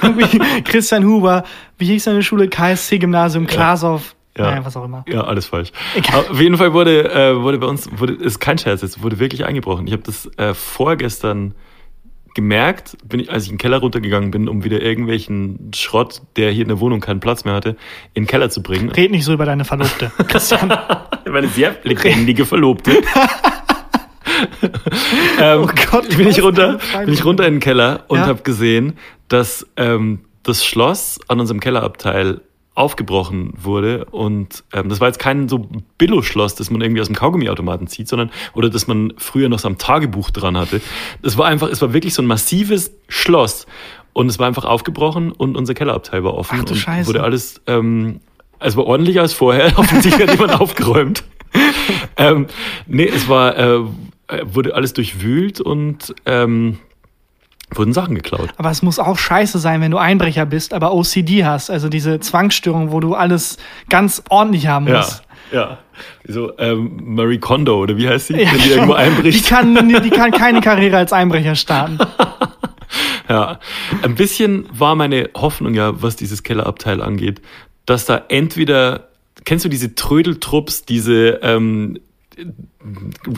Christian 0.64 1.04
Huber, 1.04 1.44
wie 1.78 1.86
hieß 1.86 2.04
seine 2.04 2.22
Schule? 2.22 2.48
KSC 2.48 2.98
Gymnasium, 2.98 3.46
Klasow. 3.46 4.14
Ja. 4.36 4.50
Naja, 4.50 4.64
was 4.64 4.76
auch 4.76 4.84
immer. 4.84 5.04
Ja, 5.08 5.22
alles 5.22 5.46
falsch. 5.46 5.72
Egal. 5.94 6.24
Auf 6.30 6.40
jeden 6.40 6.56
Fall 6.56 6.72
wurde, 6.72 7.12
äh, 7.12 7.40
wurde 7.40 7.58
bei 7.58 7.66
uns, 7.66 7.88
wurde, 7.98 8.14
ist 8.14 8.38
kein 8.38 8.58
Scherz, 8.58 8.82
es 8.82 9.02
wurde 9.02 9.18
wirklich 9.18 9.44
eingebrochen. 9.44 9.86
Ich 9.86 9.92
habe 9.92 10.02
das 10.02 10.26
äh, 10.38 10.54
vorgestern 10.54 11.54
gemerkt, 12.34 12.96
bin 13.04 13.20
ich, 13.20 13.30
als 13.30 13.44
ich 13.44 13.50
in 13.50 13.54
den 13.56 13.60
Keller 13.60 13.78
runtergegangen 13.78 14.30
bin, 14.30 14.48
um 14.48 14.62
wieder 14.64 14.80
irgendwelchen 14.80 15.70
Schrott, 15.74 16.22
der 16.36 16.50
hier 16.50 16.62
in 16.62 16.68
der 16.68 16.80
Wohnung 16.80 17.00
keinen 17.00 17.20
Platz 17.20 17.44
mehr 17.44 17.54
hatte, 17.54 17.70
in 18.14 18.22
den 18.24 18.26
Keller 18.28 18.50
zu 18.50 18.62
bringen. 18.62 18.88
Red 18.90 19.10
nicht 19.10 19.24
so 19.24 19.32
über 19.32 19.44
deine 19.46 19.64
Verlobte, 19.64 20.12
Christian. 20.28 20.72
Meine 21.28 21.48
sehr 21.48 21.76
lebendige 21.82 22.44
Verlobte. 22.46 22.92
ähm, 25.40 25.62
Oh 25.62 25.70
Gott, 25.90 26.08
bin 26.16 26.28
ich 26.28 26.42
runter, 26.42 26.78
bin 27.04 27.12
ich 27.12 27.24
runter 27.24 27.46
in 27.46 27.54
den 27.54 27.60
Keller 27.60 28.04
und 28.08 28.18
Ja. 28.20 28.26
habe 28.26 28.42
gesehen, 28.42 28.94
dass 29.28 29.66
ähm, 29.76 30.20
das 30.42 30.64
Schloss 30.64 31.18
an 31.28 31.40
unserem 31.40 31.60
Kellerabteil 31.60 32.40
aufgebrochen 32.80 33.52
wurde 33.56 34.06
und 34.06 34.64
ähm, 34.72 34.88
das 34.88 35.00
war 35.00 35.08
jetzt 35.08 35.18
kein 35.18 35.48
so 35.48 35.68
Billo-Schloss, 35.98 36.54
das 36.54 36.70
man 36.70 36.80
irgendwie 36.80 37.00
aus 37.00 37.06
dem 37.06 37.16
Kaugummiautomaten 37.16 37.86
zieht, 37.86 38.08
sondern 38.08 38.30
oder 38.54 38.70
das 38.70 38.86
man 38.86 39.12
früher 39.16 39.48
noch 39.48 39.58
so 39.58 39.68
am 39.68 39.78
Tagebuch 39.78 40.30
dran 40.30 40.56
hatte. 40.56 40.80
Das 41.22 41.38
war 41.38 41.46
einfach, 41.46 41.68
es 41.68 41.80
war 41.82 41.92
wirklich 41.92 42.14
so 42.14 42.22
ein 42.22 42.26
massives 42.26 42.92
Schloss 43.08 43.66
und 44.12 44.28
es 44.28 44.38
war 44.38 44.46
einfach 44.46 44.64
aufgebrochen 44.64 45.30
und 45.30 45.56
unser 45.56 45.74
Kellerabteil 45.74 46.24
war 46.24 46.34
offen 46.34 46.58
Ach 46.60 46.64
du 46.64 46.74
Scheiße. 46.74 47.06
wurde 47.08 47.22
alles 47.22 47.60
ähm, 47.66 48.20
es 48.60 48.76
war 48.76 48.86
ordentlicher 48.86 49.22
als 49.22 49.32
vorher. 49.32 49.72
Offensichtlich 49.78 50.28
hat 50.28 50.38
jemand 50.38 50.60
aufgeräumt. 50.60 51.24
ähm, 52.16 52.46
nee, 52.86 53.08
es 53.08 53.28
war, 53.28 53.58
äh, 53.58 53.80
wurde 54.44 54.74
alles 54.74 54.92
durchwühlt 54.92 55.60
und 55.60 56.14
ähm, 56.26 56.78
wurden 57.74 57.92
Sachen 57.92 58.14
geklaut. 58.14 58.50
Aber 58.56 58.70
es 58.70 58.82
muss 58.82 58.98
auch 58.98 59.18
scheiße 59.18 59.58
sein, 59.58 59.80
wenn 59.80 59.90
du 59.90 59.98
Einbrecher 59.98 60.46
bist, 60.46 60.74
aber 60.74 60.92
OCD 60.94 61.44
hast, 61.44 61.70
also 61.70 61.88
diese 61.88 62.20
Zwangsstörung, 62.20 62.92
wo 62.92 63.00
du 63.00 63.14
alles 63.14 63.58
ganz 63.88 64.22
ordentlich 64.28 64.66
haben 64.66 64.86
Ja. 64.88 64.96
musst. 64.98 65.22
Ja. 65.52 65.78
So, 66.26 66.56
ähm, 66.58 67.00
Marie 67.04 67.38
Kondo, 67.38 67.76
oder 67.82 67.96
wie 67.96 68.08
heißt 68.08 68.28
sie? 68.28 68.34
Ja, 68.34 68.50
Wenn 68.52 68.58
die 68.58 68.62
schon. 68.62 68.70
irgendwo 68.72 68.92
Die 68.94 68.98
einbricht. 69.00 69.48
kann, 69.48 69.88
die 70.04 70.10
kann 70.10 70.30
keine 70.30 70.60
Karriere 70.60 70.96
als 70.96 71.12
Einbrecher 71.12 71.54
starten. 71.56 71.98
Ja. 73.28 73.58
Ein 74.02 74.14
bisschen 74.14 74.66
war 74.76 74.94
meine 74.94 75.30
Hoffnung 75.36 75.74
ja, 75.74 76.00
was 76.02 76.16
dieses 76.16 76.42
Kellerabteil 76.42 77.00
angeht, 77.02 77.40
dass 77.86 78.04
da 78.06 78.22
entweder, 78.28 79.08
kennst 79.44 79.64
du 79.64 79.68
diese 79.68 79.94
Trödeltrupps, 79.94 80.84
diese 80.84 81.38
ähm, 81.42 81.98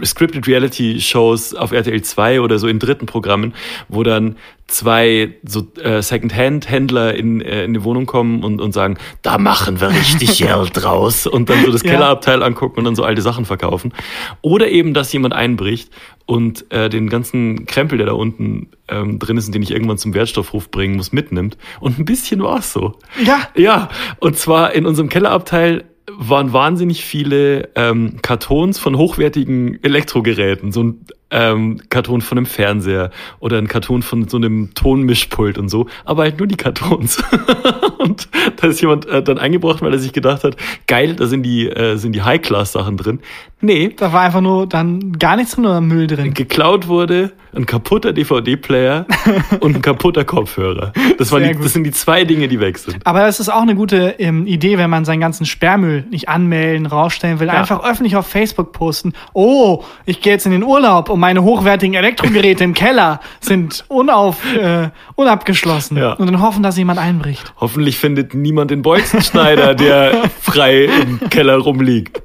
Scripted 0.05 0.46
Reality 0.46 1.00
Shows 1.00 1.55
auf 1.55 1.72
RTL 1.72 2.02
2 2.02 2.40
oder 2.40 2.59
so 2.59 2.68
in 2.68 2.78
dritten 2.78 3.07
Programmen, 3.07 3.55
wo 3.88 4.02
dann 4.02 4.37
zwei 4.66 5.35
so 5.44 5.66
äh, 5.83 6.00
Second-Hand-Händler 6.00 7.14
in, 7.14 7.40
äh, 7.40 7.64
in 7.64 7.74
die 7.74 7.85
Wohnung 7.85 8.07
kommen 8.07 8.42
und, 8.42 8.61
und 8.61 8.72
sagen, 8.72 8.96
da 9.22 9.38
machen 9.38 9.81
wir 9.81 9.90
richtig 9.90 10.38
Geld 10.38 10.70
draus 10.74 11.26
und 11.26 11.50
dann 11.50 11.64
so 11.64 11.72
das 11.72 11.83
Ja. 11.83 11.90
Kellerabteil 11.90 12.42
angucken 12.42 12.78
und 12.78 12.85
dann 12.85 12.94
so 12.96 13.02
alte 13.02 13.22
Sachen 13.22 13.44
verkaufen. 13.44 13.92
Oder 14.40 14.68
eben, 14.68 14.94
dass 14.94 15.12
jemand 15.12 15.35
einbricht 15.35 15.90
und 16.26 16.70
äh, 16.70 16.88
den 16.88 17.09
ganzen 17.09 17.66
Krempel, 17.66 17.98
der 17.98 18.07
da 18.07 18.12
unten 18.12 18.68
ähm, 18.88 19.18
drin 19.18 19.37
ist 19.37 19.46
und 19.46 19.55
den 19.55 19.62
ich 19.62 19.72
irgendwann 19.72 19.98
zum 19.98 20.14
Wertstoffhof 20.14 20.70
bringen 20.70 20.96
muss, 20.96 21.12
mitnimmt. 21.12 21.59
Und 21.81 21.98
ein 21.98 22.05
bisschen 22.05 22.42
war 22.42 22.59
es 22.61 22.72
so. 22.72 22.96
Ja, 23.22 23.48
Ja, 23.57 23.88
und 24.20 24.38
zwar 24.38 24.72
in 24.72 24.87
unserem 24.87 25.09
Kellerabteil 25.09 25.85
waren 26.28 26.52
wahnsinnig 26.52 27.04
viele 27.04 27.70
ähm, 27.74 28.18
Kartons 28.22 28.78
von 28.78 28.96
hochwertigen 28.96 29.82
Elektrogeräten. 29.82 30.72
So 30.72 30.82
ein 30.82 31.06
ähm, 31.32 31.80
Karton 31.88 32.20
von 32.20 32.38
einem 32.38 32.46
Fernseher 32.46 33.10
oder 33.40 33.58
ein 33.58 33.68
Karton 33.68 34.02
von 34.02 34.28
so 34.28 34.36
einem 34.36 34.74
Tonmischpult 34.74 35.58
und 35.58 35.68
so, 35.68 35.86
aber 36.04 36.22
halt 36.22 36.38
nur 36.38 36.46
die 36.46 36.56
Kartons. 36.56 37.22
und 37.98 38.28
da 38.56 38.68
ist 38.68 38.80
jemand 38.80 39.06
äh, 39.06 39.22
dann 39.22 39.38
eingebracht, 39.38 39.82
weil 39.82 39.92
er 39.92 39.98
sich 39.98 40.12
gedacht 40.12 40.44
hat, 40.44 40.56
geil, 40.86 41.16
da 41.16 41.26
sind 41.26 41.42
die, 41.42 41.68
äh, 41.68 41.96
sind 41.96 42.12
die 42.12 42.22
High-Class-Sachen 42.22 42.96
drin. 42.96 43.20
Nee, 43.60 43.94
da 43.96 44.12
war 44.12 44.22
einfach 44.22 44.40
nur 44.40 44.66
dann 44.66 45.12
gar 45.18 45.36
nichts 45.36 45.54
drin 45.54 45.66
oder 45.66 45.80
Müll 45.80 46.06
drin. 46.06 46.34
geklaut 46.34 46.88
wurde 46.88 47.32
ein 47.54 47.66
kaputter 47.66 48.12
DVD-Player 48.12 49.06
und 49.60 49.76
ein 49.76 49.82
kaputter 49.82 50.24
Kopfhörer. 50.24 50.92
Das, 51.18 51.32
waren 51.32 51.42
die, 51.42 51.54
das 51.54 51.72
sind 51.72 51.84
die 51.84 51.90
zwei 51.90 52.24
Dinge, 52.24 52.48
die 52.48 52.60
weg 52.60 52.78
sind. 52.78 53.06
Aber 53.06 53.26
es 53.26 53.40
ist 53.40 53.50
auch 53.50 53.62
eine 53.62 53.74
gute 53.74 54.14
ähm, 54.18 54.46
Idee, 54.46 54.78
wenn 54.78 54.90
man 54.90 55.04
seinen 55.04 55.20
ganzen 55.20 55.44
Sperrmüll 55.44 56.06
nicht 56.10 56.28
anmelden, 56.28 56.86
rausstellen 56.86 57.40
will. 57.40 57.48
Ja. 57.48 57.54
Einfach 57.54 57.84
öffentlich 57.84 58.16
auf 58.16 58.26
Facebook 58.26 58.72
posten. 58.72 59.12
Oh, 59.34 59.84
ich 60.06 60.20
gehe 60.20 60.32
jetzt 60.32 60.46
in 60.46 60.52
den 60.52 60.62
Urlaub 60.62 61.10
und 61.10 61.20
meine 61.22 61.44
hochwertigen 61.44 61.94
Elektrogeräte 61.94 62.64
im 62.64 62.74
Keller 62.74 63.20
sind 63.38 63.85
unauf, 63.87 64.44
äh, 64.56 64.90
unabgeschlossen. 65.14 65.96
Ja. 65.96 66.14
Und 66.14 66.26
dann 66.26 66.42
hoffen, 66.42 66.64
dass 66.64 66.76
jemand 66.76 66.98
einbricht. 66.98 67.54
Hoffentlich 67.61 67.96
findet 67.96 68.35
niemand 68.35 68.72
den 68.72 68.82
Bolzenschneider, 68.82 69.74
der 69.76 70.28
frei 70.40 70.87
im 70.87 71.20
Keller 71.30 71.58
rumliegt. 71.58 72.20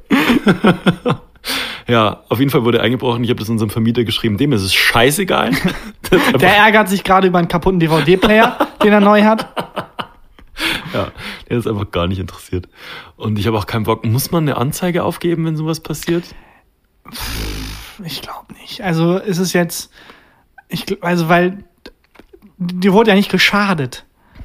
ja, 1.88 2.24
auf 2.28 2.40
jeden 2.40 2.50
Fall 2.50 2.66
wurde 2.66 2.82
eingebrochen. 2.82 3.24
Ich 3.24 3.30
habe 3.30 3.40
das 3.40 3.50
unserem 3.50 3.70
Vermieter 3.70 4.04
geschrieben. 4.04 4.38
Dem 4.38 4.52
ist 4.52 4.64
es 4.64 4.74
scheißegal. 4.74 5.52
Der 6.42 6.58
ärgert 6.58 6.90
sich 6.90 7.04
gerade 7.04 7.28
über 7.28 7.38
einen 7.38 7.50
kaputten 7.50 7.80
DVD-Player, 7.80 8.58
den 8.82 8.94
er 8.94 9.02
neu 9.02 9.24
hat. 9.26 9.48
ja, 10.94 11.12
der 11.48 11.58
ist 11.58 11.68
einfach 11.68 11.92
gar 11.92 12.08
nicht 12.08 12.18
interessiert. 12.18 12.68
Und 13.16 13.38
ich 13.38 13.46
habe 13.46 13.58
auch 13.60 13.68
keinen 13.68 13.84
Bock. 13.84 14.06
Muss 14.06 14.32
man 14.32 14.46
eine 14.46 14.58
Anzeige 14.58 15.04
aufgeben, 15.04 15.46
wenn 15.46 15.56
sowas 15.56 15.82
passiert? 15.82 16.24
Ich 18.04 18.22
glaube 18.22 18.54
nicht. 18.62 18.82
Also 18.82 19.18
ist 19.18 19.38
es 19.40 19.54
jetzt, 19.54 19.92
ich, 20.70 20.86
also 21.04 21.30
weil 21.30 21.64
dir 22.58 22.94
wurde 22.94 23.12
ja 23.12 23.16
nicht 23.16 23.32
geschadet. 23.32 24.04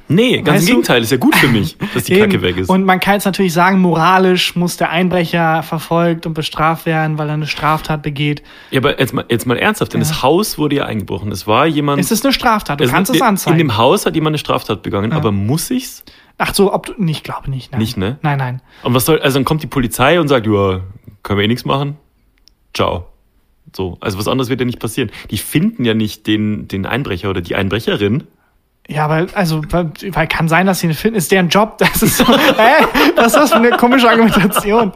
Nee, 0.09 0.41
ganz 0.41 0.57
Weißt 0.57 0.61
im 0.63 0.65
du- 0.67 0.71
Gegenteil. 0.81 1.01
Ist 1.01 1.11
ja 1.11 1.17
gut 1.17 1.33
für 1.35 1.47
mich, 1.47 1.77
dass 1.93 2.03
die. 2.03 2.15
Kacke 2.19 2.41
weg 2.41 2.57
ist. 2.57 2.69
Und 2.69 2.83
man 2.83 2.99
kann 2.99 3.13
jetzt 3.15 3.25
natürlich 3.25 3.53
sagen, 3.53 3.79
moralisch 3.79 4.55
muss 4.55 4.75
der 4.75 4.89
Einbrecher 4.89 5.63
verfolgt 5.63 6.25
und 6.25 6.33
bestraft 6.33 6.85
werden, 6.85 7.17
weil 7.17 7.29
er 7.29 7.35
eine 7.35 7.47
Straftat 7.47 8.01
begeht. 8.03 8.43
ja, 8.71 8.79
aber 8.81 8.99
jetzt 8.99 9.13
mal, 9.13 9.25
jetzt 9.29 9.45
mal 9.47 9.57
ernsthaft, 9.57 9.93
denn 9.93 10.01
Ja. 10.01 10.07
das 10.07 10.21
Haus 10.21 10.57
wurde 10.57 10.75
ja 10.75 10.85
eingebrochen. 10.85 11.31
Es 11.31 11.47
war 11.47 11.65
jemand. 11.67 12.01
Es 12.01 12.11
ist 12.11 12.25
eine 12.25 12.33
Straftat, 12.33 12.81
du 12.81 12.83
es- 12.83 12.91
kannst 12.91 13.11
es 13.11 13.17
in- 13.17 13.23
anzeigen. 13.23 13.59
In 13.59 13.67
dem 13.69 13.77
Haus 13.77 14.05
hat 14.05 14.13
jemand 14.13 14.31
eine 14.33 14.39
Straftat 14.39 14.83
begangen, 14.83 15.13
aber 15.13 15.31
muss 15.31 15.71
ich's? 15.71 16.03
Ach 16.37 16.53
so, 16.53 16.73
ob 16.73 16.87
du, 16.87 16.93
nee, 16.97 17.11
ich 17.11 17.23
glaube 17.23 17.49
nicht. 17.49 17.71
Nein. 17.71 17.79
Nicht, 17.81 17.95
ne? 17.95 18.17
Nein, 18.23 18.37
nein. 18.39 18.61
Und 18.83 18.93
was 18.93 19.05
soll, 19.05 19.21
also 19.21 19.37
dann 19.37 19.45
kommt 19.45 19.63
die 19.63 19.67
Polizei 19.67 20.19
und 20.19 20.27
sagt, 20.27 20.45
ja, 20.47 20.81
können 21.23 21.39
wir 21.39 21.45
eh 21.45 21.47
nichts 21.47 21.63
machen. 21.63 21.95
Ciao. 22.73 23.07
So, 23.75 23.97
also 24.01 24.17
was 24.19 24.27
anderes 24.27 24.49
wird 24.49 24.59
ja 24.59 24.65
nicht 24.65 24.79
passieren. 24.79 25.09
Die 25.31 25.37
finden 25.37 25.83
ja 25.85 25.93
nicht 25.93 26.27
den, 26.27 26.67
den 26.67 26.85
Einbrecher 26.85 27.29
oder 27.29 27.41
die 27.41 27.55
Einbrecherin. 27.55 28.23
Ja, 28.89 29.05
aber 29.05 29.27
also, 29.33 29.61
weil, 29.69 29.91
weil 30.11 30.27
kann 30.27 30.49
sein, 30.49 30.65
dass 30.65 30.81
sie 30.81 30.87
eine 30.87 30.93
finden, 30.93 31.15
ist 31.17 31.31
deren 31.31 31.47
Job. 31.47 31.77
Das 31.79 32.03
ist 32.03 32.17
so, 32.17 32.25
hä? 32.27 32.85
Was 33.15 33.27
ist 33.27 33.35
das 33.35 33.49
für 33.51 33.55
eine 33.57 33.69
komische 33.71 34.09
Argumentation? 34.09 34.91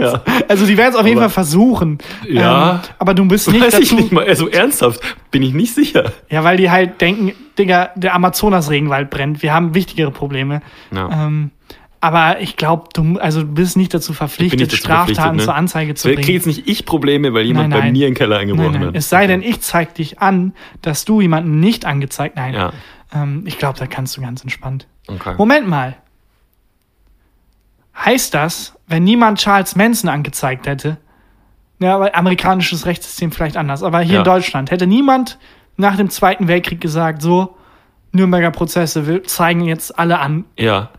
Ja. 0.00 0.20
Also 0.48 0.66
die 0.66 0.76
werden 0.76 0.92
es 0.94 0.98
auf 0.98 1.06
jeden 1.06 1.18
Aber- 1.18 1.28
Fall 1.30 1.44
versuchen. 1.44 1.98
Ja. 2.28 2.72
Ähm, 2.74 2.80
aber 2.98 3.14
du 3.14 3.24
bist 3.26 3.48
nicht 3.50 3.62
Weiß 3.64 3.74
dazu. 3.74 3.82
ich 3.84 3.92
nicht 3.92 4.12
mal. 4.12 4.26
Also 4.26 4.48
ernsthaft, 4.48 5.00
bin 5.30 5.42
ich 5.44 5.54
nicht 5.54 5.72
sicher. 5.72 6.12
Ja, 6.30 6.42
weil 6.42 6.56
die 6.56 6.68
halt 6.70 7.00
denken, 7.00 7.32
Digga, 7.58 7.90
der 7.94 8.14
Amazonas-Regenwald 8.14 9.08
brennt. 9.10 9.40
Wir 9.42 9.54
haben 9.54 9.74
wichtigere 9.74 10.10
Probleme. 10.10 10.60
Ja. 10.92 11.26
Ähm, 11.26 11.52
aber 12.02 12.40
ich 12.40 12.56
glaube, 12.56 12.88
du, 12.94 13.16
also 13.20 13.42
du 13.42 13.46
bist 13.46 13.76
nicht 13.76 13.94
dazu 13.94 14.12
verpflichtet, 14.12 14.60
dazu 14.60 14.76
Straftaten 14.76 15.14
verpflichtet, 15.14 15.36
ne? 15.36 15.44
zur 15.44 15.54
Anzeige 15.54 15.94
zu 15.94 16.08
Kriege 16.08 16.20
bringen. 16.22 16.34
jetzt 16.34 16.46
nicht 16.48 16.66
ich 16.66 16.84
Probleme, 16.84 17.32
weil 17.32 17.44
jemand 17.46 17.68
Nein, 17.70 17.78
bei 17.78 17.84
nein. 17.84 17.92
mir 17.92 18.08
in 18.08 18.12
den 18.14 18.18
Keller 18.18 18.38
eingebrochen 18.38 18.72
nein. 18.72 18.86
hat. 18.88 18.96
Es 18.96 19.08
sei 19.08 19.28
denn, 19.28 19.40
ich 19.40 19.60
zeig 19.60 19.94
dich 19.94 20.18
an, 20.18 20.52
dass 20.82 21.04
du 21.04 21.20
jemanden 21.20 21.60
nicht 21.60 21.84
angezeigt. 21.84 22.34
Nein. 22.34 22.54
Ja. 22.54 22.72
Ähm, 23.14 23.44
ich 23.46 23.56
glaube, 23.56 23.78
da 23.78 23.86
kannst 23.86 24.16
du 24.16 24.20
ganz 24.20 24.42
entspannt. 24.42 24.88
Okay. 25.06 25.36
Moment 25.38 25.68
mal. 25.68 25.96
Heißt 27.96 28.34
das, 28.34 28.74
wenn 28.88 29.04
niemand 29.04 29.38
Charles 29.38 29.76
Manson 29.76 30.10
angezeigt 30.10 30.66
hätte, 30.66 30.96
ja, 31.78 31.94
aber 31.94 32.16
amerikanisches 32.16 32.84
Rechtssystem 32.84 33.30
vielleicht 33.30 33.56
anders, 33.56 33.84
aber 33.84 34.00
hier 34.00 34.14
Ja. 34.14 34.18
in 34.20 34.24
Deutschland 34.24 34.72
hätte 34.72 34.88
niemand 34.88 35.38
nach 35.76 35.96
dem 35.96 36.10
Zweiten 36.10 36.48
Weltkrieg 36.48 36.80
gesagt, 36.80 37.22
so, 37.22 37.56
Nürnberger 38.10 38.50
Prozesse, 38.50 39.06
wir 39.06 39.22
zeigen 39.22 39.62
jetzt 39.62 39.96
alle 39.98 40.18
an. 40.18 40.44
Ja. 40.58 40.90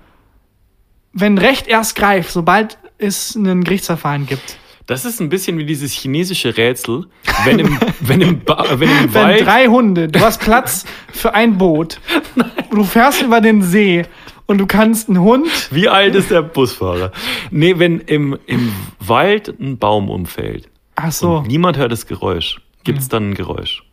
Wenn 1.14 1.38
Recht 1.38 1.68
erst 1.68 1.96
greift, 1.96 2.32
sobald 2.32 2.78
es 2.98 3.36
ein 3.36 3.64
Gerichtsverfahren 3.64 4.26
gibt. 4.26 4.58
Das 4.86 5.06
ist 5.06 5.22
ein 5.22 5.30
bisschen 5.30 5.58
wie 5.58 5.66
dieses 5.66 5.94
chinesische 5.94 6.58
Rätsel. 6.58 7.06
Wenn 7.46 7.60
im, 7.60 7.80
wenn 8.02 8.22
im, 8.22 8.40
ba 8.44 8.66
wenn 8.76 8.90
im 8.90 9.14
Wenn 9.14 9.14
Wald. 9.14 9.46
drei 9.46 9.68
Hunde, 9.68 10.08
du 10.10 10.20
hast 10.20 10.42
Platz 10.42 10.86
für 11.12 11.34
ein 11.34 11.58
Boot, 11.58 12.00
du 12.72 12.84
fährst 12.84 13.22
über 13.22 13.40
den 13.40 13.62
See 13.62 14.06
und 14.46 14.58
du 14.58 14.66
kannst 14.68 15.08
einen 15.08 15.22
Hund, 15.22 15.48
Wie 15.72 15.88
alt 15.88 16.16
ist 16.16 16.32
der 16.32 16.42
Busfahrer? 16.42 17.12
Nee, 17.50 17.76
wenn 17.80 18.00
im, 18.02 18.38
im 18.46 18.74
Wald 19.00 19.58
ein 19.60 19.78
Baum 19.78 20.10
umfällt 20.10 20.68
ach 20.96 21.12
so, 21.14 21.38
und 21.38 21.48
niemand 21.48 21.78
hört 21.78 21.92
das 21.94 22.06
Geräusch, 22.08 22.60
gibt 22.84 23.00
es 23.00 23.08
dann 23.08 23.30
ein 23.32 23.34
Geräusch. 23.36 23.84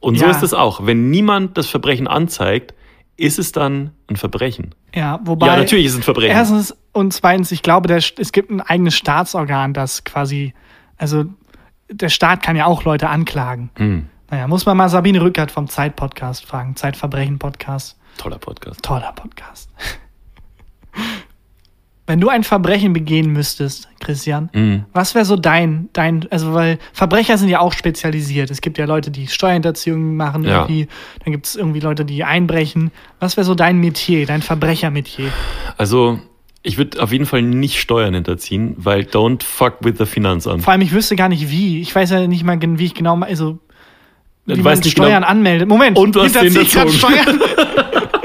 Und 0.00 0.18
so 0.18 0.24
Ja. 0.24 0.30
ist 0.32 0.42
es 0.42 0.52
auch. 0.54 0.84
Wenn 0.86 1.10
niemand 1.10 1.56
das 1.56 1.68
Verbrechen 1.68 2.08
anzeigt, 2.08 2.74
ist 3.16 3.38
es 3.38 3.52
dann 3.52 3.92
ein 4.08 4.16
Verbrechen. 4.16 4.74
ja, 4.94 5.20
wobei. 5.24 5.46
ja, 5.46 5.56
natürlich 5.56 5.86
ist 5.86 5.92
es 5.92 5.98
ein 5.98 6.02
Verbrechen. 6.02 6.36
Erstens 6.36 6.76
und 6.92 7.12
zweitens, 7.12 7.52
ich 7.52 7.62
glaube, 7.62 7.88
der, 7.88 7.98
es 7.98 8.32
gibt 8.32 8.50
ein 8.50 8.60
eigenes 8.60 8.94
Staatsorgan, 8.96 9.72
das 9.74 10.04
quasi, 10.04 10.54
also 10.96 11.24
der 11.90 12.08
Staat 12.08 12.42
kann 12.42 12.56
ja 12.56 12.66
auch 12.66 12.84
Leute 12.84 13.08
anklagen. 13.08 13.70
Hm, 13.76 14.08
Naja, 14.30 14.46
muss 14.48 14.64
man 14.66 14.76
mal 14.76 14.88
Sabine 14.88 15.20
Rückert 15.20 15.50
vom 15.50 15.68
Zeit-Podcast 15.68 16.44
fragen. 16.46 16.76
Zeitverbrechen-Podcast. 16.76 17.98
toller 18.16 18.38
Podcast. 18.38 18.82
Toller 18.82 19.12
Podcast. 19.12 19.70
Wenn 22.06 22.20
du 22.20 22.28
ein 22.28 22.44
Verbrechen 22.44 22.92
begehen 22.92 23.32
müsstest, 23.32 23.88
Christian, 23.98 24.50
Mhm. 24.52 24.84
was 24.92 25.14
wäre 25.14 25.24
so 25.24 25.36
dein, 25.36 25.88
dein, 25.94 26.26
also 26.30 26.52
weil 26.52 26.78
Verbrecher 26.92 27.38
sind 27.38 27.48
ja 27.48 27.60
auch 27.60 27.72
spezialisiert. 27.72 28.50
Es 28.50 28.60
gibt 28.60 28.76
ja 28.76 28.84
Leute, 28.84 29.10
die 29.10 29.26
Steuerhinterziehung 29.26 30.14
machen, 30.14 30.44
Ja. 30.44 30.62
irgendwie, 30.62 30.86
dann 31.24 31.32
gibt 31.32 31.46
es 31.46 31.56
irgendwie 31.56 31.80
Leute, 31.80 32.04
die 32.04 32.22
einbrechen. 32.22 32.90
Was 33.20 33.38
wäre 33.38 33.46
so 33.46 33.54
dein 33.54 33.78
Metier, 33.78 34.26
dein 34.26 34.42
Verbrechermetier? 34.42 35.30
Also, 35.78 36.18
ich 36.62 36.76
würde 36.76 37.02
auf 37.02 37.10
jeden 37.10 37.24
Fall 37.24 37.40
nicht 37.40 37.80
Steuern 37.80 38.12
hinterziehen, 38.12 38.74
weil 38.76 39.00
don't 39.02 39.42
fuck 39.42 39.76
with 39.80 39.94
the 39.98 40.04
Finanzamt. 40.06 40.62
Vor 40.62 40.72
allem, 40.72 40.82
ich 40.82 40.92
wüsste 40.92 41.16
gar 41.16 41.30
nicht 41.30 41.50
wie. 41.50 41.80
Ich 41.80 41.94
weiß 41.94 42.10
ja 42.10 42.26
nicht 42.26 42.44
mal, 42.44 42.58
wie 42.60 42.84
ich 42.84 42.92
genau, 42.94 43.18
also, 43.20 43.58
wie 44.44 44.60
man 44.60 44.78
nicht 44.78 44.90
Steuern 44.90 45.22
genau- 45.22 45.26
anmeldet. 45.26 45.68
Moment, 45.68 45.96
Und 45.98 46.14
du 46.16 46.22
hast 46.22 46.34
den 46.34 46.52
hinterziehe 46.52 46.84
ich 46.84 47.00
grad 47.00 47.14
erzogen. 47.16 47.38
Steuern. 47.38 47.40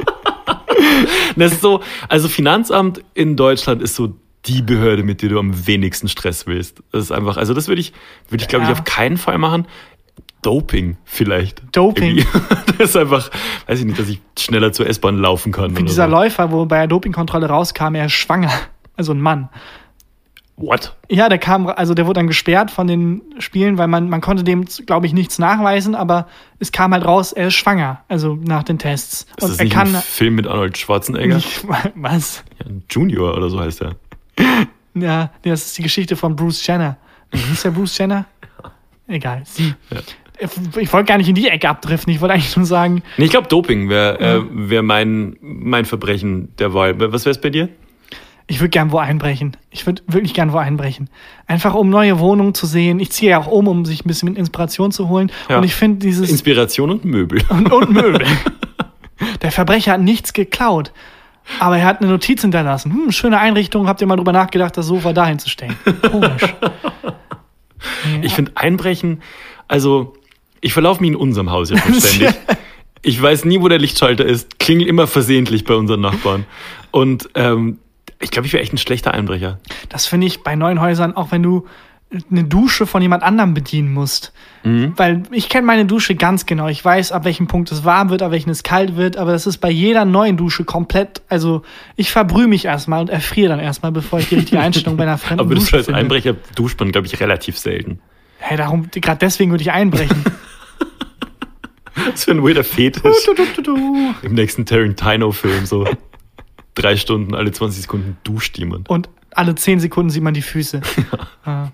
Das 1.35 1.51
ist 1.53 1.61
so, 1.61 1.81
also 2.07 2.27
Finanzamt 2.27 3.03
in 3.13 3.35
Deutschland 3.35 3.81
ist 3.81 3.95
so 3.95 4.15
die 4.45 4.61
Behörde, 4.61 5.03
mit 5.03 5.21
der 5.21 5.29
du 5.29 5.39
am 5.39 5.67
wenigsten 5.67 6.07
Stress 6.07 6.47
willst. 6.47 6.81
Das 6.91 7.03
ist 7.03 7.11
einfach, 7.11 7.37
also 7.37 7.53
das 7.53 7.67
würde 7.67 7.81
ich, 7.81 7.93
würde 8.29 8.41
ich 8.43 8.47
glaube 8.47 8.63
ich 8.63 8.69
Ja. 8.69 8.73
auf 8.75 8.83
keinen 8.83 9.17
Fall 9.17 9.37
machen. 9.37 9.67
Doping 10.41 10.97
vielleicht. 11.03 11.61
Doping. 11.73 12.25
Das 12.79 12.91
ist 12.91 12.95
einfach, 12.95 13.29
weiß 13.67 13.79
ich 13.79 13.85
nicht, 13.85 13.99
dass 13.99 14.07
ich 14.07 14.21
schneller 14.39 14.71
zur 14.71 14.87
S-Bahn 14.87 15.17
laufen 15.17 15.51
kann. 15.51 15.75
Wie 15.77 15.83
dieser 15.83 16.05
so. 16.05 16.11
Läufer, 16.11 16.49
wo 16.53 16.65
bei 16.65 16.77
der 16.77 16.87
Dopingkontrolle 16.87 17.47
rauskam, 17.47 17.93
er 17.95 18.05
ist 18.05 18.13
schwanger. 18.13 18.51
Also 18.95 19.11
ein 19.11 19.19
Mann. 19.19 19.49
What? 20.61 20.95
Ja, 21.09 21.29
der 21.29 21.37
kam, 21.37 21.67
also 21.67 21.93
der 21.93 22.05
wurde 22.05 22.19
dann 22.19 22.27
gesperrt 22.27 22.69
von 22.69 22.85
den 22.85 23.21
Spielen, 23.39 23.77
weil 23.77 23.87
man, 23.87 24.09
man 24.09 24.19
konnte 24.19 24.43
dem, 24.43 24.65
glaube 24.85 25.05
ich, 25.05 25.13
nichts 25.13 25.39
nachweisen, 25.39 25.95
aber 25.95 26.27
es 26.59 26.71
kam 26.73 26.91
halt 26.93 27.05
raus, 27.05 27.31
er 27.31 27.47
ist 27.47 27.53
schwanger, 27.55 28.03
also 28.09 28.35
nach 28.35 28.63
den 28.63 28.77
Tests. 28.77 29.21
Ist 29.37 29.43
Und 29.43 29.51
das 29.51 29.57
er 29.59 29.63
nicht 29.63 29.73
kann 29.73 29.95
ein 29.95 30.01
Film 30.01 30.35
mit 30.35 30.47
Arnold 30.47 30.77
Schwarzenegger? 30.77 31.35
nicht, 31.35 31.65
was? 31.95 32.43
Ja, 32.59 32.65
Junior 32.89 33.37
oder 33.37 33.49
so 33.49 33.59
heißt 33.59 33.81
er. 33.81 33.95
Ja, 34.95 35.31
das 35.43 35.67
ist 35.67 35.77
die 35.77 35.83
Geschichte 35.83 36.15
von 36.15 36.35
Bruce 36.35 36.65
Jenner. 36.65 36.97
Wie 37.31 37.37
hieß 37.37 37.61
der 37.61 37.71
Bruce 37.71 37.97
Jenner? 37.97 38.25
Egal, 39.07 39.43
sie. 39.45 39.75
Ich 40.79 40.91
wollte 40.91 41.07
gar 41.07 41.17
nicht 41.19 41.29
in 41.29 41.35
die 41.35 41.47
Ecke 41.47 41.69
abdriften. 41.69 42.11
Ich 42.11 42.19
wollte 42.21 42.33
eigentlich 42.33 42.57
nur 42.57 42.65
sagen, 42.65 43.03
Nee, 43.17 43.25
ich 43.25 43.31
glaube, 43.31 43.47
Doping 43.47 43.87
wäre 43.87 44.19
äh, 44.19 44.41
wär 44.51 44.81
mein, 44.81 45.37
mein 45.41 45.85
Verbrechen 45.85 46.53
der 46.57 46.73
Wahl. 46.73 46.99
Was 46.99 47.25
wäre 47.25 47.31
es 47.31 47.39
bei 47.39 47.49
dir? 47.51 47.69
Ich 48.49 48.59
würde 48.59 48.69
gern 48.69 48.91
wo 48.91 48.97
einbrechen. 48.97 49.55
Ich 49.69 49.85
würde 49.85 50.01
wirklich 50.07 50.33
gern 50.33 50.51
wo 50.51 50.57
einbrechen. 50.57 51.09
Einfach 51.45 51.75
um 51.75 51.89
neue 51.89 52.17
Wohnungen 52.17 52.55
zu 52.55 52.65
sehen. 52.65 52.99
Ich 52.99 53.11
ziehe 53.11 53.31
ja 53.31 53.39
auch 53.39 53.47
um, 53.47 53.67
um 53.67 53.85
sich 53.85 54.03
ein 54.03 54.07
bisschen 54.07 54.35
Inspiration 54.35 54.91
zu 54.91 55.07
holen. 55.07 55.31
Ja. 55.47 55.59
Und 55.59 55.63
ich 55.65 55.75
finde 55.75 55.99
dieses 55.99 56.31
Inspiration 56.31 56.89
und 56.89 57.05
Möbel. 57.05 57.43
und, 57.49 57.71
und 57.71 57.91
Möbel. 57.93 58.25
Der 59.43 59.51
Verbrecher 59.51 59.93
hat 59.93 60.01
nichts 60.01 60.33
geklaut. 60.33 60.91
Aber 61.59 61.77
er 61.77 61.85
hat 61.85 62.01
eine 62.01 62.09
Notiz 62.09 62.41
hinterlassen. 62.41 62.91
Hm, 62.91 63.11
schöne 63.11 63.39
Einrichtung. 63.39 63.87
Habt 63.87 64.01
ihr 64.01 64.07
mal 64.07 64.15
drüber 64.15 64.31
nachgedacht, 64.31 64.75
das 64.75 64.87
Sofa 64.87 65.13
dahin 65.13 65.37
zu 65.37 65.47
stellen? 65.49 65.75
Komisch. 66.09 66.41
Ich 68.21 68.33
finde 68.33 68.51
Einbrechen, 68.55 69.21
also 69.69 70.13
ich 70.59 70.73
verlaufe 70.73 70.99
mich 70.99 71.11
in 71.11 71.15
unserem 71.15 71.49
Haus 71.49 71.69
ja 71.69 71.77
ständig. 71.77 72.35
Ich 73.01 73.21
weiß 73.21 73.45
nie, 73.45 73.61
wo 73.61 73.69
der 73.69 73.79
Lichtschalter 73.79 74.25
ist. 74.25 74.59
Klingel 74.59 74.85
immer 74.85 75.07
versehentlich 75.07 75.63
bei 75.63 75.73
unseren 75.73 76.01
Nachbarn. 76.01 76.43
Und 76.91 77.29
ähm, 77.35 77.77
ich 78.19 78.31
glaube, 78.31 78.47
ich 78.47 78.53
wäre 78.53 78.61
echt 78.63 78.73
ein 78.73 78.77
schlechter 78.77 79.13
Einbrecher. 79.13 79.59
Das 79.89 80.05
finde 80.05 80.27
ich 80.27 80.43
bei 80.43 80.55
neuen 80.55 80.81
Häusern, 80.81 81.15
auch 81.15 81.31
wenn 81.31 81.43
du 81.43 81.67
eine 82.31 82.43
Dusche 82.43 82.87
von 82.87 83.01
jemand 83.01 83.21
anderem 83.21 83.53
bedienen 83.53 83.93
musst. 83.93 84.33
Weil 84.63 85.23
ich 85.31 85.47
kenne 85.47 85.65
meine 85.65 85.85
Dusche 85.85 86.15
ganz 86.15 86.45
genau. 86.45 86.67
Ich 86.67 86.83
weiß, 86.83 87.13
ab 87.13 87.23
welchem 87.23 87.47
Punkt 87.47 87.71
es 87.71 87.85
warm 87.85 88.09
wird, 88.09 88.21
ab 88.21 88.31
welchem 88.31 88.49
es 88.49 88.63
kalt 88.63 88.97
wird, 88.97 89.15
aber 89.15 89.31
das 89.31 89.47
ist 89.47 89.59
bei 89.59 89.69
jeder 89.69 90.03
neuen 90.03 90.35
Dusche 90.35 90.65
komplett. 90.65 91.21
Also 91.29 91.61
ich 91.95 92.11
verbrühe 92.11 92.47
mich 92.47 92.65
erstmal 92.65 92.99
und 92.99 93.09
erfriere 93.09 93.49
dann 93.49 93.59
erstmal, 93.59 93.93
bevor 93.93 94.19
ich 94.19 94.27
die 94.27 94.35
richtige 94.35 94.59
Einstellung 94.59 94.97
bei 94.97 95.03
einer 95.03 95.17
fremden 95.17 95.39
Aber 95.45 95.55
Dusche 95.55 95.77
als 95.77 95.85
finde. 95.85 96.01
Einbrecher 96.01 96.35
duscht 96.55 96.77
man, 96.79 96.91
glaube 96.91 97.07
ich, 97.07 97.17
relativ 97.21 97.57
selten. 97.57 97.99
Hey, 98.39 98.57
darum, 98.57 98.89
gerade 98.91 99.19
deswegen 99.19 99.51
würde 99.51 99.61
ich 99.61 99.71
einbrechen. 99.71 100.25
Das 102.05 102.21
ist 102.21 102.29
ein 102.29 102.41
weirder 102.41 102.63
Fetisch. 102.63 103.25
du, 103.25 103.33
du, 103.33 103.43
du, 103.57 103.61
du. 103.61 104.15
Im 104.21 104.33
nächsten 104.33 104.65
Tarantino-Film 104.65 105.65
so 105.65 105.85
drei 106.81 106.95
Stunden, 106.95 107.35
alle 107.35 107.51
20 107.51 107.83
Sekunden 107.83 108.17
duscht 108.23 108.57
jemand. 108.57 108.89
Und 108.89 109.09
alle 109.31 109.55
zehn 109.55 109.79
Sekunden 109.79 110.09
sieht 110.09 110.23
man 110.23 110.33
die 110.33 110.41
Füße. 110.41 110.81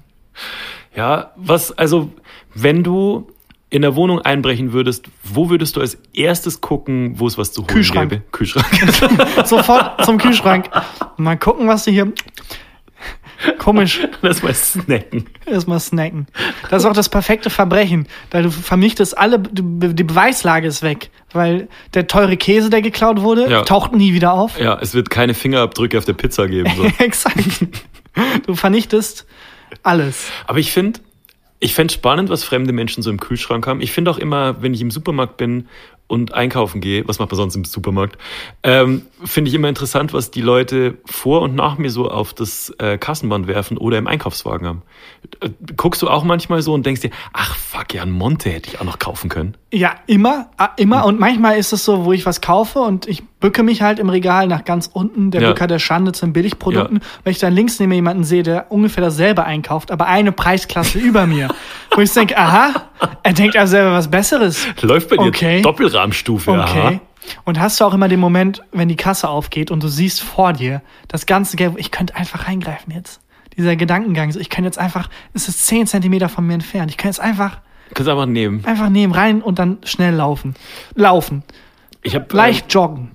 Ja, 0.95 1.31
was, 1.35 1.71
also, 1.73 2.11
wenn 2.53 2.83
du 2.83 3.27
in 3.69 3.81
der 3.81 3.95
Wohnung 3.95 4.21
einbrechen 4.21 4.71
würdest, 4.71 5.07
wo 5.23 5.49
würdest 5.49 5.75
du 5.75 5.81
als 5.81 5.97
erstes 6.13 6.61
gucken, 6.61 7.19
wo 7.19 7.27
es 7.27 7.37
was 7.37 7.51
zu 7.51 7.61
holen 7.61 7.67
Kühlschrank. 7.67 8.09
gäbe? 8.09 8.23
Kühlschrank. 8.31 8.65
Sofort 9.45 10.05
zum 10.05 10.17
Kühlschrank. 10.17 10.69
Mal 11.17 11.37
gucken, 11.37 11.67
was 11.67 11.83
du 11.83 11.91
hier. 11.91 12.13
Komisch. 13.57 13.99
Lass 14.21 14.41
mal 14.43 14.53
snacken. 14.53 15.25
Erstmal 15.45 15.79
snacken. 15.79 16.27
Das 16.69 16.83
ist 16.83 16.89
auch 16.89 16.93
das 16.93 17.09
perfekte 17.09 17.49
Verbrechen. 17.49 18.07
Da 18.29 18.41
du 18.41 18.51
vernichtest 18.51 19.17
alle, 19.17 19.39
die 19.39 20.03
Beweislage 20.03 20.67
ist 20.67 20.81
weg. 20.83 21.09
Weil 21.33 21.67
der 21.93 22.07
teure 22.07 22.37
Käse, 22.37 22.69
der 22.69 22.81
geklaut 22.81 23.21
wurde, 23.21 23.49
Ja. 23.49 23.61
taucht 23.63 23.93
nie 23.93 24.13
wieder 24.13 24.33
auf. 24.33 24.59
Ja, 24.59 24.77
es 24.81 24.93
wird 24.93 25.09
keine 25.09 25.33
Fingerabdrücke 25.33 25.97
auf 25.97 26.05
der 26.05 26.13
Pizza 26.13 26.47
geben. 26.47 26.71
So. 26.75 26.83
Exakt. 27.03 27.39
Du 28.45 28.55
vernichtest 28.55 29.25
alles. 29.83 30.29
Aber 30.47 30.59
ich 30.59 30.71
finde, 30.71 30.99
ich 31.59 31.73
fände 31.73 31.93
spannend, 31.93 32.29
was 32.29 32.43
fremde 32.43 32.71
Menschen 32.73 33.03
so 33.03 33.09
im 33.09 33.19
Kühlschrank 33.19 33.67
haben. 33.67 33.81
Ich 33.81 33.91
finde 33.91 34.11
auch 34.11 34.17
immer, 34.17 34.61
wenn 34.61 34.73
ich 34.73 34.81
im 34.81 34.91
Supermarkt 34.91 35.37
bin 35.37 35.67
und 36.07 36.33
einkaufen 36.33 36.81
gehe, 36.81 37.07
was 37.07 37.19
macht 37.19 37.31
man 37.31 37.37
sonst 37.37 37.55
im 37.55 37.65
Supermarkt, 37.65 38.17
ähm, 38.63 39.03
finde 39.23 39.49
ich 39.49 39.55
immer 39.55 39.69
interessant, 39.69 40.13
was 40.13 40.29
die 40.29 40.41
Leute 40.41 40.97
vor 41.05 41.41
und 41.41 41.55
nach 41.55 41.77
mir 41.77 41.89
so 41.89 42.09
auf 42.09 42.33
das 42.33 42.69
äh, 42.77 42.97
Kassenband 42.97 43.47
werfen 43.47 43.77
oder 43.77 43.97
im 43.97 44.07
Einkaufswagen 44.07 44.67
haben. 44.67 44.81
Äh, 45.39 45.49
Guckst 45.75 46.01
du 46.01 46.09
auch 46.09 46.23
manchmal 46.23 46.61
so 46.61 46.73
und 46.73 46.85
denkst 46.85 47.01
dir, 47.01 47.11
ach 47.33 47.55
fuck, 47.55 47.93
ja, 47.93 48.03
ein 48.03 48.11
Monte 48.11 48.49
hätte 48.49 48.69
ich 48.69 48.79
auch 48.79 48.85
noch 48.85 48.99
kaufen 48.99 49.29
können. 49.29 49.57
Ja, 49.73 49.95
immer, 50.05 50.51
ah, 50.57 50.69
immer. 50.77 51.05
Und 51.05 51.19
manchmal 51.19 51.57
ist 51.57 51.73
es 51.73 51.83
so, 51.83 52.05
wo 52.05 52.13
ich 52.13 52.25
was 52.25 52.39
kaufe 52.41 52.79
und 52.79 53.07
ich 53.07 53.23
bücke 53.45 53.61
mich 53.61 53.83
halt 53.83 53.99
im 53.99 54.09
Regal 54.09 54.47
nach 54.47 54.65
ganz 54.65 54.89
unten, 54.91 55.29
der 55.29 55.39
Ja. 55.39 55.47
Bücker 55.49 55.67
der 55.67 55.77
Schande 55.77 56.13
zu 56.13 56.25
den 56.25 56.33
Billigprodukten. 56.33 56.99
Wenn 57.23 57.31
ich 57.31 57.37
dann 57.37 57.53
links 57.53 57.79
neben 57.79 57.91
jemanden 57.91 58.23
sehe, 58.23 58.41
der 58.41 58.71
ungefähr 58.71 59.03
dasselbe 59.03 59.43
einkauft, 59.43 59.91
aber 59.91 60.07
eine 60.07 60.31
Preisklasse 60.31 60.97
über 60.97 61.27
mir. 61.27 61.49
Wo 61.93 62.01
ich 62.01 62.11
denke, 62.11 62.35
aha, 62.35 62.69
er 63.21 63.33
denkt 63.33 63.55
also 63.55 63.69
selber 63.71 63.91
was 63.93 64.09
Besseres. 64.09 64.65
Läuft 64.81 65.09
bei 65.09 65.17
dir 65.17 65.27
Okay. 65.27 65.61
Doppelrahmstufe, 65.61 66.49
Okay. 66.49 66.59
aha. 66.79 66.99
Und 67.43 67.59
hast 67.59 67.79
du 67.79 67.85
auch 67.85 67.93
immer 67.93 68.07
den 68.07 68.19
Moment, 68.19 68.63
wenn 68.71 68.87
die 68.87 68.95
Kasse 68.95 69.29
aufgeht 69.29 69.69
und 69.69 69.83
du 69.83 69.89
siehst 69.89 70.21
vor 70.23 70.53
dir 70.53 70.81
das 71.07 71.27
ganze 71.27 71.55
Geld, 71.55 71.73
ich 71.77 71.91
könnte 71.91 72.15
einfach 72.15 72.47
reingreifen 72.47 72.93
jetzt. 72.95 73.21
Dieser 73.55 73.75
Gedankengang, 73.75 74.31
so, 74.31 74.39
ich 74.39 74.49
kann 74.49 74.63
jetzt 74.63 74.79
einfach, 74.79 75.07
es 75.35 75.47
ist 75.47 75.67
10 75.67 75.85
Zentimeter 75.85 76.29
von 76.29 76.47
mir 76.47 76.53
entfernt, 76.55 76.89
ich 76.89 76.97
kann 76.97 77.09
jetzt 77.09 77.19
einfach, 77.19 77.59
Kannst 77.93 78.09
einfach 78.09 78.25
nehmen. 78.25 78.65
einfach 78.65 78.89
nehmen, 78.89 79.13
rein 79.13 79.43
und 79.43 79.59
dann 79.59 79.77
schnell 79.83 80.15
laufen. 80.15 80.55
Laufen. 80.95 81.43
Ich 82.01 82.13
habe 82.15 82.25
Leicht 82.35 82.71
joggen. 82.73 83.11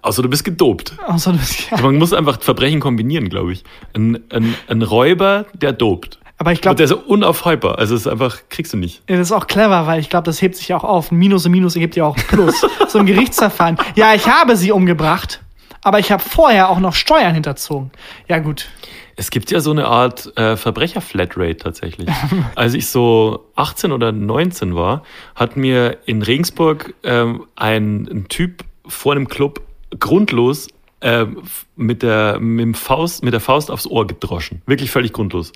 Außer 0.00 0.22
du 0.22 0.28
bist 0.28 0.44
gedopt. 0.44 0.94
Außer 1.06 1.32
das, 1.32 1.70
ja. 1.70 1.80
Man 1.80 1.96
muss 1.96 2.12
einfach 2.12 2.40
Verbrechen 2.40 2.80
kombinieren, 2.80 3.28
glaube 3.28 3.52
ich. 3.52 3.64
Ein, 3.94 4.20
ein, 4.30 4.54
ein 4.68 4.82
Räuber, 4.82 5.46
der 5.54 5.72
dopt. 5.72 6.18
Aber 6.38 6.50
ich 6.50 6.58
Und 6.58 6.62
glaube, 6.62 6.76
der 6.76 6.84
ist 6.84 6.90
so 6.90 6.98
unaufhaltbar. 6.98 7.78
Also 7.78 7.94
es 7.94 8.02
ist 8.02 8.06
einfach, 8.08 8.36
kriegst 8.48 8.72
du 8.72 8.76
nicht. 8.76 9.02
das 9.06 9.20
ist 9.20 9.32
auch 9.32 9.46
clever, 9.46 9.86
weil 9.86 10.00
ich 10.00 10.10
glaube, 10.10 10.24
das 10.24 10.42
hebt 10.42 10.56
sich 10.56 10.68
ja 10.68 10.76
auch 10.76 10.84
auf. 10.84 11.12
Ein 11.12 11.18
Minus 11.18 11.46
und 11.46 11.52
Minus 11.52 11.76
ergibt 11.76 11.94
ja 11.94 12.04
auch 12.04 12.16
Plus. 12.16 12.66
so 12.88 12.98
ein 12.98 13.06
Gerichtsverfahren. 13.06 13.78
Ja, 13.94 14.14
ich 14.14 14.26
habe 14.26 14.56
sie 14.56 14.72
umgebracht, 14.72 15.40
aber 15.82 16.00
ich 16.00 16.10
habe 16.10 16.22
vorher 16.22 16.68
auch 16.70 16.80
noch 16.80 16.94
Steuern 16.94 17.34
hinterzogen. 17.34 17.92
Ja, 18.28 18.38
gut. 18.40 18.68
Es 19.14 19.30
gibt 19.30 19.52
ja 19.52 19.60
so 19.60 19.70
eine 19.70 19.86
Art 19.86 20.36
äh, 20.36 20.56
Verbrecher-Flatrate 20.56 21.58
tatsächlich. 21.58 22.08
Als 22.56 22.74
ich 22.74 22.88
so 22.88 23.46
18 23.54 23.92
oder 23.92 24.10
19 24.10 24.74
war, 24.74 25.04
hat 25.36 25.56
mir 25.56 25.98
in 26.06 26.22
Regensburg 26.22 26.94
ähm, 27.04 27.44
ein, 27.54 28.08
ein 28.10 28.26
Typ 28.28 28.64
vor 28.86 29.12
einem 29.12 29.28
Club 29.28 29.60
grundlos 29.98 30.68
f- 31.00 31.66
mit, 31.76 32.02
der, 32.02 32.38
mit, 32.40 32.62
dem 32.64 32.74
Faust, 32.74 33.24
mit 33.24 33.32
der 33.32 33.40
Faust 33.40 33.70
aufs 33.70 33.86
Ohr 33.86 34.06
gedroschen. 34.06 34.62
Wirklich 34.66 34.90
völlig 34.90 35.12
grundlos. 35.12 35.52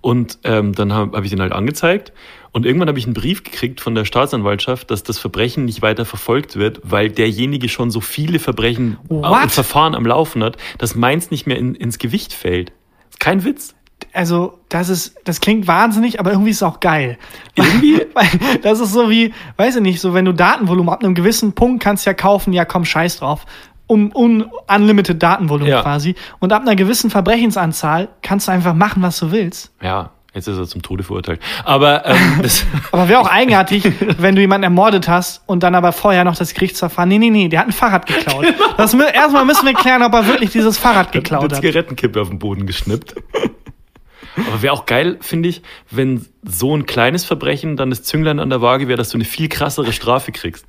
Und 0.00 0.38
ähm, 0.44 0.74
dann 0.74 0.92
habe 0.92 1.16
hab 1.16 1.24
ich 1.24 1.30
den 1.30 1.40
halt 1.40 1.52
angezeigt. 1.52 2.12
Und 2.52 2.66
irgendwann 2.66 2.88
habe 2.88 2.98
ich 2.98 3.06
einen 3.06 3.14
Brief 3.14 3.42
gekriegt 3.44 3.80
von 3.80 3.94
der 3.94 4.04
Staatsanwaltschaft, 4.04 4.90
dass 4.90 5.02
das 5.02 5.18
Verbrechen 5.18 5.64
nicht 5.64 5.80
weiter 5.80 6.04
verfolgt 6.04 6.56
wird, 6.56 6.82
weil 6.84 7.10
derjenige 7.10 7.70
schon 7.70 7.90
so 7.90 8.02
viele 8.02 8.38
Verbrechen 8.38 8.98
What? 9.08 9.44
und 9.44 9.50
Verfahren 9.52 9.94
am 9.94 10.04
Laufen 10.04 10.44
hat, 10.44 10.58
dass 10.76 10.94
meins 10.94 11.30
nicht 11.30 11.46
mehr 11.46 11.56
in, 11.56 11.74
ins 11.74 11.98
Gewicht 11.98 12.34
fällt. 12.34 12.72
Kein 13.18 13.44
Witz. 13.44 13.74
Also, 14.12 14.58
das 14.68 14.90
ist, 14.90 15.14
das 15.24 15.40
klingt 15.40 15.66
wahnsinnig, 15.66 16.20
aber 16.20 16.32
irgendwie 16.32 16.50
ist 16.50 16.56
es 16.56 16.62
auch 16.64 16.80
geil. 16.80 17.16
Irgendwie? 17.54 18.02
Weil 18.14 18.28
das 18.60 18.80
ist 18.80 18.92
so 18.92 19.08
wie, 19.08 19.32
weiß 19.56 19.76
ich 19.76 19.82
nicht, 19.82 20.00
so 20.00 20.12
wenn 20.12 20.26
du 20.26 20.34
Datenvolumen 20.34 20.92
ab 20.92 21.02
einem 21.02 21.14
gewissen 21.14 21.54
Punkt 21.54 21.82
kannst 21.82 22.04
ja 22.04 22.12
kaufen, 22.12 22.52
ja 22.52 22.66
komm, 22.66 22.84
scheiß 22.84 23.18
drauf. 23.18 23.46
Um, 23.92 24.10
un, 24.14 24.50
unlimited 24.74 25.22
Datenvolumen 25.22 25.70
Ja. 25.70 25.82
quasi. 25.82 26.14
Und 26.38 26.52
ab 26.52 26.62
einer 26.62 26.76
gewissen 26.76 27.10
Verbrechensanzahl 27.10 28.08
kannst 28.22 28.48
du 28.48 28.52
einfach 28.52 28.72
machen, 28.74 29.02
was 29.02 29.18
du 29.18 29.30
willst. 29.32 29.70
Ja, 29.82 30.10
jetzt 30.32 30.48
ist 30.48 30.56
er 30.56 30.66
zum 30.66 30.80
Tode 30.80 31.02
verurteilt. 31.02 31.40
Aber 31.64 32.06
ähm, 32.06 32.16
das, 32.42 32.64
Aber 32.90 33.08
wäre 33.08 33.20
auch 33.20 33.28
eigenartig, 33.28 33.84
wenn 34.18 34.34
du 34.34 34.40
jemanden 34.40 34.64
ermordet 34.64 35.08
hast 35.08 35.42
und 35.46 35.62
dann 35.62 35.74
aber 35.74 35.92
vorher 35.92 36.24
noch 36.24 36.36
das 36.36 36.54
Gerichtsverfahren. 36.54 37.08
Nee, 37.08 37.18
nee, 37.18 37.28
nee, 37.30 37.48
der 37.48 37.60
hat 37.60 37.66
ein 37.68 37.72
Fahrrad 37.72 38.06
geklaut. 38.06 38.46
Das, 38.78 38.96
mü- 38.96 39.12
erstmal 39.12 39.44
müssen 39.44 39.66
wir 39.66 39.74
klären, 39.74 40.02
ob 40.02 40.14
er 40.14 40.26
wirklich 40.26 40.50
dieses 40.52 40.78
Fahrrad 40.78 41.08
eine 41.12 41.20
geklaut 41.20 41.44
hat. 41.52 41.56
Zigarettenkippe 41.56 42.20
auf 42.20 42.30
den 42.30 42.38
Boden 42.38 42.66
geschnippt. 42.66 43.14
Aber 44.36 44.62
wäre 44.62 44.72
auch 44.72 44.86
geil, 44.86 45.18
finde 45.20 45.50
ich, 45.50 45.60
wenn 45.90 46.24
so 46.42 46.74
ein 46.74 46.86
kleines 46.86 47.24
Verbrechen 47.26 47.76
dann 47.76 47.90
das 47.90 48.02
Zünglein 48.02 48.38
an 48.40 48.48
der 48.48 48.62
Waage 48.62 48.88
wäre, 48.88 48.96
dass 48.96 49.10
du 49.10 49.18
eine 49.18 49.26
viel 49.26 49.48
krassere 49.50 49.92
Strafe 49.92 50.32
kriegst. 50.32 50.64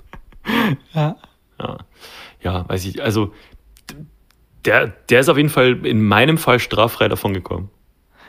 Ja. 0.94 1.16
Ja, 1.60 1.78
ja 2.44 2.68
weiß 2.68 2.86
ich. 2.86 3.02
Also 3.02 3.34
der, 4.66 4.88
der 5.10 5.20
ist 5.20 5.30
auf 5.30 5.38
jeden 5.38 5.50
Fall 5.50 5.86
in 5.86 6.04
meinem 6.04 6.38
Fall 6.38 6.60
straffrei 6.60 7.08
davon 7.08 7.34
gekommen. 7.34 7.70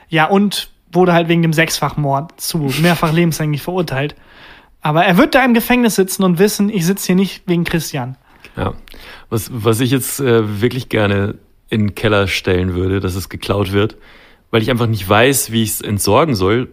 Ja, 0.08 0.26
und 0.26 0.70
wurde 0.92 1.12
halt 1.12 1.28
wegen 1.28 1.42
dem 1.42 1.52
Sechsfachmord 1.52 2.40
zu 2.40 2.58
mehrfach 2.80 3.12
lebenslänglich 3.12 3.62
verurteilt. 3.62 4.14
Aber 4.80 5.04
er 5.04 5.16
wird 5.16 5.34
da 5.34 5.44
im 5.44 5.54
Gefängnis 5.54 5.94
sitzen 5.94 6.24
und 6.24 6.38
wissen, 6.38 6.68
ich 6.68 6.84
sitze 6.84 7.06
hier 7.06 7.16
nicht 7.16 7.42
wegen 7.46 7.64
Christian. 7.64 8.16
Ja. 8.56 8.74
Was, 9.30 9.50
was 9.52 9.80
ich 9.80 9.90
jetzt 9.90 10.20
äh, 10.20 10.60
wirklich 10.60 10.88
gerne 10.88 11.36
in 11.70 11.88
den 11.88 11.94
Keller 11.94 12.28
stellen 12.28 12.74
würde, 12.74 13.00
dass 13.00 13.14
es 13.14 13.28
geklaut 13.28 13.72
wird, 13.72 13.96
weil 14.50 14.62
ich 14.62 14.70
einfach 14.70 14.86
nicht 14.86 15.08
weiß, 15.08 15.50
wie 15.50 15.62
ich 15.62 15.70
es 15.70 15.80
entsorgen 15.80 16.34
soll, 16.34 16.68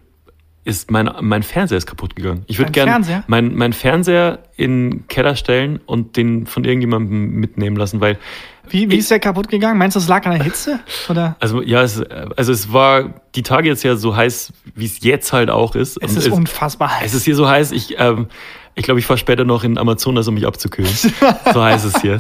ist 0.64 0.92
mein, 0.92 1.10
mein 1.22 1.42
Fernseher 1.42 1.78
ist 1.78 1.88
kaputt 1.88 2.16
gegangen. 2.16 2.44
Ich 2.48 2.60
würde 2.60 2.72
gerne 2.72 3.24
mein, 3.28 3.56
mein 3.56 3.74
Fernseher 3.74 4.40
in 4.56 4.92
den 4.92 5.08
Keller 5.08 5.36
stellen 5.36 5.80
und 5.86 6.18
den 6.18 6.46
von 6.46 6.64
irgendjemandem 6.64 7.32
mitnehmen 7.32 7.76
lassen, 7.76 8.00
weil 8.00 8.20
Wie, 8.70 8.90
wie 8.92 8.98
ist 8.98 9.10
der 9.10 9.20
kaputt 9.20 9.48
gegangen? 9.48 9.80
Meinst 9.80 9.96
du, 9.96 10.00
es 10.00 10.08
lag 10.08 10.24
an 10.26 10.34
der 10.34 10.44
Hitze? 10.44 10.80
Oder? 11.10 11.36
also 11.40 11.64
ja, 11.64 11.82
es, 11.82 12.02
also 12.02 12.52
es 12.52 12.72
war 12.72 13.22
die 13.34 13.42
Tage 13.42 13.70
jetzt 13.70 13.84
ja 13.84 13.96
so 13.96 14.16
heiß, 14.16 14.54
wie 14.76 14.86
es 14.86 15.04
jetzt 15.04 15.34
halt 15.34 15.50
auch 15.50 15.74
ist. 15.74 15.98
Es 16.02 16.12
Und 16.12 16.18
ist 16.18 16.30
unfassbar 16.30 17.00
heiß. 17.00 17.08
Es 17.08 17.14
ist 17.16 17.26
hier 17.26 17.36
so 17.36 17.50
heiß, 17.50 17.72
ich, 17.72 17.96
ähm, 17.98 18.28
ich 18.76 18.84
glaube, 18.84 19.00
ich 19.00 19.06
fahre 19.08 19.18
später 19.18 19.44
noch 19.46 19.64
in 19.64 19.80
Amazonas, 19.80 20.28
um 20.28 20.36
mich 20.36 20.46
abzukühlen. 20.46 20.92
so 21.54 21.64
heiß 21.64 21.86
ist 21.86 21.96
es 21.96 22.02
hier. 22.02 22.18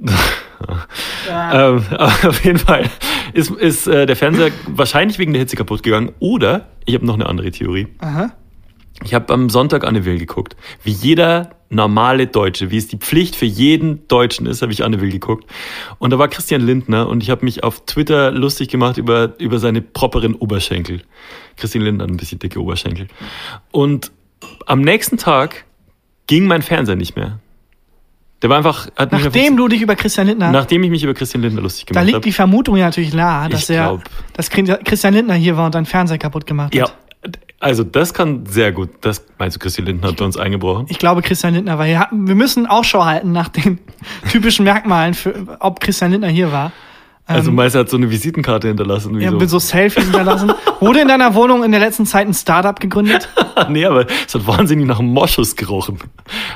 ähm, 1.30 1.84
auf 1.98 2.44
jeden 2.44 2.58
Fall 2.58 2.84
ist, 3.32 3.50
ist 3.50 3.86
äh, 3.86 4.06
der 4.06 4.16
Fernseher 4.16 4.50
wahrscheinlich 4.68 5.18
wegen 5.18 5.32
der 5.32 5.40
Hitze 5.40 5.56
kaputt 5.56 5.82
gegangen. 5.82 6.12
Oder 6.18 6.68
ich 6.84 6.94
habe 6.94 7.06
noch 7.06 7.14
eine 7.14 7.26
andere 7.26 7.50
Theorie. 7.50 7.88
Aha. 7.98 8.32
Ich 9.04 9.14
habe 9.14 9.32
am 9.32 9.48
Sonntag 9.48 9.84
Anne 9.86 10.04
Will 10.04 10.18
geguckt. 10.18 10.56
Wie 10.82 10.90
jeder 10.90 11.50
normale 11.70 12.26
Deutsche, 12.26 12.70
wie 12.70 12.78
es 12.78 12.88
die 12.88 12.96
Pflicht 12.96 13.36
für 13.36 13.44
jeden 13.44 14.08
Deutschen 14.08 14.46
ist, 14.46 14.62
habe 14.62 14.72
ich 14.72 14.84
Anne 14.84 15.00
Will 15.00 15.10
geguckt. 15.10 15.48
Und 15.98 16.10
da 16.10 16.18
war 16.18 16.28
Christian 16.28 16.62
Lindner 16.62 17.08
und 17.08 17.22
ich 17.22 17.30
habe 17.30 17.44
mich 17.44 17.62
auf 17.62 17.84
Twitter 17.86 18.30
lustig 18.32 18.68
gemacht 18.68 18.96
über, 18.96 19.34
über 19.38 19.58
seine 19.58 19.82
properen 19.82 20.34
Oberschenkel. 20.34 21.02
Christian 21.56 21.84
Lindner 21.84 22.04
hat 22.04 22.10
ein 22.10 22.16
bisschen 22.16 22.38
dicke 22.38 22.60
Oberschenkel. 22.60 23.08
Und 23.70 24.10
am 24.66 24.80
nächsten 24.80 25.16
Tag 25.16 25.64
ging 26.26 26.46
mein 26.46 26.62
Fernseher 26.62 26.96
nicht 26.96 27.16
mehr. 27.16 27.38
Der 28.42 28.50
war 28.50 28.56
einfach, 28.58 28.86
hat 28.96 29.10
Nachdem 29.10 29.56
du 29.56 29.66
dich 29.68 29.82
über 29.82 29.96
Christian 29.96 30.28
Lindner, 30.28 30.52
Nachdem 30.52 30.82
ich 30.84 30.90
mich 30.90 31.02
über 31.02 31.14
Christian 31.14 31.42
Lindner 31.42 31.60
lustig 31.62 31.86
da 31.86 31.92
gemacht 31.92 32.06
liegt 32.06 32.14
habe. 32.16 32.24
die 32.24 32.32
Vermutung 32.32 32.76
ja 32.76 32.86
natürlich 32.86 33.12
nahe, 33.12 33.48
dass 33.48 33.68
Ich 33.68 33.76
er, 33.76 33.84
glaub. 33.88 34.02
dass 34.34 34.48
Christian 34.50 35.14
Lindner 35.14 35.34
hier 35.34 35.56
war 35.56 35.66
und 35.66 35.74
deinen 35.74 35.86
Fernseher 35.86 36.18
kaputt 36.18 36.46
gemacht 36.46 36.72
Ja, 36.74 36.84
hat. 36.84 37.38
also 37.58 37.82
das 37.82 38.14
kann 38.14 38.46
sehr 38.46 38.70
gut. 38.70 38.90
Das 39.00 39.24
meinst 39.38 39.56
du, 39.56 39.58
Christian 39.60 39.86
Lindner 39.86 40.08
hat 40.08 40.16
bei 40.18 40.24
uns 40.24 40.36
eingebrochen? 40.36 40.86
Ich 40.88 41.00
glaube, 41.00 41.22
Christian 41.22 41.54
Lindner 41.54 41.78
war 41.78 41.86
hier. 41.86 42.06
Wir 42.12 42.34
müssen 42.36 42.66
Ausschau 42.68 43.04
halten 43.04 43.32
nach 43.32 43.48
den 43.48 43.80
typischen 44.30 44.64
Merkmalen, 44.64 45.14
für, 45.14 45.34
ob 45.58 45.80
Christian 45.80 46.12
Lindner 46.12 46.28
hier 46.28 46.52
war. 46.52 46.70
Also 47.28 47.52
meinst 47.52 47.74
du, 47.74 47.78
er 47.78 47.80
hat 47.82 47.90
so 47.90 47.98
eine 47.98 48.10
Visitenkarte 48.10 48.68
hinterlassen? 48.68 49.20
Er 49.20 49.32
so? 49.32 49.46
so 49.46 49.58
Selfies 49.58 50.04
hinterlassen. 50.04 50.50
Wurde 50.80 51.00
in 51.00 51.08
deiner 51.08 51.34
Wohnung 51.34 51.62
in 51.62 51.72
der 51.72 51.80
letzten 51.80 52.06
Zeit 52.06 52.26
ein 52.26 52.32
Startup 52.32 52.80
gegründet? 52.80 53.28
nee, 53.68 53.84
aber 53.84 54.06
es 54.26 54.34
hat 54.34 54.46
wahnsinnig 54.46 54.86
nach 54.86 55.00
Moschus 55.00 55.54
gerochen. 55.54 55.98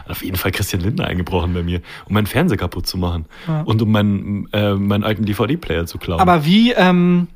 Auf 0.08 0.24
jeden 0.24 0.36
Fall 0.36 0.50
Christian 0.50 0.82
Lindner 0.82 1.06
eingebrochen 1.06 1.52
bei 1.52 1.62
mir, 1.62 1.82
um 2.06 2.14
meinen 2.14 2.26
Fernseher 2.26 2.56
kaputt 2.56 2.86
zu 2.86 2.96
machen 2.96 3.26
und 3.66 3.82
um 3.82 3.92
meinen, 3.92 4.48
äh, 4.52 4.74
meinen 4.74 5.04
alten 5.04 5.26
DVD-Player 5.26 5.84
zu 5.84 5.98
klauen. 5.98 6.20
Aber 6.20 6.46
wie, 6.46 6.72
ähm, 6.72 7.28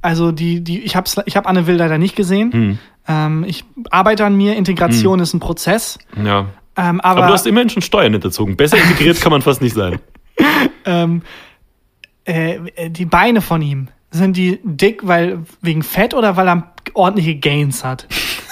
also 0.00 0.32
die, 0.32 0.62
die, 0.62 0.80
ich 0.80 0.96
habe 0.96 1.08
ich 1.26 1.36
hab 1.36 1.46
Anne 1.46 1.66
Will 1.66 1.76
leider 1.76 1.98
nicht 1.98 2.16
gesehen. 2.16 2.52
Hm. 2.52 2.78
Ähm, 3.06 3.44
ich 3.46 3.64
arbeite 3.90 4.24
an 4.24 4.34
mir, 4.34 4.56
Integration 4.56 5.20
ist 5.20 5.34
ein 5.34 5.40
Prozess. 5.40 5.98
ja. 6.24 6.46
Ähm, 6.78 7.00
aber 7.00 7.22
Aber 7.22 7.26
du 7.26 7.32
hast 7.32 7.46
immerhin 7.46 7.68
schon 7.70 7.82
Steuern 7.82 8.12
hinterzogen. 8.12 8.56
Besser 8.56 8.76
integriert 8.76 9.20
kann 9.20 9.32
man 9.32 9.42
fast 9.42 9.60
nicht 9.60 9.74
sein. 9.74 9.98
ähm, 10.84 11.22
äh, 12.28 12.90
die 12.90 13.04
Beine 13.04 13.40
von 13.40 13.62
ihm, 13.62 13.88
sind 14.10 14.36
die 14.36 14.60
dick, 14.62 15.06
weil 15.06 15.40
wegen 15.60 15.82
Fett 15.82 16.14
oder 16.14 16.36
weil 16.36 16.48
er 16.48 16.72
ordentliche 16.94 17.34
Gains 17.36 17.84
hat? 17.84 18.06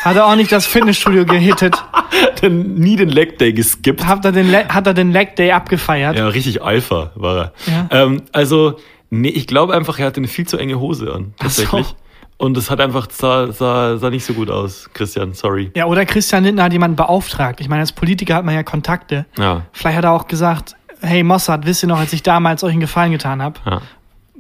Hat 0.05 0.17
er 0.17 0.27
auch 0.27 0.37
nicht 0.37 0.53
das 0.53 0.67
Fitnessstudio 0.67 1.25
gehittet? 1.25 1.83
Dann 2.41 2.75
nie 2.75 2.97
den 2.97 3.09
Leg 3.09 3.39
Day 3.39 3.53
geskippt. 3.53 4.07
Hat 4.07 4.25
er 4.25 4.33
den, 4.33 4.51
Le 4.51 4.69
hat 4.69 4.87
er 4.87 4.95
den 4.95 5.13
Leg 5.13 5.37
Day 5.37 5.53
abgefeiert? 5.53 6.17
Ja, 6.17 6.29
richtig 6.29 6.63
Alpha 6.63 7.11
war 7.15 7.37
er. 7.37 7.53
Ja. 7.67 7.89
Ähm, 7.91 8.23
also, 8.33 8.79
nee, 9.11 9.29
ich 9.29 9.47
glaube 9.47 9.75
einfach, 9.75 9.99
er 9.99 10.07
hatte 10.07 10.19
eine 10.19 10.29
viel 10.29 10.47
zu 10.47 10.59
enge 10.59 10.79
Hose 10.79 11.13
an. 11.13 11.35
Tatsächlich. 11.39 11.95
Und 12.39 12.57
es 12.59 12.71
hat 12.71 12.81
einfach, 12.81 13.09
sah, 13.11 13.51
sah, 13.51 13.97
sah 13.97 14.11
nicht 14.11 14.25
so 14.25 14.35
gut 14.35 14.51
aus, 14.51 14.91
Christian, 14.93 15.33
sorry. 15.33 15.71
Ja, 15.75 15.87
oder 15.87 16.05
Christian 16.05 16.45
Lindner 16.45 16.65
hat 16.65 16.73
jemanden 16.73 16.97
beauftragt. 16.97 17.61
Ich 17.61 17.69
meine, 17.69 17.81
als 17.81 17.93
Politiker 17.93 18.35
hat 18.35 18.45
man 18.45 18.55
ja 18.55 18.63
Kontakte. 18.63 19.25
Ja, 19.39 19.63
Vielleicht 19.73 19.97
hat 19.97 20.05
er 20.05 20.13
auch 20.13 20.29
gesagt, 20.29 20.76
hey 21.01 21.23
Mossad, 21.23 21.67
wisst 21.67 21.85
ihr 21.85 21.89
noch, 21.89 21.99
als 21.99 22.13
ich 22.13 22.23
damals 22.23 22.63
euch 22.65 22.73
einen 22.73 22.81
Gefallen 22.81 23.13
getan 23.13 23.43
habe? 23.43 23.59
ja. 23.67 23.81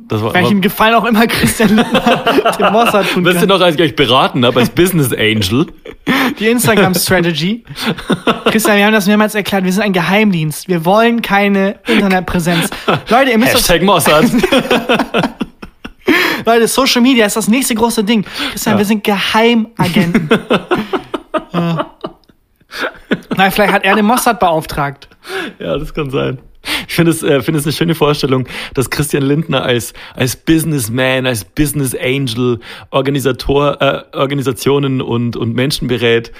Das 0.08 0.22
war, 0.22 0.32
Welchen 0.34 0.60
Gefallen 0.60 0.94
auch 0.94 1.04
immer 1.04 1.26
Christian 1.26 1.74
Lindner 1.74 2.00
dem 2.60 2.72
Mossad 2.72 3.10
tun 3.10 3.24
Wisst 3.24 3.40
ihr 3.40 3.48
noch, 3.48 3.60
als 3.60 3.74
ich 3.74 3.82
euch 3.82 3.96
beraten 3.96 4.46
habe 4.46 4.60
als 4.60 4.70
Business 4.70 5.12
Angel? 5.12 5.66
Die 6.38 6.46
Instagram-Strategy. 6.46 7.64
Christian, 8.44 8.76
wir 8.76 8.84
haben 8.86 8.92
das 8.92 9.08
mehrmals 9.08 9.34
erklärt, 9.34 9.64
wir 9.64 9.72
sind 9.72 9.82
ein 9.82 9.92
Geheimdienst. 9.92 10.68
Wir 10.68 10.84
wollen 10.84 11.22
keine 11.22 11.80
Internetpräsenz. 11.88 12.70
Leute, 13.08 13.32
ihr 13.32 13.38
müsst 13.38 13.54
Hashtag 13.54 13.82
Mossad. 13.82 14.26
Leute, 16.44 16.68
Social 16.68 17.02
Media 17.02 17.26
ist 17.26 17.36
das 17.36 17.48
nächste 17.48 17.74
große 17.74 18.04
Ding. 18.04 18.24
Christian, 18.52 18.74
Ja. 18.74 18.78
wir 18.78 18.84
sind 18.84 19.02
Geheimagenten. 19.02 20.28
ja. 21.52 21.86
Nein, 23.36 23.50
vielleicht 23.50 23.72
hat 23.72 23.84
er 23.84 23.96
den 23.96 24.06
Mossad 24.06 24.40
beauftragt. 24.40 25.08
Ja, 25.58 25.76
das 25.78 25.92
kann 25.92 26.10
sein. 26.10 26.38
Ich 26.88 26.94
finde 26.94 27.12
es, 27.12 27.22
äh, 27.22 27.42
finde 27.42 27.60
es 27.60 27.66
eine 27.66 27.72
schöne 27.72 27.94
Vorstellung, 27.94 28.48
dass 28.74 28.90
Christian 28.90 29.22
Lindner 29.22 29.62
als, 29.62 29.92
als 30.14 30.36
Businessman, 30.36 31.26
als 31.26 31.44
Business 31.44 31.94
Angel 31.94 32.58
Organisator, 32.90 33.80
äh, 33.80 34.16
Organisationen 34.16 35.00
und, 35.00 35.36
und 35.36 35.54
Menschen 35.54 35.88
berät, 35.88 36.32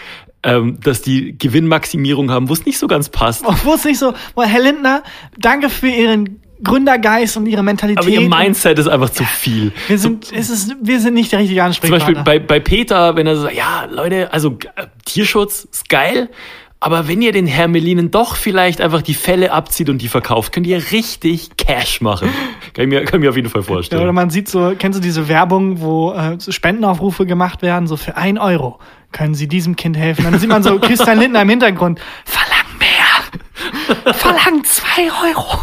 ähm, 0.43 0.79
dass 0.83 1.03
die 1.03 1.37
Gewinnmaximierung 1.39 2.31
haben, 2.31 2.49
wo 2.49 2.53
es 2.53 2.65
nicht 2.67 2.79
so 2.79 2.87
ganz 2.87 3.09
passt. 3.09 3.45
Wo 3.65 3.75
es 3.75 3.85
nicht 3.85 3.99
so, 3.99 4.15
boah, 4.35 4.47
Herr 4.47 4.63
Lindner, 4.63 5.03
danke 5.39 5.69
für 5.69 5.89
Ihren 5.89 6.41
Gründergeist 6.63 7.37
und 7.37 7.47
Ihre 7.47 7.63
Mentalität. 7.63 7.99
Aber 8.03 8.09
ihr 8.09 8.21
Mindset 8.21 8.79
ist 8.79 8.89
einfach 8.89 9.11
zu 9.11 9.25
viel. 9.25 9.73
wir 9.89 9.99
sind, 9.99 10.33
es 10.33 10.51
ist, 10.51 10.75
wir 10.81 11.01
sind 11.01 11.15
nicht 11.15 11.33
der 11.33 11.41
richtige 11.41 11.61
Zum 11.61 11.67
Ansprechpartner. 11.67 12.07
Beispiel 12.07 12.23
bei, 12.25 12.39
bei 12.39 12.61
Peter, 12.61 13.17
wenn 13.17 13.27
er 13.27 13.37
so 13.37 13.43
sagt, 13.43 13.57
ja, 13.57 13.87
Leute, 13.91 14.33
also 14.33 14.59
äh, 14.77 14.87
Tierschutz 15.05 15.69
ist 15.71 15.89
geil, 15.89 16.31
aber 16.79 17.09
wenn 17.09 17.23
ihr 17.23 17.33
den 17.33 17.47
Hermelinen 17.47 18.11
doch 18.11 18.37
vielleicht 18.37 18.81
einfach 18.81 19.03
die 19.03 19.15
Felle 19.15 19.51
abzieht 19.51 19.89
und 19.89 20.03
die 20.03 20.09
verkauft, 20.09 20.53
könnt 20.53 20.67
ihr 20.67 20.93
richtig 20.93 21.57
Cash 21.57 22.01
machen. 22.01 22.29
Kann 22.75 22.85
ich 22.85 22.89
mir, 22.91 23.05
kann 23.05 23.21
ich 23.21 23.25
mir 23.25 23.31
auf 23.31 23.37
jeden 23.37 23.49
Fall 23.49 23.63
Ja, 23.63 23.69
oder 23.69 23.75
vorstellen. 23.77 24.15
man 24.15 24.29
sieht 24.29 24.49
so, 24.49 24.75
kennst 24.79 24.99
du 24.99 25.03
diese 25.03 25.29
Werbung, 25.29 25.81
wo 25.81 26.13
äh, 26.13 26.37
Spendenaufrufe 26.39 27.25
gemacht 27.25 27.63
werden, 27.63 27.87
so 27.87 27.97
für 27.97 28.19
ein 28.19 28.37
Euro 28.37 28.79
können 29.13 29.35
Sie 29.35 29.49
diesem 29.49 29.77
Kind 29.77 29.97
helfen. 29.97 30.25
Dann 30.25 30.39
sieht 30.39 30.51
man 30.51 30.63
so 30.63 30.79
Christian 30.81 31.19
Lindner 31.19 31.41
im 31.41 31.49
Hintergrund, 31.49 32.01
verlang 32.27 32.67
mehr, 32.79 34.13
verlang 34.15 34.63
zwei 34.65 35.05
Euro, 35.31 35.61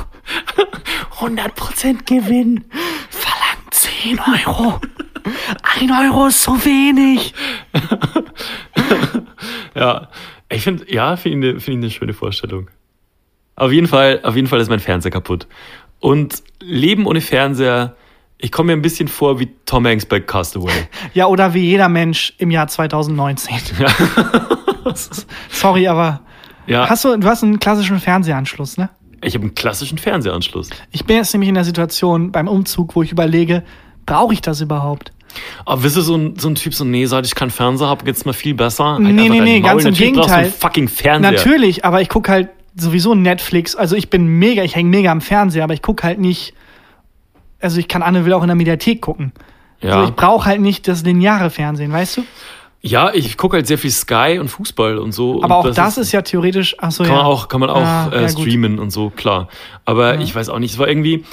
100% 1.24 2.06
Gewinn. 2.06 2.66
verlang 3.10 3.58
zehn 3.72 4.20
Euro, 4.20 4.80
ein 5.80 5.92
Euro 5.92 6.28
ist 6.28 6.42
so 6.44 6.54
wenig. 6.66 7.34
Ja, 9.76 10.10
ich 10.50 10.62
finde, 10.64 10.86
ja, 10.92 11.16
finde 11.18 11.48
ich, 11.48 11.54
eine- 11.54 11.60
finde 11.60 11.88
ich 11.88 11.94
eine 11.94 12.00
schöne 12.00 12.14
Vorstellung. 12.14 12.70
Auf 13.56 13.72
jeden 13.72 13.88
Fall, 13.88 14.20
auf 14.24 14.36
jeden 14.36 14.48
Fall 14.48 14.60
ist 14.60 14.70
mein 14.70 14.80
Fernseher 14.80 15.12
kaputt. 15.12 15.48
Und 16.00 16.44
Leben 16.62 17.06
ohne 17.08 17.22
Fernseher, 17.22 17.96
ich 18.38 18.52
komme 18.52 18.68
mir 18.68 18.74
ein 18.74 18.82
bisschen 18.82 19.08
vor 19.08 19.40
wie 19.40 19.50
Tom 19.66 19.86
Hanks 19.88 20.06
bei 20.06 20.20
Castaway. 20.20 20.72
Ja, 21.14 21.26
oder 21.28 21.54
wie 21.54 21.62
jeder 21.62 21.90
Mensch 21.90 22.34
im 22.38 22.52
Jahr 22.52 22.68
2019. 22.68 23.56
Sorry, 25.50 25.88
aber 25.88 26.22
Ja, 26.68 26.90
hast 26.90 27.04
du, 27.06 27.18
du 27.18 27.28
hast 27.28 27.44
einen 27.44 27.60
klassischen 27.60 28.00
Fernsehanschluss, 28.00 28.78
ne? 28.78 28.90
Ich 29.24 29.34
habe 29.36 29.44
einen 29.46 29.56
klassischen 29.56 29.98
Fernsehanschluss. 29.98 30.70
Ich 30.92 31.06
bin 31.06 31.18
jetzt 31.18 31.34
nämlich 31.34 31.50
in 31.50 31.56
der 31.56 31.64
Situation 31.64 32.32
beim 32.32 32.48
Umzug, 32.48 32.96
wo 32.96 33.04
ich 33.04 33.12
überlege, 33.12 33.64
brauche 34.06 34.34
ich 34.34 34.42
das 34.42 34.62
überhaupt? 34.62 35.12
Aber 35.66 35.82
bist 35.82 35.96
du 35.98 36.02
so 36.02 36.16
ein, 36.16 36.38
so 36.38 36.48
ein 36.50 36.56
Typ, 36.56 36.74
so, 36.76 36.84
nee, 36.86 37.06
seit 37.06 37.26
ich 37.26 37.34
keinen 37.34 37.50
Fernseher 37.50 37.88
habe, 37.88 38.06
geht's 38.06 38.24
mir 38.26 38.34
viel 38.34 38.54
besser? 38.54 39.00
Nee, 39.00 39.06
Halt 39.08 39.16
nee, 39.16 39.40
nee, 39.40 39.60
Maul. 39.60 39.70
ganz 39.70 39.86
im 39.86 39.94
Gegenteil. 39.96 40.46
fucking 40.52 40.88
Fernseher. 40.88 41.32
Natürlich, 41.32 41.86
aber 41.86 42.02
ich 42.02 42.10
gucke 42.10 42.32
halt 42.32 42.50
sowieso 42.76 43.16
Netflix. 43.16 43.76
Also 43.76 43.96
ich 43.96 44.10
bin 44.10 44.28
mega, 44.28 44.64
ich 44.64 44.76
hänge 44.76 44.90
mega 44.90 45.12
am 45.12 45.22
Fernseher, 45.22 45.64
aber 45.64 45.74
ich 45.74 45.82
gucke 45.82 46.04
halt 46.04 46.20
nicht. 46.20 46.54
Also 47.60 47.80
ich 47.80 47.88
kann 47.88 48.02
Anne 48.04 48.26
will 48.26 48.34
auch 48.34 48.42
in 48.44 48.48
der 48.48 48.56
Mediathek 48.56 49.02
gucken. 49.02 49.32
Ja, 49.82 49.96
Also 50.00 50.10
ich 50.10 50.16
brauche 50.16 50.46
halt 50.46 50.62
nicht 50.62 50.88
das 50.88 51.04
lineare 51.04 51.50
Fernsehen, 51.50 51.92
weißt 51.92 52.18
du? 52.18 52.24
Ja 52.84 53.12
ich 53.14 53.38
gucke 53.38 53.56
halt 53.56 53.66
sehr 53.68 53.78
viel 53.78 53.90
Sky 53.92 54.38
und 54.40 54.50
Fußball 54.50 54.98
und 54.98 55.12
so. 55.14 55.42
Aber 55.42 55.60
und 55.62 55.70
auch 55.70 55.74
das, 55.74 55.98
ist, 55.98 56.12
ja 56.12 56.22
theoretisch. 56.22 56.76
Ach 56.80 56.92
so, 56.92 57.04
Kann 57.04 57.14
ja. 57.14 57.18
man 57.20 57.26
auch, 57.26 57.48
kann 57.48 57.60
man 57.60 57.70
auch 57.70 57.82
Ja, 57.82 58.10
äh, 58.12 58.22
ja, 58.24 58.30
streamen 58.30 58.78
und 58.78 58.92
so, 58.92 59.10
klar. 59.10 59.48
Aber 59.86 60.20
ich 60.20 60.36
weiß 60.36 60.50
auch 60.50 60.60
nicht, 60.60 60.74
es 60.74 60.80
war 60.80 60.88
irgendwie. 60.88 61.24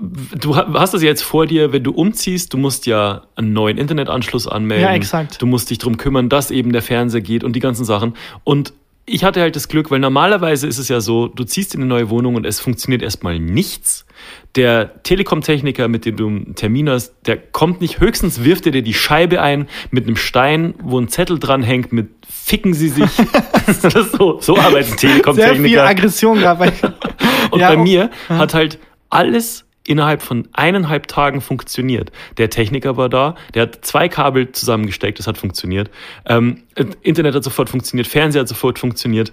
Du 0.00 0.56
ha- 0.56 0.66
hast 0.74 0.94
das 0.94 1.02
ja 1.02 1.08
jetzt 1.08 1.22
vor 1.22 1.46
dir, 1.46 1.72
wenn 1.72 1.84
du 1.84 1.92
umziehst, 1.92 2.52
du 2.54 2.56
musst 2.56 2.86
ja 2.86 3.22
einen 3.36 3.52
neuen 3.52 3.76
Internetanschluss 3.76 4.48
anmelden. 4.48 4.86
Ja, 4.86 4.94
exakt. 4.94 5.42
Du 5.42 5.46
musst 5.46 5.68
dich 5.68 5.76
drum 5.76 5.98
kümmern, 5.98 6.30
dass 6.30 6.50
eben 6.50 6.72
der 6.72 6.80
Fernseher 6.80 7.20
geht 7.20 7.44
und 7.44 7.54
die 7.54 7.60
ganzen 7.60 7.84
Sachen. 7.84 8.14
Und 8.44 8.72
ich 9.06 9.22
hatte 9.22 9.40
halt 9.40 9.54
das 9.54 9.68
Glück, 9.68 9.90
weil 9.90 9.98
normalerweise 9.98 10.66
ist 10.66 10.78
es 10.78 10.88
ja 10.88 11.00
so, 11.00 11.28
du 11.28 11.44
ziehst 11.44 11.74
in 11.74 11.82
eine 11.82 11.88
neue 11.88 12.08
Wohnung 12.08 12.36
und 12.36 12.46
es 12.46 12.60
funktioniert 12.60 13.02
erstmal 13.02 13.38
nichts. 13.38 14.06
Der 14.54 15.02
Telekom-Techniker, 15.02 15.88
mit 15.88 16.06
dem 16.06 16.16
du 16.16 16.26
einen 16.26 16.54
Termin 16.54 16.88
hast, 16.88 17.14
der 17.26 17.36
kommt 17.36 17.80
nicht, 17.80 18.00
höchstens 18.00 18.44
wirft 18.44 18.66
er 18.66 18.72
dir 18.72 18.82
die 18.82 18.94
Scheibe 18.94 19.42
ein 19.42 19.68
mit 19.90 20.06
einem 20.06 20.16
Stein, 20.16 20.74
wo 20.82 20.98
ein 20.98 21.08
Zettel 21.08 21.38
dran 21.38 21.62
hängt 21.62 21.92
mit 21.92 22.08
Ficken 22.26 22.72
Sie 22.72 22.88
sich. 22.88 23.10
so, 24.18 24.40
so 24.40 24.56
arbeitet 24.56 24.92
ein 24.92 24.98
Sehr 24.98 25.10
viel 25.10 25.10
Telekom-Techniker. 25.10 25.86
Aggression 25.86 26.38
gerade. 26.38 26.72
Und 27.50 27.60
Ja, 27.60 27.70
bei 27.70 27.76
oh, 27.76 27.82
mir 27.82 28.10
hat 28.28 28.54
halt 28.54 28.78
alles 29.10 29.63
innerhalb 29.86 30.22
von 30.22 30.48
eineinhalb 30.52 31.06
Tagen 31.08 31.40
funktioniert. 31.40 32.10
Der 32.38 32.50
Techniker 32.50 32.96
war 32.96 33.08
da, 33.08 33.34
der 33.54 33.62
hat 33.62 33.84
zwei 33.84 34.08
Kabel 34.08 34.50
zusammengesteckt, 34.52 35.18
das 35.18 35.26
hat 35.26 35.38
funktioniert. 35.38 35.90
Ähm, 36.26 36.62
Internet 37.02 37.34
hat 37.34 37.44
sofort 37.44 37.68
funktioniert, 37.68 38.06
Fernseher 38.06 38.40
hat 38.40 38.48
sofort 38.48 38.78
funktioniert. 38.78 39.32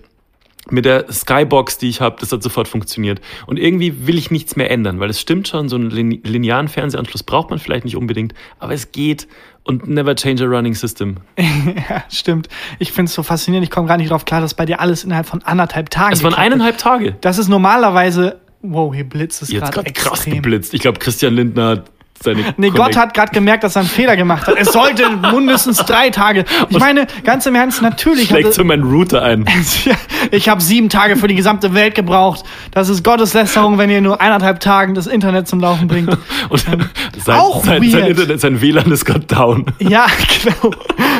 Mit 0.69 0.85
der 0.85 1.11
Skybox, 1.11 1.79
die 1.79 1.89
ich 1.89 2.01
habe, 2.01 2.17
das 2.19 2.31
hat 2.31 2.43
sofort 2.43 2.67
funktioniert. 2.67 3.19
Und 3.47 3.57
irgendwie 3.57 4.05
will 4.05 4.19
ich 4.19 4.29
nichts 4.29 4.55
mehr 4.55 4.69
ändern, 4.69 4.99
weil 4.99 5.09
es 5.09 5.19
stimmt 5.19 5.47
schon, 5.47 5.69
so 5.69 5.75
einen 5.75 5.89
lin- 5.89 6.21
linearen 6.23 6.67
Fernsehanschluss 6.67 7.23
braucht 7.23 7.49
man 7.49 7.57
vielleicht 7.57 7.83
nicht 7.83 7.97
unbedingt, 7.97 8.35
aber 8.59 8.73
es 8.73 8.91
geht. 8.91 9.27
Und 9.63 9.87
never 9.87 10.15
change 10.15 10.43
a 10.43 10.47
running 10.47 10.73
system. 10.75 11.17
ja, 11.37 12.03
stimmt. 12.09 12.47
Ich 12.79 12.91
finde 12.91 13.09
es 13.09 13.13
so 13.15 13.21
faszinierend. 13.23 13.63
Ich 13.63 13.71
komme 13.71 13.87
gar 13.87 13.97
nicht 13.97 14.09
drauf 14.11 14.25
klar, 14.25 14.41
dass 14.41 14.53
bei 14.55 14.65
dir 14.65 14.79
alles 14.79 15.03
innerhalb 15.03 15.27
von 15.27 15.43
anderthalb 15.43 15.89
Tagen. 15.91 16.13
Es 16.13 16.23
waren 16.23 16.33
eineinhalb 16.33 16.77
Tage. 16.79 17.15
Das 17.21 17.37
ist 17.37 17.47
normalerweise. 17.47 18.40
Wow, 18.61 18.93
hier 18.93 19.03
blitzt 19.03 19.41
es 19.41 19.49
Jetzt 19.49 19.61
gerade 19.61 19.73
gerade 19.73 19.93
krass 19.93 20.19
extrem. 20.19 20.35
geblitzt. 20.35 20.73
Ich 20.73 20.81
glaube, 20.81 20.99
Christian 20.99 21.33
Lindner 21.33 21.69
hat 21.69 21.91
seine 22.23 22.53
Nee, 22.57 22.69
Gott 22.69 22.95
hat 22.95 23.13
gerade 23.13 23.31
gemerkt, 23.31 23.63
dass 23.63 23.75
er 23.75 23.81
einen 23.81 23.89
Fehler 23.89 24.15
gemacht 24.15 24.47
hat. 24.47 24.55
Es 24.57 24.71
sollte 24.71 25.09
mindestens 25.33 25.77
drei 25.77 26.09
Tage. 26.09 26.45
Ich 26.69 26.79
meine, 26.79 27.07
ganz 27.23 27.45
im 27.45 27.55
Ernst, 27.55 27.81
natürlich. 27.81 28.27
schlägt 28.27 28.53
so 28.53 28.63
meinen 28.63 28.83
Router 28.83 29.21
ein. 29.23 29.45
ich 30.31 30.49
habe 30.49 30.61
sieben 30.61 30.89
Tage 30.89 31.15
für 31.15 31.27
die 31.27 31.35
gesamte 31.35 31.73
Welt 31.73 31.95
gebraucht. 31.95 32.43
Das 32.71 32.89
ist 32.89 33.03
Gotteslästerung, 33.03 33.77
wenn 33.77 33.89
ihr 33.89 34.01
nur 34.01 34.21
eineinhalb 34.21 34.59
Tagen 34.59 34.93
das 34.95 35.07
Internet 35.07 35.47
zum 35.47 35.59
Laufen 35.59 35.87
bringt. 35.87 36.09
Und 36.49 36.59
sein, 36.59 37.35
Auch 37.35 37.63
sein, 37.63 37.81
sein. 37.89 38.05
Internet, 38.07 38.39
sein 38.39 38.61
WLAN 38.61 38.91
ist 38.91 39.05
gerade 39.05 39.25
down. 39.25 39.65
Ja, 39.79 40.05
genau. 40.43 40.73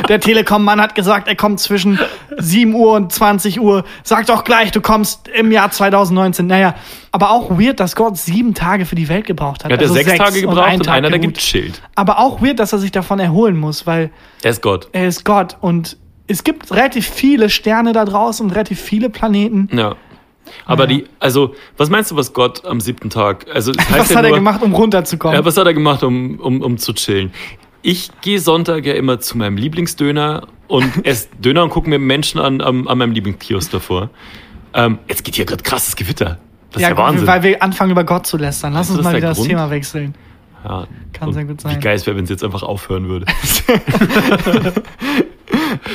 Der 0.08 0.20
Telekom-Mann 0.20 0.82
hat 0.82 0.96
gesagt, 0.96 1.28
er 1.28 1.36
kommt 1.36 1.60
zwischen 1.60 2.00
7 2.38 2.74
Uhr 2.74 2.94
und 2.94 3.12
20 3.12 3.60
Uhr. 3.60 3.84
Sag 4.04 4.26
doch 4.28 4.44
gleich, 4.44 4.72
du 4.72 4.82
kommst 4.82 5.28
im 5.28 5.52
Jahr 5.52 5.72
2019. 5.72 6.48
Naja, 6.48 6.76
aber 7.12 7.32
auch 7.32 7.52
weird, 7.52 7.80
dass 7.80 7.96
Gott 7.96 8.18
sieben 8.18 8.54
Tage 8.54 8.86
für 8.86 8.96
die 8.96 9.10
Welt 9.10 9.26
gebraucht 9.26 9.64
hat. 9.64 9.72
Er 9.72 9.78
hat 9.78 9.84
Also 9.84 9.96
ja 9.96 10.04
sechs, 10.04 10.18
Tage 10.18 10.42
gebraucht 10.42 10.74
und, 10.74 10.88
Einer, 10.92 11.10
der 11.10 11.20
geruht. 11.20 11.36
gechillt. 11.36 11.82
Aber 11.96 12.20
auch 12.20 12.42
weird, 12.42 12.60
dass 12.60 12.74
er 12.74 12.80
sich 12.80 12.92
davon 12.92 13.20
erholen 13.20 13.58
muss, 13.58 13.86
weil 13.88 14.12
Er 14.44 14.52
ist 14.52 14.62
Gott. 14.62 14.88
er 14.92 15.08
ist 15.08 15.26
Gott 15.26 15.58
und 15.62 15.98
es 16.28 16.44
gibt 16.44 16.72
relativ 16.72 17.08
viele 17.08 17.50
Sterne 17.50 17.92
da 17.94 18.06
draußen 18.06 18.46
und 18.46 18.52
relativ 18.54 18.80
viele 18.80 19.10
Planeten. 19.10 19.70
Ja. 19.76 19.96
Aber 20.66 20.84
Ja. 20.84 20.88
die, 20.88 21.06
also, 21.20 21.56
was 21.78 21.90
meinst 21.90 22.12
du, 22.12 22.16
was 22.16 22.34
Gott 22.34 22.66
am 22.66 22.80
siebten 22.82 23.10
Tag, 23.10 23.46
also, 23.54 23.72
Was 23.90 24.10
ja 24.10 24.16
hat 24.18 24.24
er 24.24 24.30
nur, 24.30 24.38
gemacht, 24.38 24.62
um 24.64 24.74
runterzukommen? 24.74 25.36
Ja, 25.38 25.46
was 25.46 25.56
hat 25.58 25.66
er 25.66 25.74
gemacht, 25.74 26.04
um, 26.04 26.40
um, 26.40 26.62
um 26.62 26.78
zu 26.78 26.94
chillen? 26.94 27.32
Ich 27.84 28.10
gehe 28.22 28.40
Sonntag 28.40 28.86
ja 28.86 28.94
immer 28.94 29.20
zu 29.20 29.38
meinem 29.38 29.58
Lieblingsdöner 29.58 30.48
und 30.68 30.86
esse 31.06 31.28
Döner 31.40 31.64
und 31.64 31.70
gucke 31.70 31.90
mir 31.90 32.00
Menschen 32.00 32.40
an, 32.40 32.62
an, 32.62 32.88
an 32.88 32.98
meinem 32.98 33.12
Lieblingskiosk 33.12 33.72
davor. 33.72 34.10
Ähm, 34.74 35.00
jetzt 35.08 35.24
geht 35.24 35.36
hier 35.36 35.46
gerade 35.46 35.64
krasses 35.64 35.96
Gewitter. 35.96 36.38
Das 36.72 36.82
ist 36.82 36.88
ja, 36.90 36.96
Wahnsinn. 36.96 37.28
weil 37.28 37.44
wir 37.44 37.62
anfangen 37.62 37.92
über 37.92 38.04
Gott 38.06 38.26
zu 38.26 38.38
lästern. 38.38 38.74
Lass 38.74 38.90
Ist 38.90 38.96
uns 38.96 39.04
mal 39.04 39.10
der 39.12 39.18
wieder 39.18 39.28
das 39.30 39.38
Grund? 39.38 39.50
Thema 39.50 39.70
wechseln. 39.70 40.16
Ja. 40.64 40.88
Kann 41.14 41.28
Und 41.30 41.34
sehr 41.34 41.46
gut 41.46 41.62
sein. 41.62 41.76
Wie 41.76 41.80
geil 41.80 41.96
es 41.96 42.06
wäre, 42.06 42.18
wenn 42.18 42.24
es 42.24 42.30
jetzt 42.30 42.44
einfach 42.44 42.64
aufhören 42.64 43.08
würde. 43.08 43.26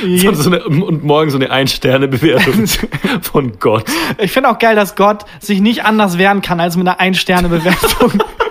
Und, 0.03 0.35
so 0.35 0.49
eine, 0.49 0.63
und 0.63 1.03
morgen 1.03 1.29
so 1.29 1.37
eine 1.37 1.49
Ein-Sterne-Bewertung 1.51 2.65
von 3.21 3.59
Gott. 3.59 3.85
Ich 4.17 4.31
finde 4.31 4.49
auch 4.49 4.59
geil, 4.59 4.75
dass 4.75 4.95
Gott 4.95 5.25
sich 5.39 5.61
nicht 5.61 5.85
anders 5.85 6.17
wehren 6.17 6.41
kann 6.41 6.59
als 6.59 6.77
mit 6.77 6.87
einer 6.87 6.99
Ein-Sterne-Bewertung. 6.99 8.13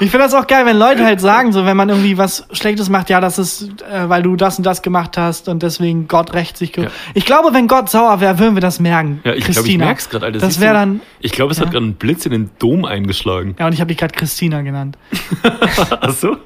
ich 0.00 0.10
finde 0.10 0.24
das 0.24 0.34
auch 0.34 0.46
geil, 0.46 0.66
wenn 0.66 0.76
Leute 0.78 1.04
halt 1.04 1.20
sagen, 1.20 1.52
so 1.52 1.64
wenn 1.66 1.76
man 1.76 1.88
irgendwie 1.88 2.18
was 2.18 2.46
Schlechtes 2.52 2.88
macht, 2.88 3.10
ja, 3.10 3.20
das 3.20 3.38
ist, 3.38 3.82
äh, 3.82 4.08
weil 4.08 4.22
du 4.22 4.36
das 4.36 4.58
und 4.58 4.64
das 4.64 4.82
gemacht 4.82 5.16
hast 5.18 5.48
und 5.48 5.62
deswegen 5.62 6.08
Gott 6.08 6.34
rächt 6.34 6.56
sich. 6.56 6.76
Ja. 6.76 6.86
Ich 7.14 7.24
glaube, 7.26 7.52
wenn 7.52 7.66
Gott 7.68 7.88
sauer 7.90 8.20
wäre, 8.20 8.38
würden 8.38 8.54
wir 8.56 8.60
das 8.60 8.80
merken. 8.80 9.20
Ja, 9.24 9.34
ich 9.34 9.44
glaube, 9.44 9.68
ich 9.68 9.80
es 9.80 10.08
gerade, 10.08 10.26
Alter. 10.26 10.38
Das 10.38 10.60
wäre 10.60 10.74
dann. 10.74 11.00
Ich 11.20 11.32
glaube, 11.32 11.52
es 11.52 11.58
Ja. 11.58 11.64
hat 11.66 11.72
gerade 11.72 11.84
einen 11.84 11.94
Blitz 11.94 12.26
in 12.26 12.32
den 12.32 12.50
Dom 12.58 12.84
eingeschlagen. 12.84 13.54
Ja, 13.58 13.66
und 13.66 13.72
ich 13.72 13.80
habe 13.80 13.88
dich 13.88 13.98
gerade 13.98 14.14
Christina 14.14 14.62
genannt. 14.62 14.96
Ach 16.00 16.10
so? 16.10 16.36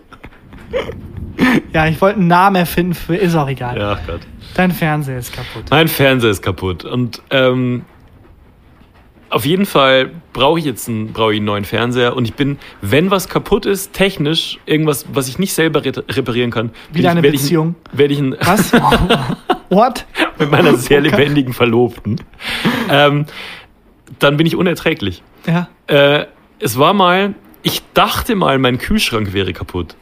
Ja, 1.72 1.86
ich 1.86 2.00
wollte 2.00 2.18
einen 2.18 2.28
Namen 2.28 2.56
erfinden 2.56 2.94
für, 2.94 3.14
ist 3.16 3.34
auch 3.34 3.48
egal. 3.48 3.78
Ja, 3.78 3.98
Gott. 4.06 4.20
Dein 4.54 4.72
Fernseher 4.72 5.18
ist 5.18 5.32
kaputt. 5.32 5.64
Mein 5.70 5.88
Fernseher 5.88 6.30
ist 6.30 6.42
kaputt. 6.42 6.84
Und 6.84 7.22
ähm, 7.30 7.84
auf 9.30 9.44
jeden 9.44 9.66
Fall 9.66 10.10
brauche 10.32 10.58
ich 10.58 10.64
jetzt 10.64 10.88
einen, 10.88 11.12
brauche 11.12 11.32
ich 11.32 11.38
einen 11.38 11.46
neuen 11.46 11.64
Fernseher. 11.64 12.16
Und 12.16 12.24
ich 12.24 12.34
bin, 12.34 12.58
wenn 12.80 13.10
was 13.10 13.28
kaputt 13.28 13.66
ist, 13.66 13.92
technisch, 13.92 14.58
irgendwas, 14.66 15.06
was 15.12 15.28
ich 15.28 15.38
nicht 15.38 15.52
selber 15.52 15.84
re 15.84 15.92
reparieren 16.08 16.50
kann, 16.50 16.70
Wie 16.92 17.02
deine 17.02 17.20
ich, 17.20 17.24
werde 17.24 17.36
ich, 17.36 17.42
Beziehung. 17.42 17.74
werde 17.92 18.14
ich 18.14 18.20
Was? 18.46 18.72
What? 19.68 20.06
mit 20.38 20.50
meiner 20.50 20.74
sehr 20.76 21.00
lebendigen 21.00 21.52
Verlobten, 21.52 22.20
ähm, 22.90 23.26
dann 24.18 24.36
bin 24.36 24.46
ich 24.46 24.56
unerträglich. 24.56 25.22
Ja. 25.46 25.68
Äh, 25.86 26.26
es 26.58 26.78
war 26.78 26.94
mal, 26.94 27.34
ich 27.62 27.82
dachte 27.94 28.34
mal, 28.34 28.58
mein 28.58 28.78
Kühlschrank 28.78 29.32
wäre 29.32 29.52
kaputt. 29.52 29.94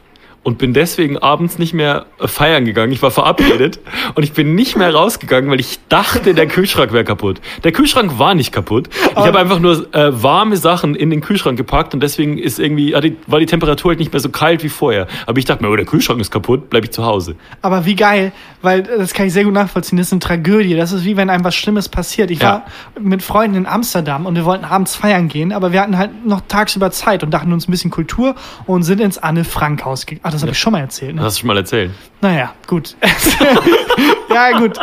Und 0.47 0.59
bin 0.59 0.71
deswegen 0.73 1.17
abends 1.17 1.59
nicht 1.59 1.73
mehr 1.73 2.05
äh, 2.21 2.27
feiern 2.29 2.63
gegangen. 2.63 2.93
Ich 2.93 3.01
war 3.01 3.11
verabredet 3.11 3.81
und 4.15 4.23
ich 4.23 4.31
bin 4.31 4.55
nicht 4.55 4.77
mehr 4.77 4.95
rausgegangen, 4.95 5.51
weil 5.51 5.59
ich 5.59 5.77
dachte, 5.89 6.33
der 6.33 6.47
Kühlschrank 6.47 6.93
wäre 6.93 7.03
kaputt. 7.03 7.41
Der 7.65 7.73
Kühlschrank 7.73 8.17
war 8.17 8.33
nicht 8.33 8.53
kaputt. 8.53 8.87
Ich 9.11 9.17
habe 9.17 9.39
einfach 9.39 9.59
nur 9.59 9.93
äh, 9.93 10.23
warme 10.23 10.55
Sachen 10.55 10.95
in 10.95 11.09
den 11.09 11.19
Kühlschrank 11.19 11.57
gepackt 11.57 11.93
und 11.93 12.01
deswegen 12.01 12.37
ist 12.37 12.59
irgendwie, 12.59 12.93
war 13.27 13.41
die 13.41 13.45
Temperatur 13.45 13.91
halt 13.91 13.99
nicht 13.99 14.13
mehr 14.13 14.21
so 14.21 14.29
kalt 14.29 14.63
wie 14.63 14.69
vorher. 14.69 15.07
Aber 15.25 15.37
ich 15.37 15.43
dachte 15.43 15.61
mir, 15.65 15.69
oh, 15.69 15.75
der 15.75 15.83
Kühlschrank 15.83 16.21
ist 16.21 16.31
kaputt, 16.31 16.69
bleibe 16.69 16.85
ich 16.85 16.91
zu 16.93 17.03
Hause. 17.03 17.35
Aber 17.61 17.85
wie 17.85 17.95
geil, 17.97 18.31
weil 18.61 18.79
äh, 18.79 18.99
das 18.99 19.13
kann 19.13 19.27
ich 19.27 19.33
sehr 19.33 19.43
gut 19.43 19.53
nachvollziehen. 19.53 19.97
Das 19.97 20.07
ist 20.07 20.13
eine 20.13 20.21
Tragödie. 20.21 20.77
Das 20.77 20.93
ist 20.93 21.03
wie 21.03 21.17
wenn 21.17 21.29
einem 21.29 21.43
was 21.43 21.55
Schlimmes 21.55 21.89
passiert. 21.89 22.31
Ich 22.31 22.39
Ja. 22.39 22.47
war 22.47 22.65
mit 23.01 23.21
Freunden 23.21 23.57
in 23.57 23.65
Amsterdam 23.65 24.25
und 24.25 24.35
wir 24.35 24.45
wollten 24.45 24.63
abends 24.63 24.95
feiern 24.95 25.27
gehen, 25.27 25.51
aber 25.51 25.73
wir 25.73 25.81
hatten 25.81 25.97
halt 25.97 26.25
noch 26.25 26.39
tagsüber 26.47 26.89
Zeit 26.91 27.21
und 27.21 27.31
dachten 27.31 27.51
uns 27.51 27.67
ein 27.67 27.71
bisschen 27.71 27.91
Kultur 27.91 28.35
und 28.65 28.83
sind 28.83 29.01
ins 29.01 29.17
Anne 29.17 29.43
Frank 29.43 29.83
Haus 29.83 30.05
gegangen. 30.05 30.36
Das 30.37 30.43
habe 30.43 30.51
ich 30.51 30.59
schon 30.59 30.73
mal 30.73 30.81
erzählt. 30.81 31.15
Ne? 31.15 31.21
Das 31.21 31.25
hast 31.27 31.37
du 31.37 31.39
schon 31.41 31.47
mal 31.47 31.57
erzählt. 31.57 31.91
Naja, 32.21 32.53
gut. 32.67 32.95
ja, 34.29 34.57
gut. 34.57 34.77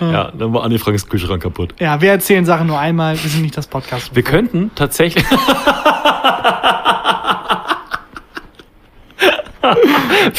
Ja, 0.00 0.30
dann 0.30 0.54
war 0.54 0.62
Anne 0.62 0.78
Franks 0.78 1.08
Kühlschrank 1.08 1.42
kaputt. 1.42 1.74
Ja, 1.78 2.00
wir 2.00 2.10
erzählen 2.10 2.44
Sachen 2.44 2.68
nur 2.68 2.78
einmal. 2.78 3.20
Wir 3.22 3.30
sind 3.30 3.42
nicht 3.42 3.56
das 3.56 3.66
Podcast. 3.66 4.14
Wir 4.14 4.22
könnten 4.22 4.70
tatsächlich. 4.74 5.24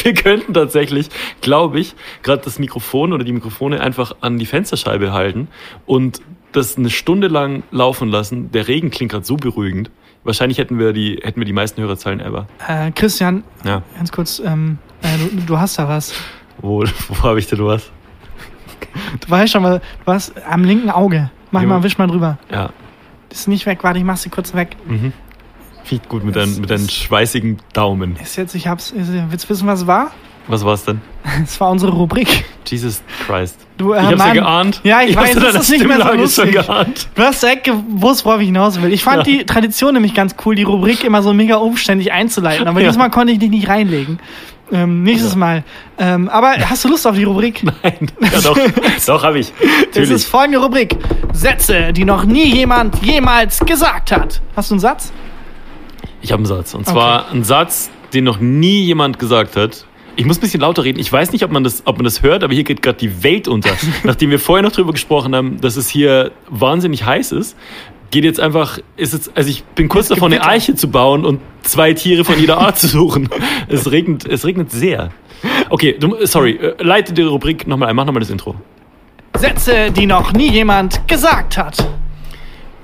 Wir 0.02 0.14
könnten 0.14 0.54
tatsächlich, 0.54 1.08
glaube 1.40 1.78
ich, 1.78 1.94
gerade 2.22 2.42
das 2.42 2.58
Mikrofon 2.58 3.12
oder 3.12 3.22
die 3.22 3.32
Mikrofone 3.32 3.80
einfach 3.80 4.16
an 4.22 4.38
die 4.38 4.46
Fensterscheibe 4.46 5.12
halten 5.12 5.46
und 5.86 6.20
das 6.52 6.76
eine 6.76 6.90
Stunde 6.90 7.28
lang 7.28 7.62
laufen 7.70 8.08
lassen. 8.08 8.50
Der 8.50 8.66
Regen 8.66 8.90
klingt 8.90 9.12
gerade 9.12 9.24
so 9.24 9.36
beruhigend. 9.36 9.90
Wahrscheinlich 10.24 10.58
hätten 10.58 10.78
wir 10.78 10.92
die, 10.92 11.20
hätten 11.22 11.40
wir 11.40 11.46
die 11.46 11.52
meisten 11.52 11.80
Hörerzahlen 11.80 12.20
ever. 12.20 12.46
Äh, 12.68 12.90
Christian, 12.92 13.42
Ja. 13.64 13.82
ganz 13.96 14.12
kurz, 14.12 14.40
ähm, 14.44 14.78
äh, 15.02 15.06
du, 15.18 15.40
du 15.46 15.58
hast 15.58 15.78
da 15.78 15.88
was. 15.88 16.12
Wo, 16.58 16.84
wo 17.08 17.22
habe 17.22 17.38
ich 17.38 17.46
denn 17.46 17.64
was? 17.64 17.90
Du 19.20 19.30
weißt 19.30 19.52
schon 19.52 19.62
mal, 19.62 19.80
was 20.04 20.32
am 20.46 20.64
linken 20.64 20.90
Auge. 20.90 21.30
Mach 21.52 21.62
Jo. 21.62 21.68
mal, 21.68 21.82
wisch 21.82 21.96
mal 21.98 22.06
drüber. 22.06 22.38
Ja. 22.50 22.70
Ist 23.30 23.48
nicht 23.48 23.64
weg, 23.66 23.82
warte, 23.82 23.98
ich 23.98 24.04
mach 24.04 24.16
sie 24.16 24.28
kurz 24.28 24.54
weg. 24.54 24.76
Mhm. 24.86 25.12
Ich 25.84 26.08
gut 26.08 26.22
mit, 26.24 26.36
Es 26.36 26.42
deinen, 26.44 26.60
mit 26.60 26.70
deinen 26.70 26.88
schweißigen 26.88 27.58
Daumen. 27.72 28.16
Ist 28.16 28.36
jetzt, 28.36 28.54
ich 28.54 28.68
hab's, 28.68 28.90
ist, 28.90 29.08
willst 29.30 29.46
du 29.46 29.48
wissen, 29.50 29.66
was 29.66 29.80
es 29.80 29.86
war? 29.86 30.10
Was 30.50 30.64
war's 30.64 30.84
denn? 30.84 31.00
Es 31.44 31.60
war 31.60 31.70
unsere 31.70 31.92
Rubrik. 31.92 32.44
Jesus 32.66 33.02
Christ. 33.26 33.56
Du, 33.78 33.92
äh, 33.92 34.00
Ich 34.00 34.06
hab's 34.06 34.18
Mann. 34.18 34.28
ja 34.28 34.34
geahnt. 34.42 34.80
Ja, 34.84 35.02
ich, 35.02 35.16
weiß, 35.16 35.36
hab's 35.36 35.36
in 35.36 35.42
das 35.42 35.54
ist 35.62 35.70
nicht 35.70 35.86
mehr 35.86 35.96
so 35.98 36.02
Stimmlage 36.02 36.28
schon 36.28 36.44
lustig. 36.46 36.52
geahnt. 36.66 37.08
Du 37.14 37.22
hast 37.22 37.42
direkt 37.42 37.64
gewusst, 37.64 38.24
worauf 38.24 38.40
ich 38.40 38.46
hinaus 38.46 38.80
will. 38.82 38.92
Ich 38.92 39.02
fand 39.04 39.18
Ja. 39.18 39.22
die 39.22 39.46
Tradition 39.46 39.94
nämlich 39.94 40.14
ganz 40.14 40.34
cool, 40.44 40.54
die 40.54 40.62
Rubrik 40.64 41.04
immer 41.04 41.22
so 41.22 41.32
mega 41.32 41.56
umständlich 41.56 42.12
einzuleiten. 42.12 42.66
Aber 42.68 42.80
Ja. 42.80 42.86
dieses 42.88 42.98
Mal 42.98 43.10
konnte 43.10 43.32
ich 43.32 43.38
dich 43.38 43.50
nicht 43.50 43.68
reinlegen. 43.68 44.18
Ähm, 44.72 45.02
nächstes 45.02 45.32
Ja. 45.32 45.38
Mal. 45.38 45.64
Ähm, 45.98 46.28
aber 46.28 46.52
hast 46.68 46.84
du 46.84 46.88
Lust 46.88 47.06
auf 47.06 47.16
die 47.16 47.24
Rubrik? 47.24 47.62
Nein. 47.82 48.10
Ja, 48.20 48.40
doch. 48.42 48.58
doch, 49.06 49.22
habe 49.24 49.38
ich. 49.40 49.52
Es 49.60 49.86
Natürlich. 49.86 50.10
ist 50.10 50.24
folgende 50.26 50.58
Rubrik. 50.58 50.96
Sätze, 51.32 51.92
die 51.92 52.04
noch 52.04 52.24
nie 52.24 52.44
jemand 52.54 53.02
jemals 53.04 53.58
gesagt 53.60 54.12
hat. 54.12 54.40
Hast 54.56 54.70
du 54.70 54.74
einen 54.74 54.80
Satz? 54.80 55.12
Ich 56.22 56.32
habe 56.32 56.40
einen 56.40 56.46
Satz. 56.46 56.74
Und 56.74 56.86
zwar 56.86 57.30
einen 57.30 57.44
Satz, 57.44 57.90
den 58.12 58.24
noch 58.24 58.38
nie 58.40 58.82
jemand 58.82 59.18
gesagt 59.18 59.56
hat. 59.56 59.86
Ich 60.20 60.26
muss 60.26 60.36
ein 60.36 60.42
bisschen 60.42 60.60
lauter 60.60 60.84
reden. 60.84 61.00
Ich 61.00 61.10
weiß 61.10 61.32
nicht, 61.32 61.42
ob 61.44 61.50
man 61.50 61.64
das, 61.64 61.86
ob 61.86 61.96
man 61.96 62.04
das 62.04 62.22
hört, 62.22 62.44
aber 62.44 62.52
hier 62.52 62.62
geht 62.62 62.82
gerade 62.82 62.98
die 62.98 63.22
Welt 63.22 63.48
unter. 63.48 63.70
Nachdem 64.04 64.28
wir 64.28 64.38
vorher 64.38 64.62
noch 64.62 64.70
drüber 64.70 64.92
gesprochen 64.92 65.34
haben, 65.34 65.62
dass 65.62 65.76
es 65.76 65.88
hier 65.88 66.32
wahnsinnig 66.50 67.06
heiß 67.06 67.32
ist, 67.32 67.56
geht 68.10 68.24
jetzt 68.24 68.38
einfach, 68.38 68.78
ist 68.98 69.14
jetzt, 69.14 69.34
also 69.34 69.48
ich 69.48 69.64
bin 69.64 69.88
kurz 69.88 70.10
Jetzt 70.10 70.18
davor, 70.18 70.28
eine. 70.28 70.44
Eiche 70.44 70.74
zu 70.74 70.90
bauen 70.90 71.24
und 71.24 71.40
zwei 71.62 71.94
Tiere 71.94 72.26
von 72.26 72.38
jeder 72.38 72.58
Art 72.58 72.78
zu 72.78 72.86
suchen. 72.86 73.30
Es 73.68 73.90
regnet, 73.90 74.26
es 74.26 74.44
regnet 74.44 74.70
sehr. 74.70 75.10
Okay, 75.70 75.96
du, 75.98 76.14
sorry, 76.26 76.50
äh, 76.56 76.74
leite 76.82 77.14
die 77.14 77.22
Rubrik 77.22 77.66
nochmal 77.66 77.88
ein, 77.88 77.96
mach 77.96 78.04
nochmal 78.04 78.20
das 78.20 78.28
Intro. 78.28 78.56
Sätze, 79.38 79.90
die 79.90 80.04
noch 80.04 80.34
nie 80.34 80.50
jemand 80.50 81.08
gesagt 81.08 81.56
hat. 81.56 81.88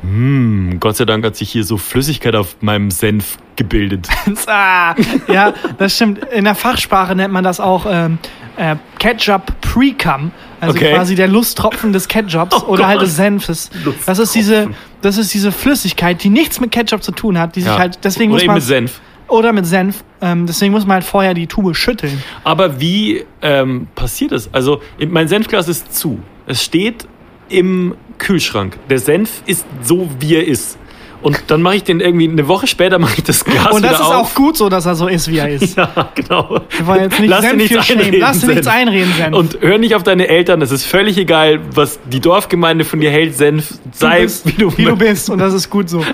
Hm, 0.02 0.76
Gott 0.78 0.96
sei 0.96 1.04
Dank 1.04 1.24
hat 1.24 1.36
sich 1.36 1.50
hier 1.50 1.64
so 1.64 1.76
Flüssigkeit 1.78 2.34
auf 2.36 2.56
meinem 2.60 2.90
Senf 2.90 3.38
gebildet. 3.56 4.08
ah, 4.46 4.94
ja, 5.28 5.54
das 5.78 5.96
stimmt. 5.96 6.24
In 6.32 6.44
der 6.44 6.54
Fachsprache 6.54 7.14
nennt 7.16 7.32
man 7.32 7.42
das 7.44 7.60
auch 7.60 7.86
ähm, 7.88 8.18
äh, 8.56 8.76
Ketchup 8.98 9.60
Pre-Cum. 9.62 10.30
Also 10.60 10.74
Okay. 10.76 10.94
quasi 10.94 11.14
der 11.14 11.28
Lusttropfen 11.28 11.92
des 11.92 12.08
Ketchups 12.08 12.62
Oh 12.62 12.72
oder 12.72 12.86
halt 12.86 12.98
Gott. 13.00 13.08
des 13.08 13.16
Senfes. 13.16 13.70
Das 14.06 14.18
ist 14.18 14.34
diese, 14.34 14.70
das 15.02 15.16
ist 15.18 15.32
diese 15.34 15.52
Flüssigkeit, 15.52 16.22
die 16.22 16.30
nichts 16.30 16.60
mit 16.60 16.72
Ketchup 16.72 17.02
zu 17.02 17.12
tun 17.12 17.38
hat, 17.38 17.56
die 17.56 17.60
sich 17.62 17.70
Ja. 17.72 17.78
halt, 17.78 17.98
deswegen 18.04 18.30
Oder 18.32 18.36
muss 18.36 18.42
eben 18.42 18.46
man, 18.48 18.54
mit 18.56 18.64
Senf. 18.64 19.00
oder 19.28 19.52
mit 19.52 19.66
Senf, 19.66 20.02
ähm, 20.22 20.46
deswegen 20.46 20.72
muss 20.72 20.86
man 20.86 20.94
halt 20.94 21.04
vorher 21.04 21.34
die 21.34 21.46
Tube 21.46 21.74
schütteln. 21.76 22.22
Aber 22.44 22.80
wie 22.80 23.24
ähm, 23.42 23.88
passiert 23.94 24.32
es? 24.32 24.52
Also, 24.54 24.80
mein 25.10 25.28
Senfglas 25.28 25.68
ist 25.68 25.94
zu. 25.94 26.20
Es 26.46 26.62
steht 26.64 27.06
im 27.48 27.94
Kühlschrank. 28.18 28.76
Der 28.88 28.98
Senf 28.98 29.42
ist 29.46 29.64
so, 29.82 30.08
wie 30.20 30.34
er 30.36 30.46
ist. 30.46 30.78
und 31.22 31.44
dann 31.48 31.60
mache 31.62 31.76
ich 31.76 31.82
den 31.84 32.00
irgendwie 32.00 32.28
eine 32.28 32.46
Woche 32.46 32.66
später 32.66 32.98
mache 32.98 33.14
ich 33.18 33.24
das 33.24 33.44
Gas 33.44 33.72
Und 33.72 33.82
das 33.82 33.94
ist 33.94 34.00
auf. 34.00 34.14
auch 34.14 34.34
gut 34.34 34.56
so, 34.56 34.68
dass 34.68 34.86
er 34.86 34.94
so 34.94 35.08
ist, 35.08 35.28
wie 35.28 35.38
er 35.38 35.48
ist. 35.48 35.76
Ja, 35.76 36.10
genau. 36.14 36.60
Wir 36.76 36.86
wollen 36.86 37.02
jetzt 37.04 37.18
nicht 37.18 37.30
Lass 37.30 37.40
dir 37.40 37.54
nichts 37.56 37.90
einreden, 37.90 38.20
Lass 38.20 38.40
dir 38.40 38.46
nichts 38.48 38.64
Senf. 38.66 38.76
einreden, 38.76 39.12
Senf. 39.16 39.36
Und 39.36 39.58
hör 39.60 39.78
nicht 39.78 39.94
auf 39.96 40.02
deine 40.02 40.28
Eltern, 40.28 40.62
es 40.62 40.70
ist 40.70 40.84
völlig 40.84 41.18
egal, 41.18 41.60
was 41.74 41.98
die 42.04 42.20
Dorfgemeinde 42.20 42.84
von 42.84 43.00
dir 43.00 43.10
hält, 43.10 43.34
Senf, 43.34 43.74
sei 43.92 44.18
du 44.18 44.22
bist, 44.24 44.46
wie 44.46 44.52
du, 44.52 44.76
wie 44.78 44.84
du 44.84 44.96
bist 44.96 45.28
und 45.30 45.38
das 45.38 45.52
ist 45.54 45.68
gut 45.68 45.88
so. 45.90 46.04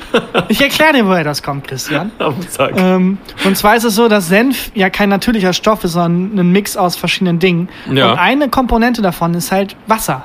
Ich 0.48 0.60
erkläre 0.62 0.94
dir, 0.94 1.06
woher 1.06 1.24
das 1.24 1.42
kommt, 1.42 1.66
Christian. 1.68 2.10
Ähm, 2.76 3.18
und 3.44 3.56
zwar 3.58 3.76
ist 3.76 3.84
es 3.84 3.94
so, 3.94 4.08
dass 4.08 4.28
Senf 4.28 4.70
ja 4.74 4.88
kein 4.88 5.08
natürlicher 5.08 5.52
Stoff 5.52 5.84
ist, 5.84 5.92
sondern 5.92 6.38
ein 6.38 6.52
Mix 6.52 6.76
aus 6.76 6.96
verschiedenen 6.96 7.38
Dingen. 7.38 7.68
Ja. 7.92 8.12
Und 8.12 8.18
eine 8.18 8.48
Komponente 8.48 9.02
davon 9.02 9.34
ist 9.34 9.52
halt 9.52 9.76
Wasser. 9.86 10.24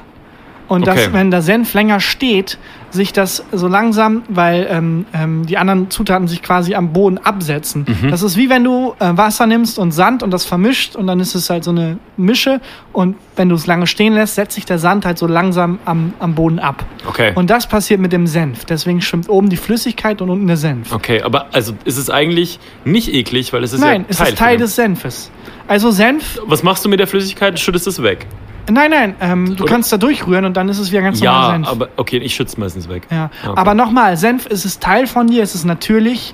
Und 0.68 0.88
Okay. 0.88 0.95
dass, 1.05 1.13
wenn 1.13 1.32
der 1.32 1.41
Senf 1.41 1.74
länger 1.74 1.99
steht, 1.99 2.57
sich 2.89 3.13
das 3.13 3.43
so 3.51 3.68
langsam, 3.68 4.24
weil 4.30 4.68
ähm, 4.70 5.05
ähm, 5.13 5.45
die 5.45 5.57
anderen 5.57 5.89
Zutaten 5.89 6.28
sich 6.28 6.41
quasi 6.41 6.74
am 6.76 6.93
Boden 6.93 7.18
absetzen. 7.18 7.86
Mhm. 8.01 8.09
Das 8.11 8.22
ist 8.22 8.38
wie 8.38 8.49
wenn 8.49 8.63
du 8.63 8.93
äh, 8.99 9.11
Wasser 9.15 9.45
nimmst 9.45 9.78
und 9.80 9.91
Sand 9.91 10.24
und 10.24 10.32
das 10.32 10.45
vermischt 10.45 10.95
und 10.95 11.07
dann 11.07 11.20
ist 11.20 11.36
es 11.36 11.49
halt 11.49 11.63
so 11.63 11.72
eine 11.72 11.99
Mische. 12.18 12.59
Und 12.93 13.15
wenn 13.36 13.49
du 13.49 13.55
es 13.55 13.68
lange 13.68 13.88
stehen 13.88 14.13
lässt, 14.13 14.36
setzt 14.36 14.55
sich 14.55 14.65
der 14.65 14.80
Sand 14.80 15.05
halt 15.05 15.18
so 15.18 15.28
langsam 15.28 15.80
am, 15.86 16.13
am 16.20 16.34
Boden 16.36 16.59
ab. 16.59 16.86
Okay. 17.07 17.32
Und 17.36 17.49
das 17.49 17.68
passiert 17.68 17.99
mit 17.99 18.11
dem 18.13 18.26
Senf. 18.28 18.65
Deswegen 18.65 19.01
schwimmt 19.01 19.30
oben 19.30 19.49
die 19.49 19.57
Flüssigkeit 19.57 20.22
und 20.22 20.30
unten 20.30 20.47
der 20.47 20.57
Senf. 20.57 20.91
Okay, 20.93 21.22
aber 21.22 21.47
also 21.53 21.74
ist 21.86 21.97
es 21.97 22.09
eigentlich 22.09 22.59
nicht 22.86 23.13
eklig, 23.13 23.51
weil 23.53 23.63
es 23.63 23.74
ist 23.74 23.82
Nein, 23.82 24.01
ja 24.01 24.07
es 24.09 24.18
Teil 24.18 24.28
ist 24.30 24.38
Teil 24.38 24.57
des 24.57 24.76
Senfes. 24.76 25.32
Also 25.68 25.91
Senf, 25.91 26.39
Was 26.45 26.63
machst 26.63 26.86
du 26.86 26.89
mit 26.89 26.99
der 26.99 27.07
Flüssigkeit? 27.07 27.59
Schüttest 27.59 27.88
es 27.88 28.01
weg? 28.01 28.26
Nein, 28.72 28.91
nein, 28.91 29.15
ähm, 29.22 29.55
du 29.55 29.63
Oder- 29.63 29.72
kannst 29.74 29.91
da 29.93 29.97
durchrühren 29.97 30.45
und 30.45 30.55
dann 30.57 30.70
ist 30.70 30.80
es 30.80 30.91
wieder 30.91 31.01
ganz 31.01 31.20
normal 31.22 31.43
Ja, 31.43 31.51
Senf. 31.53 31.68
aber 31.70 31.89
okay, 31.97 32.18
ich 32.18 32.36
schütze 32.36 32.59
meistens 32.59 32.88
weg. 32.89 33.07
ja. 33.11 33.30
Okay. 33.45 33.53
Aber 33.59 33.74
nochmal, 33.74 34.18
Senf 34.18 34.45
ist 34.45 34.65
es 34.65 34.80
Teil 34.80 35.07
von 35.07 35.28
dir, 35.28 35.43
es 35.43 35.55
ist 35.55 35.65
natürlich. 35.65 36.34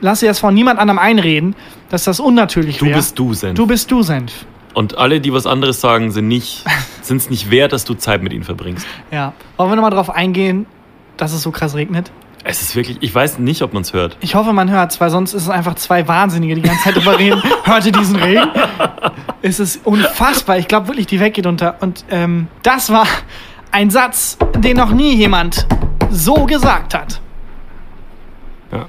Lass 0.00 0.20
dir 0.20 0.26
das 0.28 0.38
von 0.38 0.52
niemand 0.52 0.78
anderem 0.80 0.98
einreden, 0.98 1.54
dass 1.88 2.04
das 2.04 2.20
unnatürlich 2.20 2.76
Du 2.78 2.86
wäre. 2.86 2.96
bist 2.96 3.18
du, 3.18 3.32
Senf. 3.32 3.54
Du 3.54 3.66
bist 3.66 3.90
du, 3.90 4.02
Senf. 4.02 4.44
Und 4.74 4.98
alle, 4.98 5.20
die 5.20 5.32
was 5.32 5.46
anderes 5.46 5.80
sagen, 5.80 6.10
sind 6.10 6.28
nicht, 6.28 6.64
sind 7.02 7.18
es 7.18 7.30
nicht 7.30 7.50
wert, 7.50 7.72
dass 7.72 7.84
du 7.84 7.94
Zeit 7.94 8.22
mit 8.22 8.32
ihnen 8.32 8.44
verbringst. 8.44 8.86
Ja. 9.10 9.32
Wollen 9.56 9.70
wir 9.70 9.76
nochmal 9.76 9.92
drauf 9.92 10.10
eingehen, 10.10 10.66
dass 11.16 11.32
es 11.32 11.42
so 11.42 11.52
krass 11.52 11.74
regnet? 11.74 12.10
Es 12.46 12.60
ist 12.60 12.76
wirklich, 12.76 12.98
ich 13.00 13.14
weiß 13.14 13.38
nicht, 13.38 13.62
ob 13.62 13.72
man 13.72 13.82
es 13.82 13.94
hört. 13.94 14.18
Ich 14.20 14.34
hoffe, 14.34 14.52
man 14.52 14.70
hört 14.70 14.92
es, 14.92 15.00
weil 15.00 15.08
sonst 15.08 15.32
ist 15.32 15.44
es 15.44 15.48
einfach 15.48 15.76
zwei 15.76 16.06
Wahnsinnige, 16.06 16.54
die 16.54 16.60
ganze 16.60 16.84
Zeit 16.84 16.96
drüber 16.96 17.18
reden. 17.18 17.42
Hört 17.64 17.86
ihr 17.86 17.92
diesen 17.92 18.16
Regen? 18.16 18.50
Es 19.40 19.58
ist 19.60 19.80
unfassbar. 19.86 20.58
Ich 20.58 20.68
glaube 20.68 20.88
wirklich, 20.88 21.06
die 21.06 21.20
Welt 21.20 21.32
geht 21.32 21.46
unter. 21.46 21.80
Und 21.80 22.04
ähm, 22.10 22.48
das 22.62 22.90
war 22.90 23.06
ein 23.70 23.88
Satz, 23.88 24.36
den 24.58 24.76
noch 24.76 24.92
nie 24.92 25.14
jemand 25.14 25.66
so 26.10 26.44
gesagt 26.44 26.92
hat. 26.92 27.22
Ja. 28.70 28.88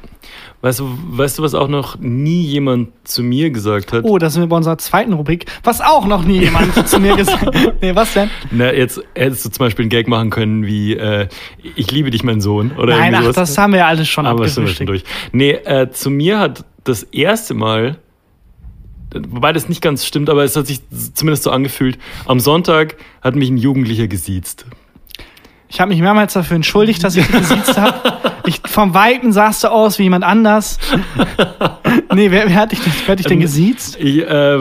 Weißt 0.65 0.79
du, 0.79 0.89
weißt 0.89 1.37
du, 1.37 1.43
was 1.43 1.53
auch 1.53 1.67
noch 1.67 1.99
nie 1.99 2.41
jemand 2.41 2.89
zu 3.03 3.21
mir 3.21 3.51
gesagt 3.51 3.93
hat? 3.93 4.03
Oh, 4.03 4.17
das 4.17 4.33
sind 4.33 4.41
wir 4.41 4.47
bei 4.47 4.57
unserer 4.57 4.79
zweiten 4.79 5.13
Rubrik. 5.13 5.45
Was 5.63 5.79
auch 5.79 6.07
noch 6.07 6.25
nie 6.25 6.39
jemand 6.39 6.87
zu 6.89 6.99
mir 6.99 7.15
gesagt 7.15 7.45
hat. 7.45 7.83
Nee, 7.83 7.93
was 7.93 8.15
denn? 8.15 8.31
Na, 8.49 8.73
jetzt 8.73 8.99
hättest 9.13 9.45
du 9.45 9.49
zum 9.51 9.63
Beispiel 9.63 9.83
einen 9.83 9.91
Gag 9.91 10.07
machen 10.07 10.31
können 10.31 10.65
wie 10.65 10.95
äh, 10.95 11.27
Ich 11.75 11.91
liebe 11.91 12.09
dich, 12.09 12.23
mein 12.23 12.41
Sohn. 12.41 12.71
Oder 12.79 12.97
Nein, 12.97 13.13
ach, 13.13 13.31
das 13.31 13.55
haben 13.59 13.73
wir 13.73 13.81
ja 13.81 13.85
alles 13.85 14.07
schon 14.07 14.25
Aber 14.25 14.41
das 14.45 14.55
sind 14.55 14.65
wir 14.65 14.73
schon 14.73 14.87
durch. 14.87 15.03
Nee, 15.31 15.51
äh, 15.51 15.91
zu 15.91 16.09
mir 16.09 16.39
hat 16.39 16.65
das 16.83 17.03
erste 17.03 17.53
Mal, 17.53 17.99
wobei 19.13 19.53
das 19.53 19.69
nicht 19.69 19.83
ganz 19.83 20.03
stimmt, 20.03 20.31
aber 20.31 20.43
es 20.43 20.55
hat 20.55 20.65
sich 20.65 20.81
zumindest 21.13 21.43
so 21.43 21.51
angefühlt, 21.51 21.99
am 22.25 22.39
Sonntag 22.39 22.95
hat 23.21 23.35
mich 23.35 23.51
ein 23.51 23.57
Jugendlicher 23.57 24.07
gesiezt. 24.07 24.65
Ich 25.67 25.79
habe 25.81 25.89
mich 25.89 25.99
mehrmals 26.01 26.33
dafür 26.33 26.55
entschuldigt, 26.55 27.03
dass 27.03 27.15
ich 27.15 27.25
dich 27.25 27.35
gesiezt 27.37 27.77
habe. 27.77 28.13
Ich, 28.45 28.61
vom 28.67 28.93
Weiten 28.93 29.31
sahst 29.33 29.63
du 29.63 29.69
aus 29.71 29.97
wie 29.99 30.03
jemand 30.03 30.23
anders. 30.23 30.77
Nee, 32.13 32.31
wer, 32.31 32.47
wer 32.47 32.55
hat 32.55 32.71
dich, 32.71 32.79
denn- 32.81 32.93
wer 33.05 33.11
hat 33.13 33.19
dich 33.19 33.25
denn 33.25 33.39
gesiezt? 33.39 33.97
Ich, 33.99 34.19
äh, 34.21 34.59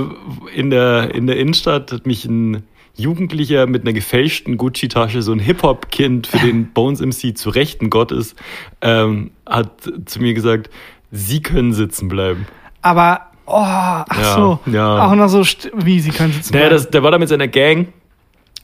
in, 0.55 0.71
der, 0.71 1.15
in 1.15 1.27
der 1.27 1.37
Innenstadt 1.39 1.93
hat 1.93 2.07
mich 2.07 2.25
ein 2.25 2.65
Jugendlicher 2.97 3.67
mit 3.67 3.83
einer 3.83 3.93
gefälschten 3.93 4.57
Gucci-Tasche, 4.57 5.21
so 5.23 5.33
ein 5.33 5.39
Hip-Hop-Kind, 5.41 6.27
für 6.27 6.39
den 6.39 6.73
Bones 6.73 7.01
MC 7.01 7.37
zu 7.37 7.51
rechten 7.51 7.91
Gott 7.91 8.13
ist, 8.13 8.37
ähm, 8.81 9.33
hat 9.47 9.71
zu 10.07 10.21
mir 10.21 10.33
gesagt, 10.35 10.71
Sie 11.11 11.43
können 11.43 11.73
sitzen 11.73 12.09
bleiben. 12.09 12.47
Aber, 12.83 13.21
oh, 13.47 13.53
ach 13.55 14.07
Ja, 14.19 14.35
so. 14.35 14.59
ja. 14.67 15.07
Auch 15.07 15.15
noch 15.15 15.29
so, 15.29 15.43
wie, 15.75 16.01
sie 16.01 16.11
können 16.11 16.33
sitzen 16.33 16.55
Naja, 16.55 16.69
bleiben. 16.69 16.83
das, 16.83 16.91
der 16.91 17.03
war 17.03 17.11
da 17.13 17.19
mit 17.19 17.29
seiner 17.29 17.47
Gang. 17.49 17.89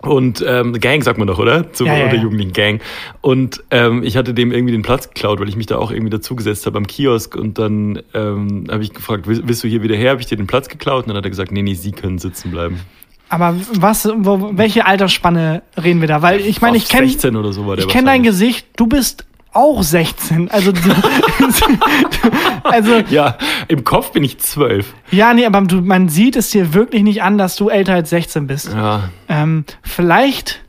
Und 0.02 0.42
ähm, 0.46 0.72
Gang 0.80 1.02
sagt 1.02 1.18
man 1.18 1.26
doch, 1.26 1.38
oder? 1.38 1.72
Zu 1.72 1.84
Ja, 1.84 1.96
ja, 1.96 2.06
oder 2.06 2.14
ja. 2.14 2.22
jugendlichen 2.22 2.52
Gang. 2.52 2.80
Und 3.20 3.62
ähm, 3.70 4.02
ich 4.02 4.16
hatte 4.16 4.32
dem 4.32 4.50
irgendwie 4.50 4.72
den 4.72 4.82
Platz 4.82 5.08
geklaut, 5.08 5.40
weil 5.40 5.48
ich 5.48 5.56
mich 5.56 5.66
da 5.66 5.76
auch 5.76 5.90
irgendwie 5.90 6.10
dazugesetzt 6.10 6.64
habe 6.66 6.78
am 6.78 6.86
Kiosk. 6.86 7.36
Und 7.36 7.58
dann 7.58 8.02
ähm, 8.14 8.66
habe 8.70 8.82
ich 8.82 8.94
gefragt, 8.94 9.26
willst, 9.26 9.62
du 9.62 9.68
hier 9.68 9.82
wieder 9.82 9.96
her? 9.96 10.12
Habe 10.12 10.20
ich 10.20 10.26
dir 10.26 10.36
den 10.36 10.46
Platz 10.46 10.68
geklaut? 10.68 11.04
Und 11.04 11.08
dann 11.08 11.18
hat 11.18 11.24
er 11.24 11.30
gesagt, 11.30 11.52
nee, 11.52 11.62
nee, 11.62 11.74
Sie 11.74 11.92
können 11.92 12.18
sitzen 12.18 12.50
bleiben. 12.50 12.80
Aber 13.28 13.54
was, 13.74 14.08
wo, 14.16 14.50
welche 14.54 14.86
Altersspanne 14.86 15.62
reden 15.80 16.00
wir 16.00 16.08
da? 16.08 16.20
Weil 16.20 16.40
ich 16.40 16.60
meine, 16.60 16.78
ich 16.78 16.88
kenne 16.88 17.06
16 17.06 17.36
oder 17.36 17.52
so 17.52 17.66
war 17.66 17.76
der 17.76 17.86
ich 17.86 17.92
kenn 17.92 18.04
dein. 18.04 18.24
Gesicht, 18.24 18.66
du 18.76 18.86
bist 18.86 19.24
auch 19.52 19.82
16. 19.82 20.50
Also, 20.50 20.72
also 22.62 23.02
Ja, 23.10 23.36
im 23.68 23.84
Kopf 23.84 24.12
bin 24.12 24.24
ich 24.24 24.38
zwölf. 24.38 24.94
ja, 25.10 25.34
nee, 25.34 25.44
aber 25.46 25.60
du, 25.62 25.80
man 25.80 26.08
sieht 26.08 26.36
es 26.36 26.50
dir 26.50 26.72
wirklich 26.74 27.02
nicht 27.02 27.22
an, 27.22 27.38
dass 27.38 27.56
du 27.56 27.68
älter 27.68 27.94
als 27.94 28.10
16 28.10 28.46
bist. 28.46 28.72
Ja, 28.72 29.10
Ähm, 29.28 29.64
vielleicht. 29.82 30.60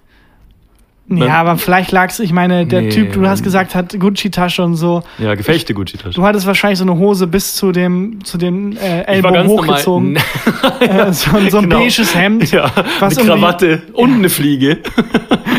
Ja, 1.09 1.41
aber 1.41 1.57
vielleicht 1.57 1.91
lag's, 1.91 2.19
ich 2.19 2.31
meine, 2.31 2.65
der 2.65 2.83
Nee, 2.83 2.89
Typ, 2.89 3.11
du 3.13 3.27
hast 3.27 3.43
gesagt, 3.43 3.75
hat 3.75 3.99
Gucci-Tasche 3.99 4.63
und 4.63 4.75
so. 4.75 5.03
ja 5.19 5.35
gefälschte 5.35 5.73
Gucci-Tasche. 5.73 6.15
Du 6.15 6.23
hattest 6.23 6.47
wahrscheinlich 6.47 6.79
so 6.79 6.85
eine 6.85 6.97
Hose 6.97 7.27
bis 7.27 7.55
zu 7.55 7.73
dem, 7.73 8.23
zu 8.23 8.37
den 8.37 8.77
äh, 8.77 9.01
Ellbogen 9.03 9.47
hochgezogen. 9.47 10.15
äh, 10.79 11.11
so, 11.11 11.35
ein- 11.35 11.49
so 11.49 11.57
ein 11.57 11.63
Genau. 11.63 11.79
beiges 11.79 12.15
Hemd. 12.15 12.51
Ja, 12.51 12.71
Was 13.01 13.17
eine 13.17 13.27
Krawatte 13.27 13.81
und 13.93 14.13
eine 14.13 14.29
Fliege. 14.29 14.77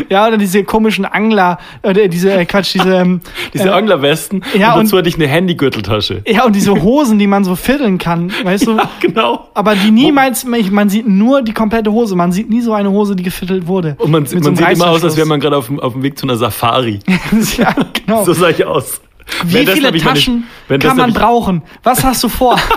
Ja, 0.08 0.26
oder 0.28 0.36
diese 0.36 0.62
komischen 0.62 1.06
Angler, 1.06 1.58
oder 1.82 2.06
diese, 2.06 2.34
äh, 2.34 2.44
Quatsch, 2.44 2.74
diese, 2.74 2.96
ähm, 2.96 3.20
Diese 3.54 3.68
äh, 3.68 3.72
Anglerwesten. 3.72 4.42
ja, 4.58 4.74
und 4.74 4.84
dazu 4.84 4.96
und- 4.96 4.98
hatte 5.00 5.08
ich 5.08 5.14
eine 5.14 5.26
Handygürteltasche. 5.26 6.20
ja, 6.26 6.44
und 6.44 6.54
diese 6.54 6.82
Hosen, 6.82 7.18
die 7.18 7.26
man 7.26 7.44
so 7.44 7.56
vierteln 7.56 7.96
kann, 7.96 8.30
weißt 8.44 8.66
du? 8.66 8.76
Genau. 9.00 9.48
Aber 9.54 9.74
die 9.74 9.90
niemals, 9.90 10.44
man 10.44 10.90
sieht 10.90 11.08
nur 11.08 11.40
die 11.42 11.52
komplette 11.54 11.92
Hose, 11.92 12.14
man 12.14 12.30
sieht 12.30 12.50
nie 12.50 12.60
so 12.60 12.74
eine 12.74 12.90
Hose, 12.90 13.16
die 13.16 13.22
geviertelt 13.22 13.66
wurde. 13.66 13.94
Und 13.98 14.10
man, 14.10 14.22
man 14.24 14.42
so 14.42 14.54
sieht 14.54 14.68
immer 14.68 14.88
aus, 14.90 15.02
als 15.02 15.16
wäre 15.16 15.26
man 15.26 15.31
gerade 15.40 15.56
auf, 15.56 15.66
dem- 15.66 15.80
auf 15.80 15.92
dem 15.92 16.02
Weg 16.02 16.18
zu 16.18 16.26
einer 16.26 16.36
Safari. 16.36 17.00
ja, 17.58 17.74
genau. 17.92 18.24
So 18.24 18.32
sah 18.32 18.48
ich 18.50 18.64
aus. 18.64 19.00
Wie 19.44 19.52
Währenddessen 19.54 19.76
viele 19.78 19.90
meine- 19.92 20.02
Taschen 20.02 20.44
währenddessen 20.68 20.96
kann 20.96 21.12
man 21.12 21.14
brauchen? 21.14 21.62
Was 21.82 22.04
hast 22.04 22.22
du 22.22 22.28
vor? 22.28 22.58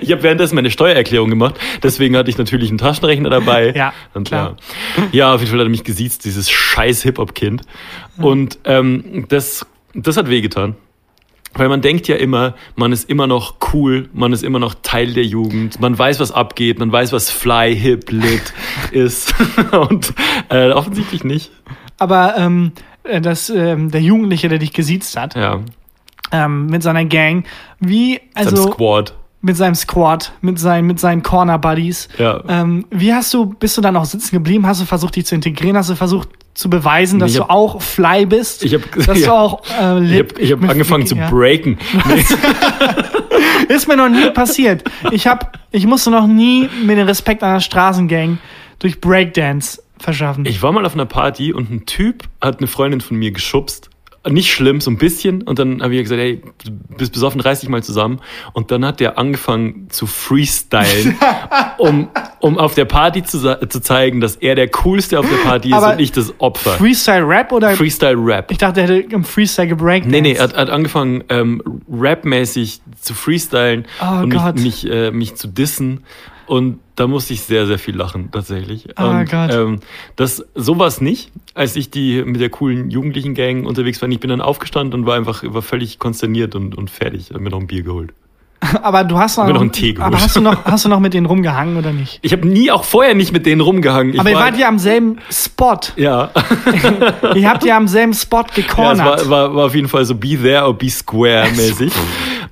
Ich 0.00 0.10
habe 0.12 0.22
währenddessen 0.22 0.54
meine 0.54 0.70
Steuererklärung 0.70 1.28
gemacht, 1.28 1.56
deswegen 1.82 2.16
hatte 2.16 2.30
ich 2.30 2.38
natürlich 2.38 2.68
einen 2.70 2.78
Taschenrechner 2.78 3.30
dabei. 3.30 3.72
Ja, 3.76 3.92
und, 4.14 4.28
klar. 4.28 4.56
Ja. 4.96 5.02
ja, 5.12 5.34
auf 5.34 5.40
jeden 5.40 5.50
Fall 5.50 5.60
hat 5.60 5.66
er 5.66 5.70
mich 5.70 5.84
gesiezt, 5.84 6.24
dieses 6.24 6.50
scheiß 6.50 7.02
Hip-Hop-Kind. 7.02 7.62
Und 8.16 8.58
ähm, 8.64 9.26
das, 9.28 9.66
das 9.94 10.16
hat 10.16 10.28
wehgetan. 10.28 10.76
Weil 11.54 11.68
man 11.68 11.82
denkt 11.82 12.08
ja 12.08 12.16
immer, 12.16 12.54
man 12.76 12.92
ist 12.92 13.08
immer 13.10 13.26
noch 13.26 13.56
cool, 13.72 14.08
man 14.12 14.32
ist 14.32 14.42
immer 14.42 14.58
noch 14.58 14.74
Teil 14.82 15.12
der 15.12 15.24
Jugend, 15.24 15.80
man 15.80 15.98
weiß, 15.98 16.18
was 16.20 16.32
abgeht, 16.32 16.78
man 16.78 16.90
weiß, 16.90 17.12
was 17.12 17.30
fly, 17.30 17.76
hip, 17.76 18.10
lit 18.10 18.54
ist. 18.92 19.34
Und 19.72 20.14
äh, 20.48 20.70
offensichtlich 20.70 21.24
nicht. 21.24 21.50
Aber 21.98 22.36
ähm, 22.38 22.72
äh, 23.04 23.20
das, 23.20 23.50
ähm, 23.50 23.90
der 23.90 24.00
Jugendliche, 24.00 24.48
der 24.48 24.58
dich 24.58 24.72
gesiezt 24.72 25.16
hat, 25.16 25.34
Ja, 25.34 25.60
ähm, 26.32 26.66
mit 26.66 26.82
seiner 26.82 27.04
Gang, 27.04 27.44
wie, 27.78 28.20
also, 28.34 28.50
also 28.50 28.72
Squad. 28.72 29.14
Mit 29.42 29.56
seinem 29.56 29.74
Squad, 29.74 30.32
mit 30.40 30.58
seinen, 30.58 30.86
mit 30.86 31.00
seinen 31.00 31.22
Corner 31.22 31.58
Buddies, 31.58 32.08
Ja. 32.18 32.42
ähm, 32.48 32.86
wie 32.90 33.12
hast 33.12 33.34
du, 33.34 33.46
bist 33.46 33.76
du 33.76 33.80
dann 33.80 33.96
auch 33.96 34.04
sitzen 34.04 34.36
geblieben? 34.36 34.66
Hast 34.66 34.80
du 34.80 34.84
versucht, 34.84 35.16
dich 35.16 35.26
zu 35.26 35.34
integrieren? 35.34 35.76
Hast 35.76 35.90
du 35.90 35.96
versucht 35.96 36.28
zu 36.54 36.70
beweisen, 36.70 37.18
dass 37.18 37.32
ich 37.32 37.38
du 37.38 37.42
hab- 37.42 37.50
auch 37.50 37.82
fly 37.82 38.24
bist? 38.24 38.64
Ich 38.64 38.72
hab- 38.74 38.90
dass 38.94 39.18
du 39.18 39.24
ja. 39.26 39.32
auch 39.32 39.62
äh, 39.80 40.04
Ich 40.04 40.10
lip, 40.10 40.32
habe 40.34 40.40
ich 40.42 40.52
hab 40.52 40.68
angefangen 40.70 41.06
zu 41.06 41.16
ja. 41.16 41.28
breaken. 41.28 41.78
Nee. 42.08 43.74
Ist 43.74 43.88
mir 43.88 43.96
noch 43.96 44.08
nie 44.08 44.30
passiert. 44.30 44.84
Ich 45.10 45.26
hab, 45.26 45.58
ich 45.70 45.86
musste 45.86 46.10
noch 46.10 46.26
nie 46.26 46.68
mir 46.84 46.96
den 46.96 47.06
Respekt 47.06 47.42
einer 47.42 47.60
Straßengang 47.60 48.38
durch 48.78 49.00
Breakdance 49.00 49.82
verschaffen. 49.98 50.44
Ich 50.46 50.62
war 50.62 50.72
mal 50.72 50.84
auf 50.84 50.94
einer 50.94 51.06
Party 51.06 51.52
und 51.52 51.70
ein 51.70 51.86
Typ 51.86 52.24
hat 52.40 52.58
eine 52.58 52.66
Freundin 52.66 53.00
von 53.00 53.16
mir 53.16 53.30
geschubst. 53.30 53.88
Nicht 54.28 54.52
schlimm, 54.52 54.80
so 54.80 54.90
ein 54.90 54.98
bisschen. 54.98 55.42
Und 55.42 55.58
dann 55.58 55.82
habe 55.82 55.94
ich 55.94 56.02
gesagt, 56.02 56.20
hey, 56.20 56.40
du 56.64 56.70
bist 56.96 57.12
besoffen, 57.12 57.40
reiß 57.40 57.60
dich 57.60 57.68
mal 57.68 57.82
zusammen. 57.82 58.20
Und 58.52 58.70
dann 58.70 58.84
hat 58.84 59.00
der 59.00 59.18
angefangen 59.18 59.88
zu 59.90 60.06
freestylen, 60.06 61.18
um, 61.78 62.08
um 62.40 62.56
auf 62.56 62.74
der 62.74 62.84
Party 62.84 63.24
zu, 63.24 63.38
zu 63.68 63.80
zeigen, 63.80 64.20
dass 64.20 64.36
er 64.36 64.54
der 64.54 64.68
Coolste 64.68 65.18
auf 65.18 65.28
der 65.28 65.36
Party 65.38 65.70
ist 65.70 65.74
Aber 65.74 65.92
und 65.94 66.00
ich 66.00 66.12
das 66.12 66.32
Opfer. 66.38 66.72
Freestyle 66.72 67.26
Rap 67.26 67.50
oder? 67.50 67.70
Freestyle 67.72 68.16
Rap. 68.16 68.50
ich 68.52 68.58
dachte, 68.58 68.80
er 68.82 68.88
hätte 68.88 69.14
im 69.14 69.24
Freestyle 69.24 69.66
gebreakt. 69.68 70.06
Nee, 70.06 70.20
nee, 70.20 70.34
er 70.34 70.44
hat, 70.44 70.56
hat 70.56 70.70
angefangen, 70.70 71.24
ähm, 71.28 71.60
rapmäßig 71.90 72.80
zu 73.00 73.14
freestylen 73.14 73.86
Oh 74.00 74.22
und 74.22 74.30
Gott. 74.30 74.54
mich, 74.54 74.84
mich, 74.84 74.90
äh, 74.90 75.10
mich 75.10 75.34
zu 75.34 75.48
dissen. 75.48 76.04
Und 76.46 76.80
da 76.96 77.06
musste 77.06 77.32
ich 77.32 77.42
sehr, 77.42 77.66
sehr 77.66 77.78
viel 77.78 77.96
lachen, 77.96 78.30
tatsächlich. 78.30 78.88
Oh 78.98 79.04
und, 79.04 79.30
Gott. 79.30 79.52
Ähm, 79.52 79.80
das, 80.16 80.44
sowas 80.54 81.00
nicht, 81.00 81.30
als 81.54 81.76
ich 81.76 81.90
die 81.90 82.22
mit 82.24 82.40
der 82.40 82.50
coolen 82.50 82.90
jugendlichen 82.90 83.34
Gang 83.34 83.66
unterwegs 83.66 84.00
war. 84.02 84.08
Ich 84.08 84.20
bin 84.20 84.30
dann 84.30 84.40
aufgestanden 84.40 85.00
und 85.00 85.06
war 85.06 85.16
einfach 85.16 85.42
war 85.46 85.62
völlig 85.62 85.98
konsterniert 85.98 86.54
und, 86.54 86.76
und 86.76 86.90
fertig. 86.90 87.30
Hab 87.32 87.40
mir 87.40 87.50
noch 87.50 87.60
ein 87.60 87.66
Bier 87.66 87.82
geholt. 87.82 88.12
Aber 88.82 89.04
du 89.04 89.18
hast 89.18 89.38
noch, 89.38 89.48
noch 89.48 89.60
einen 89.60 89.72
Tee 89.72 89.92
geholt. 89.92 90.14
aber 90.14 90.22
hast 90.22 90.36
du 90.36 90.40
noch, 90.40 90.64
hast 90.64 90.84
du 90.84 90.88
noch 90.88 91.00
mit 91.00 91.14
denen 91.14 91.26
rumgehangen 91.26 91.76
oder 91.76 91.92
nicht? 91.92 92.20
Ich 92.22 92.32
habe 92.32 92.46
nie, 92.46 92.70
auch 92.70 92.84
vorher 92.84 93.14
nicht 93.14 93.32
mit 93.32 93.44
denen 93.44 93.60
rumgehangen. 93.60 94.14
Ich 94.14 94.20
aber 94.20 94.30
ihr 94.30 94.36
war, 94.36 94.44
wart 94.44 94.58
ja 94.58 94.68
am 94.68 94.78
selben 94.78 95.18
Spot. 95.30 95.80
Ja, 95.96 96.30
Ihr 97.34 97.48
habt 97.48 97.64
ja 97.64 97.76
am 97.76 97.88
selben 97.88 98.14
Spot 98.14 98.38
ja 98.38 98.46
es 98.48 98.54
gecornert. 98.54 99.28
war, 99.28 99.30
war, 99.30 99.54
war 99.56 99.66
auf 99.66 99.74
jeden 99.74 99.88
Fall 99.88 100.04
so 100.04 100.14
be 100.14 100.40
there 100.40 100.64
or 100.64 100.74
be 100.74 100.88
square 100.88 101.48
mäßig. 101.50 101.92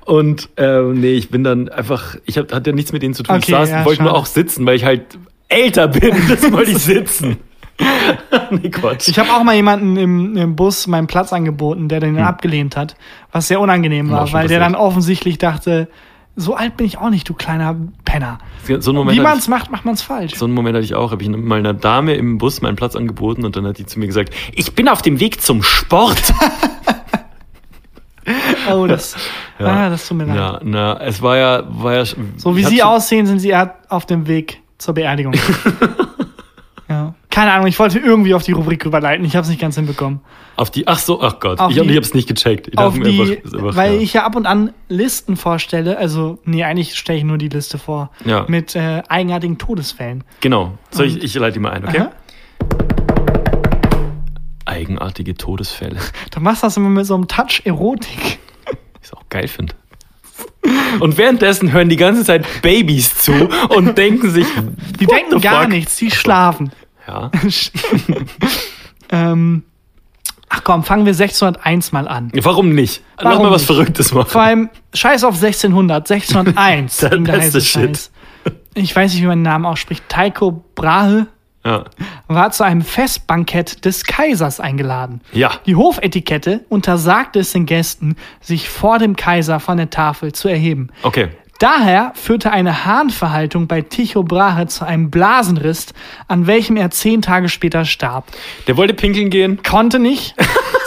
Und 0.05 0.49
ähm, 0.57 0.99
nee, 0.99 1.13
ich 1.13 1.29
bin 1.29 1.43
dann 1.43 1.69
einfach, 1.69 2.15
ich 2.25 2.37
hab, 2.37 2.51
hatte 2.51 2.71
ja 2.71 2.75
nichts 2.75 2.91
mit 2.91 3.03
denen 3.03 3.13
zu 3.13 3.23
tun. 3.23 3.35
Okay, 3.35 3.45
ich 3.47 3.51
saß, 3.51 3.69
ja, 3.69 3.85
wollte 3.85 4.03
nur 4.03 4.15
auch 4.15 4.25
sitzen, 4.25 4.65
weil 4.65 4.75
ich 4.75 4.85
halt 4.85 5.17
älter 5.47 5.87
bin. 5.87 6.15
Das 6.29 6.51
wollte 6.51 6.71
ich 6.71 6.79
sitzen. 6.79 7.37
nee, 8.51 8.69
Quatsch. 8.69 9.07
Ich 9.07 9.19
habe 9.19 9.31
auch 9.31 9.43
mal 9.43 9.55
jemanden 9.55 9.97
im, 9.97 10.37
im 10.37 10.55
Bus 10.55 10.87
meinen 10.87 11.07
Platz 11.07 11.33
angeboten, 11.33 11.87
der 11.87 11.99
den 11.99 12.17
abgelehnt 12.17 12.75
hat, 12.75 12.95
was 13.31 13.47
sehr 13.47 13.59
unangenehm 13.59 14.09
War 14.09 14.27
schon 14.27 14.39
weil 14.39 14.47
der 14.47 14.59
dann 14.59 14.75
offensichtlich 14.75 15.37
dachte, 15.37 15.87
so 16.35 16.55
alt 16.55 16.77
bin 16.77 16.85
ich 16.85 16.97
auch 16.97 17.09
nicht, 17.09 17.27
du 17.27 17.33
kleiner 17.33 17.75
Penner. 18.05 18.39
so 18.79 18.93
Wie 18.93 19.19
man 19.19 19.37
es 19.37 19.47
macht, 19.47 19.69
macht 19.69 19.83
man 19.83 19.95
es 19.95 20.01
falsch. 20.01 20.35
So 20.35 20.45
einen 20.45 20.53
Moment 20.53 20.75
hatte 20.75 20.85
ich 20.85 20.95
auch. 20.95 21.11
Habe 21.11 21.21
ich 21.23 21.29
mal 21.29 21.59
einer 21.59 21.73
Dame 21.73 22.13
im 22.15 22.37
Bus 22.37 22.61
meinen 22.61 22.75
Platz 22.75 22.95
angeboten 22.95 23.43
und 23.43 23.55
dann 23.55 23.65
hat 23.65 23.77
die 23.77 23.85
zu 23.85 23.99
mir 23.99 24.07
gesagt, 24.07 24.33
ich 24.53 24.73
bin 24.73 24.87
auf 24.87 25.01
dem 25.01 25.19
Weg 25.19 25.41
zum 25.41 25.61
Sport. 25.61 26.33
Oh, 28.71 28.85
das, 28.87 29.15
ah, 29.59 29.89
das 29.89 30.07
tut 30.07 30.17
mir 30.17 30.25
leid. 30.25 30.35
ja, 30.35 30.59
na, 30.63 30.99
es 31.01 31.21
war 31.21 31.37
ja, 31.37 31.63
war 31.67 31.95
ja 31.95 32.05
So 32.37 32.55
wie 32.55 32.63
sie 32.63 32.83
aussehen, 32.83 33.25
sind 33.25 33.39
sie 33.39 33.53
auf 33.89 34.05
dem 34.05 34.27
Weg 34.27 34.61
zur 34.77 34.93
Beerdigung. 34.93 35.33
ja. 36.89 37.13
Keine 37.29 37.53
Ahnung, 37.53 37.67
ich 37.67 37.79
wollte 37.79 37.97
irgendwie 37.97 38.33
auf 38.33 38.43
die 38.43 38.51
Rubrik 38.51 38.85
überleiten. 38.85 39.25
Ich 39.25 39.35
habe 39.35 39.43
es 39.43 39.49
nicht 39.49 39.61
ganz 39.61 39.75
hinbekommen. 39.75 40.19
Auf 40.57 40.69
die, 40.69 40.87
ach 40.87 40.99
so, 40.99 41.21
ach 41.21 41.39
Gott, 41.39 41.59
Auf 41.59 41.71
ich, 41.71 41.79
und 41.79 41.87
die- 41.87 41.91
ich 41.91 41.95
habe 41.97 42.05
es 42.05 42.13
nicht 42.13 42.27
gecheckt. 42.27 42.67
Ich 42.67 42.77
auf 42.77 42.93
die, 42.99 43.41
einfach, 43.53 43.75
weil 43.75 43.95
ja. 43.95 44.01
ich 44.01 44.13
ja 44.13 44.25
ab 44.25 44.35
und 44.35 44.45
an 44.45 44.73
Listen 44.89 45.37
vorstelle. 45.37 45.97
Also, 45.97 46.39
nee, 46.43 46.63
eigentlich 46.63 46.95
stelle 46.95 47.19
ich 47.19 47.23
nur 47.23 47.37
die 47.37 47.47
Liste 47.47 47.77
vor. 47.77 48.11
Ja. 48.25 48.45
Mit 48.47 48.75
äh, 48.75 49.01
eigenartigen 49.07 49.57
Todesfällen. 49.57 50.23
Genau. 50.41 50.73
Soll 50.91 51.05
ich, 51.07 51.23
ich 51.23 51.33
leite 51.35 51.53
die 51.53 51.59
mal 51.59 51.71
ein, 51.71 51.85
okay? 51.85 51.99
Aha. 52.01 52.11
Eigenartige 54.81 55.35
Todesfälle. 55.35 55.99
Du 56.31 56.39
machst 56.39 56.63
das 56.63 56.75
immer 56.77 56.89
mit 56.89 57.05
so 57.05 57.13
einem 57.15 57.27
Touch 57.27 57.61
Erotik. 57.65 58.39
Ich 59.03 59.11
auch 59.13 59.23
geil 59.29 59.47
finde. 59.47 59.73
Und 60.99 61.17
währenddessen 61.17 61.71
hören 61.71 61.89
die 61.89 61.95
ganze 61.95 62.23
Zeit 62.23 62.45
Babys 62.61 63.15
zu 63.17 63.33
und 63.69 63.97
denken 63.97 64.29
sich, 64.29 64.45
Die 64.99 65.07
denken 65.07 65.41
gar 65.41 65.67
nichts, 65.67 65.95
die 65.95 66.11
schlafen. 66.11 66.71
Ja. 67.07 67.31
ähm, 69.11 69.63
ach 70.49 70.63
komm, 70.63 70.83
fangen 70.83 71.05
wir 71.05 71.13
1601 71.13 71.91
mal 71.91 72.07
an. 72.07 72.31
Warum 72.41 72.73
nicht? 72.75 73.01
Lass 73.17 73.25
Warum 73.33 73.43
mal 73.47 73.51
was 73.51 73.61
nicht? 73.61 73.67
Verrücktes 73.67 74.13
machen. 74.13 74.29
Vor 74.29 74.41
allem, 74.41 74.69
scheiß 74.93 75.23
auf 75.23 75.35
1600, 75.35 76.09
1601. 76.11 76.97
That- 76.97 77.11
ging 77.11 77.25
der 77.25 77.33
that's 77.35 77.45
heiße 77.47 77.59
the 77.59 77.65
shit. 77.65 77.81
Scheiß. 77.89 78.11
Ich 78.75 78.95
weiß 78.95 79.13
nicht, 79.13 79.23
wie 79.23 79.27
man 79.27 79.39
den 79.39 79.43
Namen 79.43 79.65
ausspricht. 79.65 80.03
Tycho 80.09 80.63
Brahe 80.75 81.27
Ja. 81.63 81.85
war 82.27 82.51
zu 82.51 82.63
einem 82.63 82.81
Festbankett 82.81 83.85
des 83.85 84.03
Kaisers 84.03 84.59
eingeladen. 84.59 85.21
Ja. 85.31 85.51
Die 85.65 85.75
Hofetikette 85.75 86.65
untersagte 86.69 87.39
es 87.39 87.51
den 87.51 87.65
Gästen, 87.65 88.15
sich 88.39 88.67
vor 88.69 88.97
dem 88.97 89.15
Kaiser 89.15 89.59
von 89.59 89.77
der 89.77 89.89
Tafel 89.89 90.33
zu 90.33 90.47
erheben. 90.47 90.89
Okay. 91.03 91.29
Daher 91.71 92.11
führte 92.15 92.49
eine 92.51 92.85
Harnverhaltung 92.85 93.67
bei 93.67 93.81
Tycho 93.83 94.23
Brahe 94.23 94.65
zu 94.65 94.83
einem 94.83 95.11
Blasenriss, 95.11 95.93
an 96.27 96.47
welchem 96.47 96.75
er 96.75 96.89
zehn 96.89 97.21
Tage 97.21 97.49
später 97.49 97.85
starb. 97.85 98.25
Der 98.65 98.77
wollte 98.77 98.95
pinkeln 98.95 99.29
gehen. 99.29 99.59
Konnte 99.61 99.99
nicht. 99.99 100.33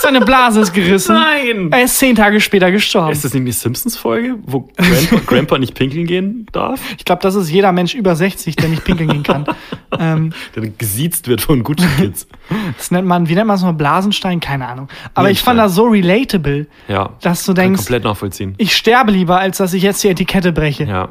Seine 0.02 0.20
Blase 0.20 0.60
ist 0.60 0.72
gerissen. 0.74 1.14
Nein! 1.14 1.70
Er 1.70 1.84
ist 1.84 1.96
zehn 2.00 2.16
Tage 2.16 2.40
später 2.40 2.72
gestorben. 2.72 3.12
Ist 3.12 3.24
das 3.24 3.32
nicht 3.34 3.46
die 3.46 3.52
Simpsons-Folge, 3.52 4.34
wo 4.44 4.68
Grandpa, 4.76 5.16
Grandpa 5.26 5.58
nicht 5.58 5.74
pinkeln 5.76 6.06
gehen 6.06 6.46
darf? 6.50 6.80
Ich 6.98 7.04
glaube, 7.04 7.22
das 7.22 7.36
ist 7.36 7.50
jeder 7.50 7.70
Mensch 7.70 7.94
über 7.94 8.16
60, 8.16 8.56
der 8.56 8.68
nicht 8.68 8.84
pinkeln 8.84 9.08
gehen 9.10 9.22
kann. 9.22 9.46
ähm, 9.98 10.32
Der 10.56 10.68
gesiezt 10.70 11.28
wird 11.28 11.40
von 11.40 11.62
Gucci 11.62 11.86
Kids. 11.98 12.26
das 12.76 12.90
nennt 12.90 13.06
man, 13.06 13.28
wie 13.28 13.36
nennt 13.36 13.46
man 13.46 13.56
es 13.56 13.62
noch? 13.62 13.72
Blasenstein? 13.74 14.40
Keine 14.40 14.66
Ahnung. 14.66 14.88
Aber 15.14 15.30
ich 15.30 15.40
fand 15.40 15.60
das 15.60 15.76
so 15.76 15.84
relatable, 15.84 16.66
Ja. 16.88 17.10
dass 17.22 17.44
du 17.44 17.54
Kann 17.54 17.62
denkst, 17.66 17.82
komplett 17.82 18.02
nachvollziehen. 18.04 18.54
ich 18.58 18.76
sterbe 18.76 19.12
lieber, 19.12 19.38
als 19.38 19.58
dass 19.58 19.72
ich 19.72 19.84
jetzt 19.84 20.02
die 20.02 20.08
Etikette 20.08 20.52
breche. 20.52 20.63
Ja. 20.70 21.08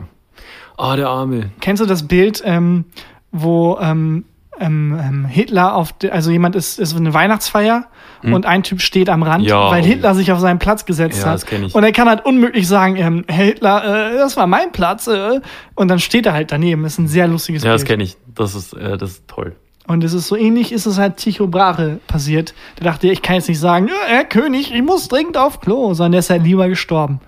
Oh, 0.78 0.94
der 0.96 1.08
Arme. 1.10 1.52
Kennst 1.62 1.82
du 1.82 1.86
das 1.86 2.08
Bild, 2.08 2.42
ähm, 2.46 2.86
wo 3.32 3.78
ähm, 3.80 4.26
ähm, 4.60 5.00
ähm, 5.02 5.26
Hitler 5.26 5.76
auf, 5.76 5.94
also 6.12 6.30
jemand 6.32 6.56
ist, 6.56 6.80
ist 6.80 6.96
eine 6.96 7.14
Weihnachtsfeier 7.14 7.86
und 8.24 8.46
ein 8.46 8.64
Typ 8.64 8.80
steht 8.82 9.10
am 9.10 9.22
Rand, 9.24 9.44
Hm. 9.44 9.50
Ja. 9.50 9.70
weil 9.72 9.84
Hitler 9.84 10.16
sich 10.16 10.32
auf 10.32 10.40
seinen 10.40 10.60
Platz 10.60 10.86
gesetzt 10.86 11.20
Ja, 11.22 11.26
hat. 11.28 11.34
das 11.36 11.46
kenn 11.46 11.64
ich. 11.66 11.76
Und 11.76 11.84
er 11.84 11.92
kann 11.92 12.08
halt 12.08 12.26
unmöglich 12.26 12.68
sagen, 12.68 12.96
ähm, 12.96 13.26
Herr 13.28 13.46
Hitler, 13.46 14.14
äh, 14.14 14.18
das 14.18 14.38
war 14.38 14.48
mein 14.48 14.72
Platz. 14.72 15.08
Äh, 15.08 15.42
und 15.76 15.88
dann 15.90 16.00
steht 16.00 16.26
er 16.26 16.34
halt 16.34 16.52
daneben. 16.52 16.84
Das 16.84 16.94
ist 16.94 17.00
ein 17.00 17.08
sehr 17.08 17.28
lustiges 17.28 17.64
Ja, 17.64 17.74
das 17.74 17.82
Bild. 17.82 17.90
kenne 17.90 18.04
ich. 18.04 18.18
Das 18.34 18.56
ist, 18.56 18.74
äh, 18.74 18.98
das 18.98 19.12
ist 19.12 19.28
toll. 19.28 19.56
Und 19.88 20.04
es 20.06 20.14
ist 20.14 20.28
so 20.30 20.38
ähnlich, 20.38 20.72
ist 20.72 20.86
es 20.86 20.98
halt 20.98 21.18
Tycho 21.18 21.48
Brahe 21.48 22.00
passiert. 22.08 22.54
Der 22.78 22.86
dachte, 22.86 23.10
ich 23.10 23.22
kann 23.22 23.36
jetzt 23.36 23.50
nicht 23.50 23.60
sagen, 23.60 23.88
ja, 23.90 23.94
Herr 24.08 24.24
König, 24.24 24.74
ich 24.74 24.82
muss 24.82 25.10
dringend 25.10 25.36
auf 25.38 25.60
Klo, 25.60 25.94
sondern 25.94 26.14
der 26.14 26.20
ist 26.20 26.30
halt 26.30 26.44
lieber 26.44 26.70
gestorben. 26.70 27.20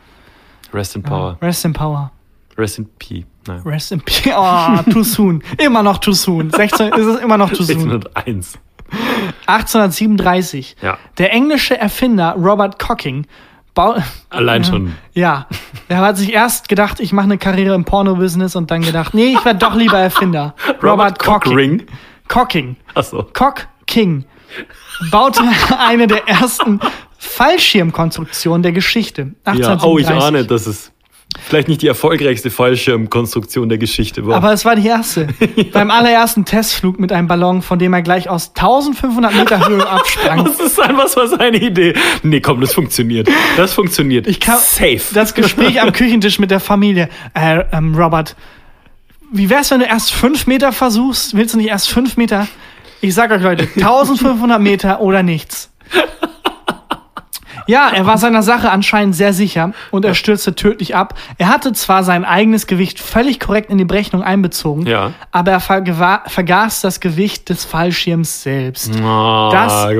Rest 0.73 0.95
in 0.95 1.03
Power. 1.03 1.38
Rest 1.41 1.65
in 1.65 1.73
Power. 1.73 2.11
Rest 2.58 2.80
in 2.80 2.88
P. 2.99 3.26
Naja. 3.47 3.62
Rest 3.66 3.91
in 3.91 4.01
Peace. 4.01 4.34
Oh, 4.36 4.91
too 4.91 5.03
soon. 5.03 5.43
Immer 5.58 5.84
noch 5.84 5.97
too 5.97 6.14
soon. 6.14 6.49
16 6.51 6.93
ist 6.93 7.06
es 7.06 7.20
immer 7.20 7.38
noch 7.38 7.49
too 7.49 7.64
soon. 7.64 7.91
1601. 7.91 8.60
1837. 9.45 10.78
Ja. 10.82 10.97
Der 11.18 11.34
englische 11.34 11.78
Erfinder 11.78 12.36
Robert 12.38 12.80
Cocking 12.80 13.28
bau 13.74 13.95
Allein 14.30 14.64
schon. 14.64 14.95
ja, 15.14 15.47
er 15.89 15.97
hat 15.97 16.18
sich 16.18 16.32
erst 16.34 16.70
gedacht, 16.70 16.99
ich 16.99 17.12
mache 17.12 17.26
eine 17.26 17.38
Karriere 17.38 17.76
im 17.76 17.84
Porno-Business 17.84 18.56
und 18.56 18.72
dann 18.72 18.82
gedacht, 18.82 19.14
nee, 19.14 19.34
ich 19.34 19.43
werde 19.43 19.60
doch 19.60 19.76
lieber 19.76 19.99
Erfinder. 19.99 20.56
Robert, 20.84 21.20
Cocking. 21.20 21.51
Cockring. 21.51 21.86
Cocking. 22.28 22.76
Achso. 22.93 23.28
Cock 23.34 23.68
King 23.86 24.26
baute 25.12 25.41
eine 25.80 26.08
der 26.08 26.28
ersten 26.28 26.80
Fallschirmkonstruktionen 27.18 28.64
der 28.64 28.72
Geschichte. 28.72 29.34
Ja. 29.45 29.53
1837. 29.53 29.86
Oh, 29.86 29.99
ich 29.99 30.10
ahne, 30.10 30.45
dass 30.45 30.68
es 30.68 30.91
vielleicht 31.41 31.67
nicht 31.67 31.81
die 31.81 31.88
erfolgreichste 31.88 32.49
Fallschirmkonstruktion 32.49 33.69
der 33.69 33.77
Geschichte 33.77 34.25
war. 34.25 34.36
Aber 34.38 34.53
es 34.53 34.65
war 34.65 34.75
die 34.75 34.88
erste. 34.88 35.27
Beim 35.73 35.91
allerersten 35.91 36.45
Testflug 36.45 36.99
mit 36.99 37.11
einem 37.11 37.27
Ballon, 37.27 37.61
von 37.61 37.79
dem 37.79 37.93
er 37.93 38.01
gleich 38.01 38.29
aus 38.29 38.49
1500 38.55 39.33
Meter 39.36 39.67
Höhe 39.67 39.88
absprang. 39.89 40.45
das 40.45 40.59
ist 40.59 40.79
einfach 40.79 41.05
was 41.05 41.17
war 41.17 41.27
seine 41.27 41.57
Idee. 41.57 41.93
Nee, 42.23 42.41
komm, 42.41 42.61
das 42.61 42.73
funktioniert. 42.73 43.29
Das 43.57 43.73
funktioniert. 43.73 44.27
Ich 44.27 44.39
kann, 44.39 44.57
Safe. 44.59 45.01
Das 45.13 45.33
Gespräch 45.33 45.81
am 45.81 45.91
Küchentisch 45.93 46.39
mit 46.39 46.51
der 46.51 46.59
Familie. 46.59 47.09
Äh, 47.33 47.63
ähm, 47.71 47.95
Robert, 47.95 48.36
wie 49.31 49.49
wär's, 49.49 49.71
wenn 49.71 49.79
du 49.79 49.86
erst 49.86 50.13
fünf 50.13 50.47
Meter 50.47 50.71
versuchst? 50.71 51.36
Willst 51.36 51.53
du 51.53 51.57
nicht 51.57 51.69
erst 51.69 51.89
fünf 51.89 52.17
Meter? 52.17 52.47
Ich 53.01 53.13
sag 53.13 53.31
euch 53.31 53.41
Leute, 53.41 53.67
1500 53.75 54.59
Meter 54.59 55.01
oder 55.01 55.21
nichts. 55.21 55.69
Ja, 57.68 57.89
er 57.89 58.05
war 58.05 58.18
seiner 58.18 58.43
Sache 58.43 58.70
anscheinend 58.72 59.16
sehr 59.16 59.34
sicher 59.34 59.72
und 59.91 60.05
er 60.05 60.13
stürzte 60.13 60.55
tödlich 60.55 60.95
ab. 60.95 61.16
Er 61.38 61.49
hatte 61.49 61.74
zwar 61.74 62.03
sein 62.03 62.26
eigenes 62.26 62.68
Gewicht 62.68 62.99
völlig 62.99 63.39
korrekt 63.39 63.70
in 63.70 63.78
die 63.78 63.86
Berechnung 63.86 64.24
einbezogen, 64.24 64.86
Ja. 64.86 65.11
aber 65.32 65.51
er 65.51 65.59
vergaß 65.59 66.82
das 66.82 66.99
Gewicht 66.99 67.49
des 67.49 67.66
Fallschirms 67.66 68.43
selbst. 68.43 68.91
Ah, 69.01 69.49
Das. 69.51 69.91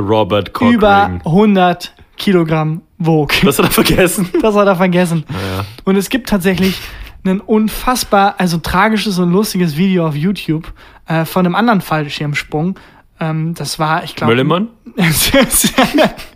Über 0.62 1.20
100 1.26 1.94
Kilogramm 2.18 2.82
wog. 2.98 3.34
Das 3.44 3.58
hat 3.60 3.66
er 3.66 3.72
vergessen. 3.72 4.30
Das 4.42 4.56
hat 4.56 4.68
er 4.68 4.76
vergessen. 4.76 5.26
ja. 5.30 5.66
Und 5.84 5.96
es 5.98 6.10
gibt 6.10 6.30
tatsächlich 6.30 6.80
ein 7.26 7.42
unfassbar, 7.42 8.36
also 8.38 8.58
tragisches 8.58 9.18
und 9.20 9.32
lustiges 9.32 9.78
Video 9.78 10.08
auf 10.08 10.16
YouTube 10.16 10.72
äh, 11.08 11.26
von 11.26 11.46
einem 11.46 11.56
anderen 11.56 11.82
Fallschirmsprung. 11.82 12.80
Ähm, 13.20 13.54
das 13.56 13.80
war, 13.80 14.04
ich 14.04 14.16
glaube. 14.16 14.34
Möllemann? 14.34 14.68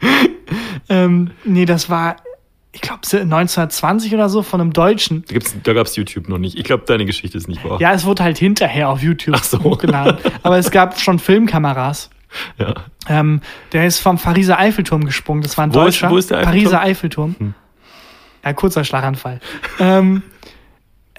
ähm, 0.88 1.30
nee, 1.44 1.64
das 1.64 1.88
war, 1.90 2.16
ich 2.72 2.80
glaube, 2.80 3.00
1920 3.02 4.14
oder 4.14 4.28
so 4.28 4.42
von 4.42 4.60
einem 4.60 4.72
Deutschen. 4.72 5.24
Da, 5.28 5.34
gibt's, 5.34 5.54
da 5.62 5.72
gab's 5.72 5.96
YouTube 5.96 6.28
noch 6.28 6.38
nicht. 6.38 6.56
Ich 6.58 6.64
glaube, 6.64 6.84
deine 6.86 7.04
Geschichte 7.04 7.36
ist 7.38 7.48
nicht 7.48 7.64
wahr. 7.64 7.80
Ja, 7.80 7.92
es 7.92 8.04
wurde 8.04 8.22
halt 8.24 8.38
hinterher 8.38 8.88
auf 8.88 9.02
YouTube 9.02 9.34
Ach 9.38 9.44
so. 9.44 9.62
hochgeladen. 9.62 10.18
Aber 10.42 10.58
es 10.58 10.70
gab 10.70 10.98
schon 11.00 11.18
Filmkameras. 11.18 12.10
Ja. 12.58 12.74
Ähm, 13.08 13.40
der 13.72 13.86
ist 13.86 13.98
vom 13.98 14.16
Pariser 14.18 14.58
Eiffelturm 14.58 15.04
gesprungen. 15.04 15.42
Das 15.42 15.58
war 15.58 15.64
ein 15.66 15.74
Wo 15.74 15.80
ist- 15.80 15.96
Deutscher. 16.00 16.10
wo 16.10 16.16
ist 16.16 16.30
der 16.30 16.38
Eiffelturm? 16.38 16.62
Pariser 16.62 16.80
Eiffelturm. 16.82 17.34
Ja, 18.44 18.52
kurzer 18.52 18.84
Schlaganfall. 18.84 19.40
ähm, 19.80 20.22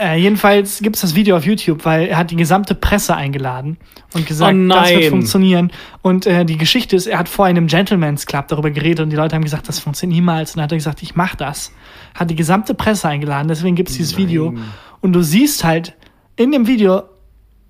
äh, 0.01 0.15
jedenfalls 0.15 0.81
gibt 0.81 0.95
es 0.95 1.01
das 1.01 1.15
Video 1.15 1.37
auf 1.37 1.45
YouTube, 1.45 1.85
weil 1.85 2.07
er 2.07 2.17
hat 2.17 2.31
die 2.31 2.35
gesamte 2.35 2.73
Presse 2.75 3.15
eingeladen 3.15 3.77
und 4.13 4.25
gesagt, 4.25 4.55
Oh 4.55 4.67
das 4.67 4.89
wird 4.89 5.01
nein. 5.01 5.09
funktionieren. 5.09 5.71
Und 6.01 6.25
äh, 6.25 6.43
die 6.43 6.57
Geschichte 6.57 6.95
ist, 6.95 7.05
er 7.07 7.19
hat 7.19 7.29
in 7.37 7.43
einem 7.45 7.67
Gentleman's 7.67 8.25
Club 8.25 8.47
darüber 8.47 8.71
geredet 8.71 9.01
und 9.01 9.09
die 9.11 9.15
Leute 9.15 9.35
haben 9.35 9.43
gesagt, 9.43 9.67
das 9.69 9.79
funktioniert 9.79 10.15
niemals. 10.15 10.51
Und 10.51 10.57
dann 10.57 10.63
hat 10.63 10.71
er 10.71 10.77
gesagt, 10.77 11.03
ich 11.03 11.15
mach 11.15 11.35
das. 11.35 11.71
Hat 12.15 12.29
die 12.29 12.35
gesamte 12.35 12.73
Presse 12.73 13.07
eingeladen, 13.07 13.47
deswegen 13.47 13.75
gibt 13.75 13.89
es 13.89 13.97
dieses 13.97 14.17
Video. 14.17 14.53
Und 15.01 15.13
du 15.13 15.21
siehst 15.21 15.63
halt 15.63 15.93
in 16.35 16.51
dem 16.51 16.67
Video, 16.67 17.03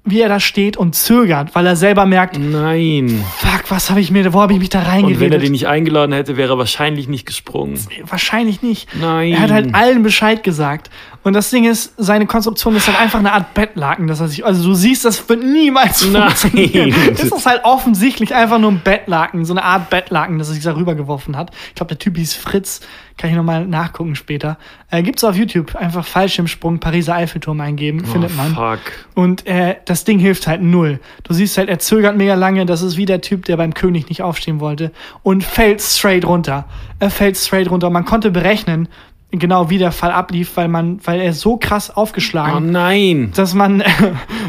wie 0.04 0.20
er 0.22 0.30
da 0.30 0.40
steht 0.40 0.78
und 0.78 0.96
zögert, 0.96 1.54
weil 1.54 1.68
er 1.68 1.76
selber 1.76 2.08
merkt, 2.08 2.40
Nein. 2.40 3.24
fuck, 3.38 3.70
was 3.70 3.92
habe 3.92 4.00
ich 4.02 4.10
mir, 4.10 4.34
wo 4.34 4.42
habe 4.42 4.54
ich 4.54 4.60
mich 4.60 4.70
da 4.70 4.80
Und 4.80 4.86
wenn 4.86 4.92
er 4.92 5.04
reingeredet? 5.08 5.44
den 5.44 5.52
nicht 5.52 5.68
eingeladen 5.68 6.12
hätte, 6.14 6.38
wäre 6.38 6.54
er 6.54 6.58
wahrscheinlich 6.58 7.08
nicht 7.08 7.28
gesprungen. 7.28 7.80
Wahrscheinlich 8.08 8.64
nicht. 8.64 8.90
Nein. 9.00 9.34
Er 9.34 9.42
hat 9.42 9.52
halt 9.52 9.76
allen 9.76 10.02
Bescheid 10.02 10.44
gesagt. 10.44 10.90
Und 11.24 11.34
das 11.34 11.51
Ding 11.51 11.65
ist, 11.65 11.93
seine 11.97 12.26
Konstruktion 12.26 12.76
ist 12.76 12.88
halt 12.88 12.99
einfach 12.99 13.19
eine 13.19 13.32
Art 13.32 13.53
Bettlaken, 13.53 14.07
dass 14.07 14.19
er 14.19 14.28
sich, 14.28 14.43
also 14.43 14.69
du 14.69 14.74
siehst, 14.74 15.05
das 15.05 15.28
wird 15.30 15.43
niemals 15.43 16.05
Nein. 16.07 16.32
funktionieren. 16.32 16.95
Das 17.11 17.24
ist 17.24 17.45
halt 17.45 17.63
offensichtlich 17.63 18.34
einfach 18.34 18.57
nur 18.57 18.72
ein 18.72 18.82
Bettlaken, 18.84 19.45
so 19.45 19.53
eine 19.53 19.63
Art 19.63 19.89
Bettlaken, 19.89 20.39
das 20.39 20.49
er 20.49 20.55
sich 20.55 20.63
da 20.63 20.76
rübergeworfen 20.76 21.38
hat. 21.38 21.51
Ich 21.69 21.76
glaube, 21.76 21.89
der 21.89 21.99
Typ 21.99 22.17
hieß 22.17 22.34
Fritz, 22.34 22.82
kann 23.17 23.30
ich 23.30 23.36
nochmal 23.36 23.67
nachgucken 23.67 24.15
später. 24.15 24.57
Äh, 24.89 25.03
gibt's 25.03 25.24
auf 25.24 25.36
YouTube, 25.36 25.76
einfach 25.76 26.05
Fallschirmsprung, 26.05 26.80
Pariser 26.80 27.15
Eiffelturm 27.15 27.61
eingeben, 27.61 28.03
findet 28.05 28.36
man. 28.36 28.53
Oh, 28.53 28.72
fuck. 28.72 28.80
Und 29.13 29.45
äh, 29.45 29.76
das 29.86 30.05
Ding 30.05 30.17
hilft 30.17 30.47
halt 30.47 30.61
null. 30.61 30.99
Du 31.24 31.34
siehst 31.34 31.57
halt, 31.57 31.69
er 31.69 31.80
zögert 31.80 32.17
mega 32.17 32.34
lange. 32.34 32.65
Das 32.65 32.82
ist 32.82 32.97
wie 32.97 33.05
der 33.05 33.22
Typ, 33.22 33.45
der 33.45 33.57
beim 33.57 33.74
König 33.74 34.09
nicht 34.09 34.24
aufstehen 34.24 34.59
wollte. 34.59 34.91
Und 35.22 35.43
fällt 35.43 35.82
straight 35.82 36.26
runter. 36.26 36.65
Er 36.99 37.11
fällt 37.11 37.38
straight 37.38 37.69
runter. 37.69 37.89
Man 37.89 38.05
konnte 38.05 38.32
berechnen, 38.32 38.88
genau 39.32 39.70
wie 39.70 39.78
der 39.78 39.92
Fall 39.92 40.12
ablief, 40.12 40.56
weil 40.58 40.68
man, 40.68 41.00
weil 41.06 41.20
er 41.22 41.34
so 41.34 41.58
krass 41.58 41.90
Oh 41.96 42.02
aufgeschlagen, 42.02 42.72
nein. 42.72 43.32
dass 43.36 43.54
man 43.54 43.82
äh, 43.82 43.90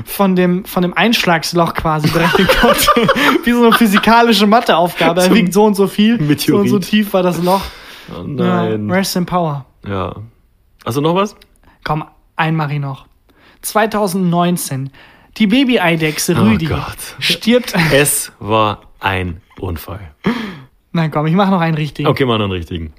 von 0.04 0.34
dem 0.36 0.64
von 0.64 0.82
dem 0.82 0.92
Einschlagsloch 0.94 1.74
quasi 1.74 2.08
berechnen 2.08 2.48
konnte, 2.60 2.86
wie 3.44 3.52
so 3.52 3.64
eine 3.66 3.72
physikalische 3.72 4.46
Matheaufgabe. 4.46 5.20
Er 5.20 5.26
Zum 5.28 5.34
wiegt 5.36 5.52
so 5.52 5.64
und 5.64 5.74
so 5.74 5.86
viel, 5.86 6.18
so 6.18 6.24
Meteorit. 6.24 6.60
und 6.62 6.68
so 6.68 6.78
tief 6.78 7.12
war 7.12 7.22
das 7.22 7.42
Loch. 7.42 7.62
Oh 8.10 8.24
Ja, 8.26 8.64
nein. 8.68 8.90
rest 8.90 9.14
in 9.16 9.24
power. 9.26 9.64
Ja. 9.86 10.14
Also 10.84 11.00
noch 11.00 11.14
was? 11.14 11.36
Komm, 11.84 12.04
ein 12.36 12.56
mach 12.56 12.70
ich 12.70 12.80
noch. 12.80 13.06
2019. 13.62 14.90
Die 15.38 15.46
Baby-Eidechse 15.46 16.36
Rüdi 16.38 16.66
Oh 16.70 16.74
Gott. 16.76 16.98
stirbt. 17.20 17.72
Es 17.92 18.32
war 18.38 18.82
ein 19.00 19.40
Unfall. 19.58 20.10
Nein, 20.92 21.10
komm, 21.10 21.26
ich 21.26 21.34
mach 21.34 21.48
noch 21.50 21.60
einen 21.60 21.76
richtigen. 21.76 22.08
Okay, 22.08 22.24
mal 22.26 22.36
noch 22.38 22.44
einen 22.44 22.52
richtigen. 22.52 22.92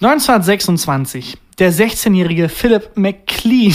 1926. 0.00 1.38
Der 1.58 1.72
16-jährige 1.72 2.48
Philip 2.48 2.90
McLean. 2.96 3.74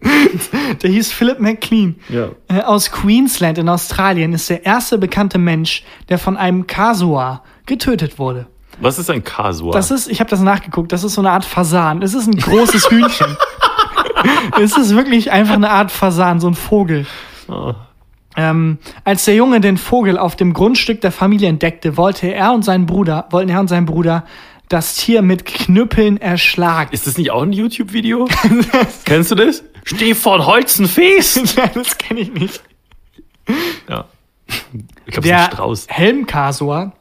der 0.82 0.90
hieß 0.90 1.12
Philip 1.12 1.40
McLean. 1.40 1.96
Ja. 2.08 2.30
Äh, 2.48 2.62
aus 2.62 2.90
Queensland 2.90 3.58
in 3.58 3.68
Australien 3.68 4.32
ist 4.32 4.48
der 4.48 4.64
erste 4.64 4.98
bekannte 4.98 5.38
Mensch, 5.38 5.84
der 6.08 6.18
von 6.18 6.36
einem 6.36 6.66
Kasua 6.66 7.42
getötet 7.66 8.18
wurde. 8.18 8.46
Was 8.80 8.98
ist 8.98 9.10
ein 9.10 9.22
Kasua? 9.22 9.72
Das 9.72 9.90
ist, 9.90 10.08
ich 10.08 10.20
habe 10.20 10.30
das 10.30 10.40
nachgeguckt, 10.40 10.92
das 10.92 11.04
ist 11.04 11.14
so 11.14 11.20
eine 11.20 11.30
Art 11.32 11.44
Fasan. 11.44 12.02
Es 12.02 12.14
ist 12.14 12.26
ein 12.26 12.36
großes 12.36 12.90
Hühnchen. 12.90 13.36
es 14.60 14.76
ist 14.76 14.94
wirklich 14.94 15.30
einfach 15.30 15.54
eine 15.54 15.70
Art 15.70 15.90
Fasan, 15.90 16.40
so 16.40 16.48
ein 16.48 16.54
Vogel. 16.54 17.06
Oh. 17.48 17.74
Ähm, 18.40 18.78
als 19.04 19.26
der 19.26 19.34
Junge 19.34 19.60
den 19.60 19.76
Vogel 19.76 20.16
auf 20.16 20.34
dem 20.34 20.54
Grundstück 20.54 21.02
der 21.02 21.12
Familie 21.12 21.50
entdeckte, 21.50 21.98
wollte 21.98 22.32
er 22.32 22.54
und 22.54 22.64
sein 22.64 22.86
Bruder, 22.86 23.26
wollten 23.28 23.50
er 23.50 23.60
und 23.60 23.68
sein 23.68 23.84
Bruder 23.84 24.24
das 24.70 24.96
Tier 24.96 25.20
mit 25.20 25.44
Knüppeln 25.44 26.16
erschlagen. 26.18 26.90
Ist 26.92 27.06
das 27.06 27.18
nicht 27.18 27.32
auch 27.32 27.42
ein 27.42 27.52
YouTube-Video? 27.52 28.26
Kennst 29.04 29.30
du 29.30 29.34
das? 29.34 29.62
Steh 29.84 30.14
vor 30.14 30.46
Holzenfees. 30.46 31.54
das 31.74 31.98
kenne 31.98 32.20
ich 32.20 32.32
nicht. 32.32 32.62
Ja. 33.88 34.06
Ich 35.04 35.12
glaube, 35.12 35.28
Der 35.28 35.44
Strauß. 35.52 35.88
Helmkasor 35.88 36.92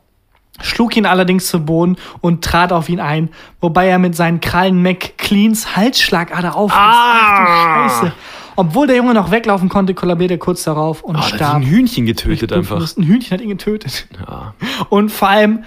schlug 0.62 0.98
ihn 0.98 1.06
allerdings 1.06 1.48
zu 1.48 1.64
Boden 1.64 1.96
und 2.20 2.44
trat 2.44 2.74
auf 2.74 2.90
ihn 2.90 3.00
ein, 3.00 3.30
wobei 3.62 3.88
er 3.88 3.98
mit 3.98 4.14
seinen 4.14 4.42
Krallen 4.42 4.82
McCleans 4.82 5.78
Halsschlagader 5.78 6.58
aufriss. 6.58 6.78
Ach 6.82 7.38
du 7.38 8.04
Scheiße. 8.10 8.14
Obwohl 8.60 8.88
der 8.88 8.98
Junge 8.98 9.14
noch 9.14 9.32
weglaufen 9.32 9.70
konnte, 9.70 9.94
kollabierte 9.94 10.34
er 10.34 10.38
kurz 10.38 10.64
darauf 10.66 11.02
und 11.02 11.16
Oh, 11.16 11.22
starb. 11.22 11.56
ein 11.56 11.64
Hühnchen 11.64 12.06
getötet 12.06 12.52
einfach. 12.52 12.86
Ein 12.98 13.04
Hühnchen 13.04 13.32
hat 13.32 13.42
ihn 13.42 13.50
getötet. 13.50 14.08
Ja. 14.28 14.54
Und 14.90 15.12
vor 15.14 15.30
allem, 15.30 15.64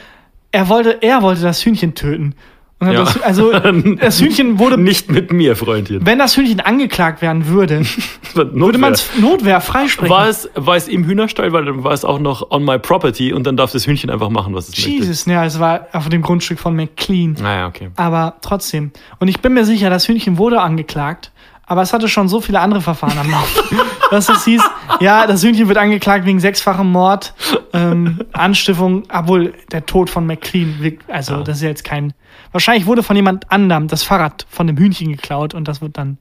er 0.50 0.68
wollte, 0.68 0.98
er 1.02 1.22
wollte 1.22 1.40
das 1.40 1.64
Hühnchen 1.64 1.94
töten. 1.94 2.34
Und 2.80 2.88
hat 2.88 2.94
Ja. 2.94 3.04
das, 3.04 3.22
also, 3.22 3.52
das 4.00 4.20
Hühnchen 4.20 4.58
wurde, 4.58 4.76
Nicht 4.76 5.10
mit 5.10 5.32
mir, 5.32 5.56
Freundchen. 5.56 6.04
wenn 6.04 6.18
das 6.18 6.36
Hühnchen 6.36 6.60
angeklagt 6.60 7.22
werden 7.22 7.46
würde, 7.46 7.82
würde 8.34 8.76
man 8.78 8.92
es 8.92 9.08
Notwehr 9.20 9.60
freisprechen. 9.62 10.10
war 10.14 10.28
es, 10.28 10.50
war 10.54 10.76
es 10.76 10.86
im 10.88 11.04
Hühnerstall, 11.04 11.52
weil 11.52 11.64
dann 11.64 11.84
war 11.84 11.92
es 11.92 12.04
auch 12.04 12.18
noch 12.18 12.50
on 12.50 12.62
my 12.64 12.78
property 12.78 13.32
und 13.32 13.46
dann 13.46 13.56
darf 13.56 13.72
das 13.72 13.86
Hühnchen 13.86 14.10
einfach 14.10 14.28
machen, 14.30 14.52
was 14.54 14.68
es 14.68 14.74
möchte. 14.76 14.90
Jesus, 14.90 15.24
ja, 15.26 15.44
es 15.46 15.58
war 15.60 15.86
auf 15.92 16.08
dem 16.10 16.20
Grundstück 16.22 16.58
von 16.58 16.74
McLean. 16.76 17.36
Naja, 17.40 17.68
okay. 17.68 17.88
Aber 17.96 18.34
trotzdem. 18.42 18.90
Und 19.20 19.28
ich 19.28 19.40
bin 19.40 19.54
mir 19.54 19.64
sicher, 19.64 19.88
das 19.88 20.08
Hühnchen 20.08 20.36
wurde 20.36 20.60
angeklagt, 20.60 21.30
aber 21.72 21.80
es 21.82 21.92
hatte 21.94 22.06
schon 22.06 22.28
so 22.28 22.42
viele 22.42 22.60
andere 22.60 22.82
Verfahren 22.82 23.16
am 23.18 23.30
Laufen, 23.30 23.80
dass 24.10 24.28
es 24.28 24.44
hieß, 24.44 24.62
ja, 25.00 25.26
das 25.26 25.42
Hühnchen 25.42 25.68
wird 25.68 25.78
angeklagt 25.78 26.26
wegen 26.26 26.38
sechsfachem 26.38 26.92
Mord, 26.92 27.32
ähm, 27.72 28.20
Anstiftung, 28.32 29.04
obwohl 29.10 29.54
der 29.72 29.86
Tod 29.86 30.10
von 30.10 30.26
McLean, 30.26 30.98
also 31.08 31.36
Ja. 31.36 31.42
das 31.42 31.56
ist 31.56 31.62
ja 31.62 31.68
jetzt 31.70 31.82
kein, 31.84 32.12
wahrscheinlich 32.52 32.84
wurde 32.86 33.02
von 33.02 33.16
jemand 33.16 33.50
anderem 33.50 33.88
das 33.88 34.02
Fahrrad 34.02 34.46
von 34.50 34.66
dem 34.66 34.76
Hühnchen 34.76 35.10
geklaut 35.12 35.54
und 35.54 35.66
das 35.66 35.80
wird 35.80 35.96
dann 35.96 36.18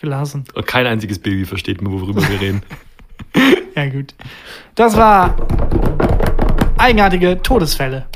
gelassen. 0.00 0.44
Und 0.54 0.66
kein 0.66 0.86
einziges 0.86 1.18
Baby 1.18 1.44
versteht 1.44 1.82
mehr, 1.82 1.90
worüber 1.92 2.22
wir 2.28 2.40
reden. 2.40 2.62
Ja, 3.76 3.86
gut. 3.88 4.14
Das 4.76 4.96
war 4.96 5.34
eigenartige 6.78 7.42
Todesfälle. 7.42 8.06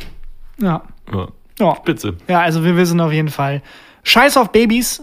Ja. 0.61 0.83
Ja. 1.13 1.27
Ja. 1.59 1.75
Spitze. 1.77 2.15
Ja, 2.29 2.41
also 2.43 2.65
wir 2.65 2.77
wissen 2.77 3.01
auf 3.01 3.13
jeden 3.13 3.29
Fall. 3.29 3.63
Scheiß 4.05 4.37
auf 4.37 4.53
Babys. 4.53 5.03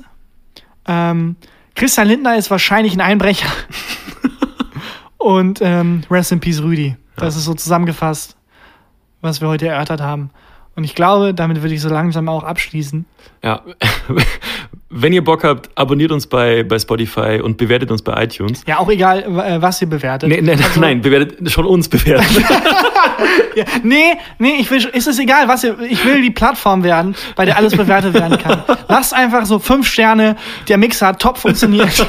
Ähm, 0.88 1.36
Christian 1.76 2.08
Lindner 2.08 2.38
ist 2.38 2.50
wahrscheinlich 2.50 2.94
ein 2.94 3.02
Einbrecher. 3.02 3.50
Und 5.18 5.60
ähm, 5.62 6.04
Rest 6.10 6.32
in 6.32 6.40
Peace 6.40 6.62
Rüdi. 6.62 6.96
Das 7.18 7.36
ist 7.36 7.46
so 7.46 7.54
zusammengefasst, 7.54 8.36
was 9.22 9.42
wir 9.42 9.48
heute 9.48 9.68
erörtert 9.68 10.02
haben. 10.02 10.30
Und 10.76 10.84
ich 10.84 10.96
glaube, 10.96 11.34
damit 11.34 11.62
würde 11.62 11.74
ich 11.74 11.82
so 11.82 11.90
langsam 11.90 12.30
auch 12.30 12.44
abschließen. 12.44 13.06
Ja. 13.44 13.62
Wenn 14.98 15.12
ihr 15.12 15.24
Bock 15.24 15.44
habt, 15.44 15.70
abonniert 15.76 16.12
uns 16.12 16.26
bei, 16.26 16.64
bei 16.64 16.80
Spotify 16.80 17.42
und 17.44 17.58
bewertet 17.58 17.92
uns 17.92 18.02
bei 18.02 18.24
iTunes. 18.24 18.64
Ja, 18.66 18.80
auch 18.80 18.90
egal, 18.90 19.24
äh, 19.24 19.62
was 19.62 19.82
ihr 19.82 19.90
bewertet. 19.90 20.30
Nee, 20.30 20.42
nee, 20.42 20.52
Also- 20.52 20.80
nein, 20.80 21.02
bewertet 21.02 21.52
schon 21.52 21.66
uns 21.66 21.90
bewerten. 21.90 22.26
Ja, 23.56 23.64
nee, 23.84 24.16
nee, 24.38 24.56
ich 24.60 24.70
will, 24.70 24.84
ist 24.92 25.08
es 25.08 25.18
egal, 25.18 25.48
was 25.48 25.64
ihr, 25.64 25.78
ich 25.90 26.04
will 26.04 26.22
die 26.22 26.30
Plattform 26.32 26.84
werden, 26.84 27.16
bei 27.38 27.46
der 27.46 27.56
alles 27.56 27.74
bewertet 27.76 28.14
werden 28.14 28.38
kann. 28.38 28.64
Lasst 28.90 29.14
einfach 29.14 29.46
so 29.46 29.60
fünf 29.60 29.88
Sterne, 29.88 30.36
der 30.68 30.78
Mixer 30.78 31.08
hat 31.08 31.22
top 31.22 31.38
funktioniert. 31.38 32.06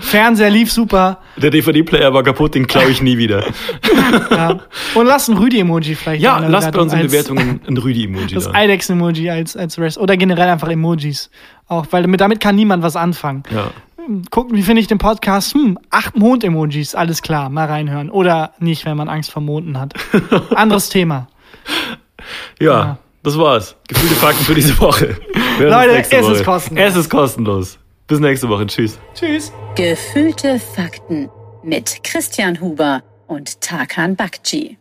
Fernseher 0.00 0.48
lief 0.48 0.72
super. 0.72 1.18
Der 1.36 1.50
DVD-Player 1.50 2.14
war 2.14 2.22
kaputt, 2.22 2.54
den 2.54 2.66
klaue 2.66 2.88
ich 2.88 3.02
nie 3.02 3.18
wieder. 3.18 3.44
Ja. 4.30 4.60
Und 4.94 5.04
lasst 5.06 5.28
ein 5.28 5.36
Rüdi-Emoji 5.36 5.94
vielleicht. 5.94 6.22
Ja, 6.22 6.38
lasst 6.38 6.72
bei 6.72 6.80
uns 6.80 6.92
in 6.94 7.00
als- 7.00 7.08
Bewertungen 7.12 7.60
ein 7.68 7.76
Rüdi-Emoji 7.76 8.34
Das 8.34 8.44
da. 8.44 8.54
Eidechsen-Emoji 8.54 9.28
als, 9.28 9.56
als 9.56 9.78
Rest. 9.78 9.98
Oder 9.98 10.15
generell 10.16 10.48
einfach 10.48 10.68
Emojis. 10.68 11.30
Auch, 11.68 11.86
weil 11.90 12.02
damit, 12.02 12.20
damit 12.20 12.40
kann 12.40 12.54
niemand 12.56 12.82
was 12.82 12.96
anfangen. 12.96 13.42
Ja. 13.50 13.70
Gucken, 14.30 14.56
wie 14.56 14.62
finde 14.62 14.80
ich 14.80 14.86
den 14.86 14.98
Podcast? 14.98 15.52
Hm, 15.54 15.78
acht 15.90 16.16
Mond-Emojis, 16.16 16.94
alles 16.94 17.22
klar, 17.22 17.48
mal 17.50 17.66
reinhören. 17.66 18.08
Oder 18.10 18.52
nicht, 18.60 18.84
wenn 18.86 18.96
man 18.96 19.08
Angst 19.08 19.32
vor 19.32 19.42
Monden 19.42 19.80
hat. 19.80 19.94
Anderes 20.54 20.88
Thema. 20.90 21.26
ja, 22.60 22.66
Ja. 22.66 22.98
das 23.24 23.36
war's. 23.36 23.74
Gefühlte 23.88 24.14
Fakten 24.14 24.44
für 24.44 24.54
diese 24.54 24.78
Woche. 24.80 25.16
Leute, 25.58 25.98
es 25.98 26.12
ist 26.12 26.22
Woche. 26.22 26.44
kostenlos. 26.44 26.84
Es 26.88 26.96
ist 26.96 27.10
kostenlos. 27.10 27.78
Bis 28.06 28.20
nächste 28.20 28.48
Woche. 28.48 28.66
Tschüss. 28.66 28.98
Tschüss. 29.14 29.52
Gefühlte 29.74 30.60
Fakten 30.60 31.28
mit 31.64 32.04
Christian 32.04 32.60
Huber 32.60 33.02
und 33.26 33.60
Tarkan 33.60 34.14
Bakci. 34.14 34.78